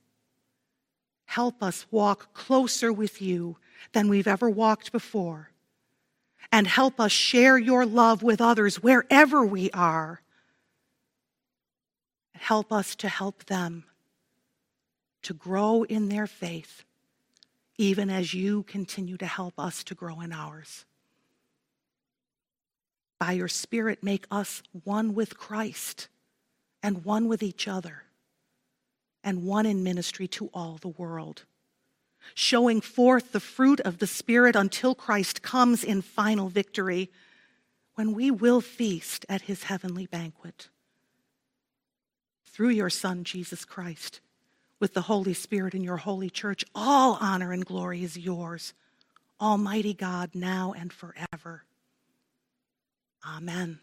Help 1.27 1.63
us 1.63 1.87
walk 1.91 2.33
closer 2.33 2.93
with 2.93 3.21
you 3.21 3.57
than 3.93 4.09
we've 4.09 4.27
ever 4.27 4.49
walked 4.49 4.93
before, 4.93 5.51
and 6.51 6.67
help 6.67 6.99
us 6.99 7.13
share 7.13 7.59
your 7.59 7.85
love 7.85 8.23
with 8.23 8.41
others 8.41 8.83
wherever 8.83 9.45
we 9.45 9.71
are. 9.73 10.23
Help 12.35 12.73
us 12.73 12.95
to 12.97 13.09
help 13.09 13.45
them 13.45 13.85
to 15.23 15.35
grow 15.35 15.83
in 15.83 16.09
their 16.09 16.27
faith 16.27 16.85
even 17.79 18.11
as 18.11 18.35
you 18.35 18.65
continue 18.65 19.17
to 19.17 19.27
help 19.27 19.55
us 19.59 19.85
to 19.85 19.95
grow 19.95 20.21
in 20.21 20.33
ours. 20.33 20.85
By 23.21 23.33
your 23.33 23.49
Spirit, 23.49 24.03
make 24.03 24.27
us 24.31 24.63
one 24.85 25.15
with 25.15 25.39
Christ 25.39 26.09
and 26.83 27.05
one 27.05 27.29
with 27.29 27.43
each 27.43 27.69
other 27.69 28.03
and 29.23 29.45
one 29.45 29.65
in 29.65 29.83
ministry 29.83 30.29
to 30.29 30.51
all 30.53 30.79
the 30.81 30.89
world, 30.89 31.45
showing 32.35 32.81
forth 32.81 33.33
the 33.33 33.41
fruit 33.41 33.81
of 33.81 33.99
the 33.99 34.07
Spirit 34.07 34.57
until 34.57 34.95
Christ 34.95 35.43
comes 35.43 35.83
in 35.83 36.03
final 36.03 36.49
victory 36.49 37.11
when 37.95 38.13
we 38.13 38.31
will 38.31 38.61
feast 38.61 39.27
at 39.29 39.43
his 39.43 39.65
heavenly 39.65 40.07
banquet. 40.07 40.69
Through 42.45 42.71
your 42.71 42.91
Son, 42.91 43.25
Jesus 43.25 43.65
Christ 43.65 44.21
with 44.81 44.95
the 44.95 45.03
Holy 45.03 45.35
Spirit 45.35 45.75
in 45.75 45.83
your 45.83 45.97
holy 45.97 46.31
church. 46.31 46.65
All 46.75 47.19
honor 47.21 47.53
and 47.53 47.65
glory 47.65 48.05
is 48.05 48.17
yours, 48.17 48.75
Almighty 49.41 49.95
God, 49.95 50.31
now 50.35 50.75
and 50.77 50.93
forever. 50.93 51.65
Amen. 53.27 53.81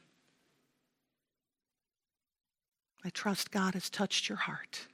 I 3.03 3.09
trust 3.09 3.51
God 3.51 3.73
has 3.73 3.89
touched 3.89 4.29
your 4.29 4.38
heart. 4.38 4.88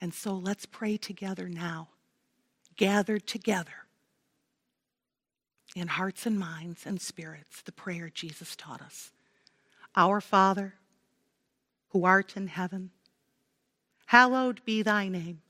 And 0.00 0.14
so 0.14 0.34
let's 0.34 0.66
pray 0.66 0.96
together 0.96 1.48
now, 1.48 1.88
gathered 2.78 3.26
together 3.26 3.72
in 5.76 5.88
hearts 5.88 6.24
and 6.24 6.38
minds 6.38 6.86
and 6.86 6.98
spirits, 7.00 7.60
the 7.62 7.72
prayer 7.72 8.08
Jesus 8.08 8.56
taught 8.56 8.80
us. 8.80 9.12
Our 9.94 10.20
Father, 10.22 10.74
who 11.90 12.04
art 12.04 12.36
in 12.36 12.46
heaven, 12.46 12.90
hallowed 14.06 14.64
be 14.64 14.82
thy 14.82 15.08
name. 15.08 15.42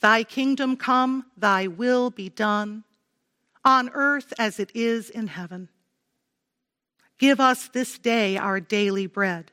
Thy 0.00 0.24
kingdom 0.24 0.76
come, 0.76 1.26
thy 1.36 1.68
will 1.68 2.10
be 2.10 2.28
done, 2.28 2.84
on 3.64 3.90
earth 3.94 4.32
as 4.38 4.58
it 4.58 4.70
is 4.74 5.10
in 5.10 5.28
heaven. 5.28 5.68
Give 7.18 7.38
us 7.38 7.68
this 7.68 7.98
day 7.98 8.36
our 8.36 8.60
daily 8.60 9.06
bread. 9.06 9.52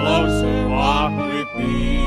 Closer 0.00 0.68
walk 0.68 1.12
with 1.16 1.48
thee. 1.56 1.98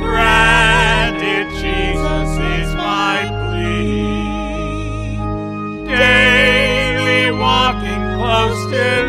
Granted, 0.00 1.46
Jesus 1.62 2.30
is 2.38 2.74
my 2.74 3.16
plea. 3.42 5.16
Daily 5.86 7.30
walking 7.32 8.04
close 8.18 8.62
to 8.70 9.03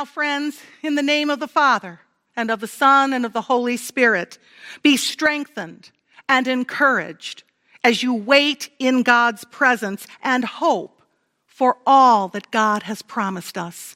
now, 0.00 0.06
friends, 0.06 0.62
in 0.82 0.94
the 0.94 1.02
name 1.02 1.28
of 1.28 1.40
the 1.40 1.46
Father, 1.46 2.00
and 2.34 2.50
of 2.50 2.60
the 2.60 2.66
Son, 2.66 3.12
and 3.12 3.26
of 3.26 3.34
the 3.34 3.42
Holy 3.42 3.76
Spirit, 3.76 4.38
be 4.82 4.96
strengthened 4.96 5.90
and 6.26 6.48
encouraged 6.48 7.42
as 7.84 8.02
you 8.02 8.14
wait 8.14 8.70
in 8.78 9.02
God's 9.02 9.44
presence 9.44 10.06
and 10.22 10.42
hope 10.42 11.02
for 11.44 11.76
all 11.86 12.28
that 12.28 12.50
God 12.50 12.84
has 12.84 13.02
promised 13.02 13.58
us 13.58 13.94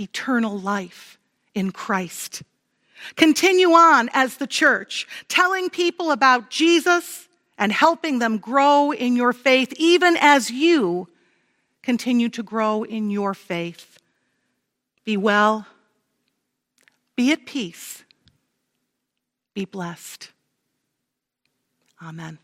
eternal 0.00 0.58
life 0.58 1.18
in 1.54 1.70
Christ. 1.70 2.42
Continue 3.16 3.72
on 3.72 4.08
as 4.14 4.38
the 4.38 4.46
church, 4.46 5.06
telling 5.28 5.68
people 5.68 6.12
about 6.12 6.48
Jesus 6.48 7.28
and 7.58 7.72
helping 7.72 8.20
them 8.20 8.38
grow 8.38 8.90
in 8.90 9.16
your 9.16 9.34
faith, 9.34 9.74
even 9.76 10.16
as 10.18 10.50
you 10.50 11.08
continue 11.82 12.30
to 12.30 12.42
grow 12.42 12.84
in 12.84 13.10
your 13.10 13.34
faith. 13.34 13.95
Be 15.06 15.16
well, 15.16 15.68
be 17.14 17.30
at 17.30 17.46
peace, 17.46 18.02
be 19.54 19.64
blessed. 19.64 20.32
Amen. 22.02 22.40